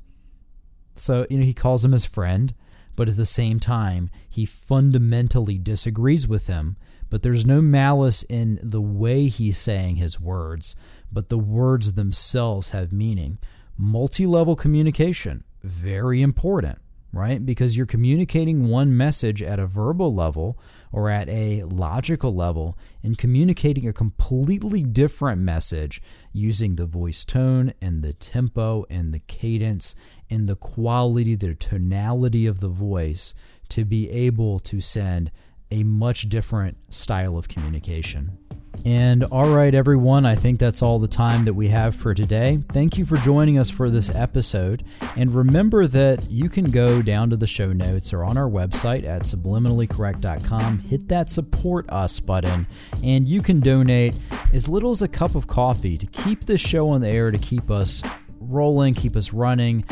So, 0.95 1.27
you 1.29 1.39
know, 1.39 1.45
he 1.45 1.55
calls 1.55 1.85
him 1.85 1.93
his 1.93 2.05
friend, 2.05 2.55
but 2.97 3.09
at 3.09 3.17
the 3.17 3.27
same 3.27 3.61
time, 3.61 4.11
he 4.29 4.47
fundamentally 4.47 5.59
disagrees 5.59 6.29
with 6.29 6.47
him. 6.47 6.77
But 7.11 7.23
there's 7.23 7.47
no 7.47 7.61
malice 7.61 8.23
in 8.25 8.59
the 8.63 8.81
way 8.81 9.27
he's 9.27 9.59
saying 9.59 9.97
his 9.97 10.21
words, 10.21 10.75
but 11.13 11.29
the 11.29 11.39
words 11.39 11.93
themselves 11.93 12.71
have 12.71 12.93
meaning. 12.93 13.39
Multi 13.77 14.27
level 14.27 14.57
communication, 14.57 15.45
very 15.63 16.23
important 16.23 16.79
right? 17.15 17.47
Because 17.47 17.77
you're 17.77 17.87
communicating 17.87 18.69
one 18.69 18.97
message 18.97 19.41
at 19.41 19.61
a 19.61 19.67
verbal 19.67 20.13
level 20.13 20.59
or 20.91 21.09
at 21.09 21.29
a 21.29 21.63
logical 21.63 22.35
level 22.35 22.77
and 23.05 23.17
communicating 23.17 23.87
a 23.87 23.93
completely 23.93 24.83
different 24.83 25.41
message 25.41 26.03
using 26.33 26.75
the 26.75 26.87
voice 26.87 27.25
tone 27.25 27.73
and 27.81 28.03
the 28.03 28.13
tempo 28.13 28.85
and 28.91 29.15
the 29.15 29.21
cadence 29.21 29.95
and 30.35 30.49
the 30.49 30.57
quality, 30.57 31.37
the 31.37 31.55
tonality 31.55 32.47
of 32.47 32.59
the 32.61 32.69
voice 32.69 33.35
to 33.69 33.85
be 33.85 34.11
able 34.11 34.59
to 34.59 34.81
send 34.81 35.31
a 35.71 35.85
much 35.85 36.29
different 36.29 36.93
style 36.93 37.39
of 37.39 37.49
communication. 37.49 38.37
And 38.85 39.25
all 39.25 39.49
right, 39.49 39.75
everyone, 39.75 40.27
I 40.27 40.35
think 40.35 40.59
that's 40.59 40.83
all 40.83 40.99
the 40.99 41.09
time 41.09 41.45
that 41.45 41.55
we 41.55 41.69
have 41.69 41.95
for 41.95 42.13
today. 42.13 42.63
Thank 42.73 42.99
you 42.99 43.07
for 43.07 43.17
joining 43.17 43.57
us 43.59 43.71
for 43.71 43.89
this 43.89 44.11
episode. 44.15 44.85
And 45.17 45.35
remember 45.35 45.87
that 45.87 46.31
you 46.31 46.49
can 46.49 46.71
go 46.71 47.01
down 47.01 47.31
to 47.31 47.37
the 47.37 47.47
show 47.47 47.73
notes 47.73 48.13
or 48.13 48.25
on 48.25 48.37
our 48.37 48.49
website 48.49 49.05
at 49.05 49.23
subliminallycorrect.com, 49.23 50.81
hit 50.81 51.09
that 51.09 51.31
support 51.31 51.89
us 51.89 52.21
button, 52.21 52.67
and 53.03 53.27
you 53.27 53.41
can 53.41 53.61
donate 53.61 54.15
as 54.53 54.69
little 54.69 54.91
as 54.91 55.01
a 55.01 55.09
cup 55.09 55.35
of 55.35 55.47
coffee 55.47 55.97
to 55.97 56.07
keep 56.07 56.45
this 56.45 56.61
show 56.61 56.91
on 56.91 57.01
the 57.01 57.09
air, 57.09 57.31
to 57.31 57.39
keep 57.39 57.71
us 57.71 58.03
rolling, 58.41 58.93
keep 58.93 59.17
us 59.17 59.33
running 59.33 59.85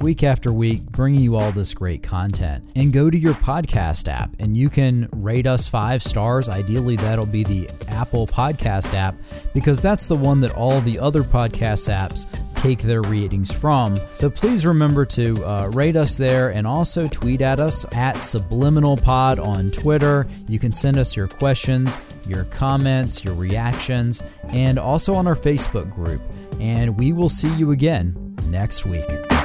week 0.00 0.22
after 0.22 0.52
week, 0.52 0.84
bringing 0.84 1.20
you 1.20 1.36
all 1.36 1.52
this 1.52 1.74
great 1.74 2.02
content. 2.02 2.70
And 2.74 2.92
go 2.92 3.10
to 3.10 3.18
your 3.18 3.34
podcast 3.34 4.08
app 4.08 4.30
and 4.38 4.56
you 4.56 4.68
can 4.68 5.08
rate 5.12 5.46
us 5.46 5.66
five 5.66 6.02
stars. 6.02 6.48
Ideally, 6.48 6.96
that'll 6.96 7.26
be 7.26 7.44
the 7.44 7.68
Apple 7.88 8.26
Podcast 8.26 8.94
app 8.94 9.16
because 9.54 9.80
that's 9.80 10.06
the 10.06 10.16
one 10.16 10.40
that 10.40 10.54
all 10.54 10.80
the 10.80 10.98
other 10.98 11.22
podcast 11.22 11.88
apps 11.92 12.26
take 12.54 12.80
their 12.80 13.02
ratings 13.02 13.52
from. 13.52 13.96
So 14.14 14.28
please 14.28 14.66
remember 14.66 15.04
to 15.06 15.44
uh, 15.44 15.70
rate 15.72 15.94
us 15.96 16.16
there 16.16 16.50
and 16.50 16.66
also 16.66 17.06
tweet 17.08 17.40
at 17.40 17.60
us 17.60 17.84
at 17.94 18.18
Subliminal 18.22 18.96
Pod 18.96 19.38
on 19.38 19.70
Twitter. 19.70 20.26
You 20.48 20.58
can 20.58 20.72
send 20.72 20.98
us 20.98 21.16
your 21.16 21.28
questions, 21.28 21.96
your 22.26 22.44
comments, 22.44 23.24
your 23.24 23.34
reactions, 23.34 24.24
and 24.48 24.78
also 24.78 25.14
on 25.14 25.26
our 25.26 25.36
Facebook 25.36 25.90
group. 25.92 26.20
and 26.60 26.98
we 26.98 27.12
will 27.12 27.28
see 27.28 27.52
you 27.54 27.70
again 27.70 28.34
next 28.48 28.84
week. 28.84 29.37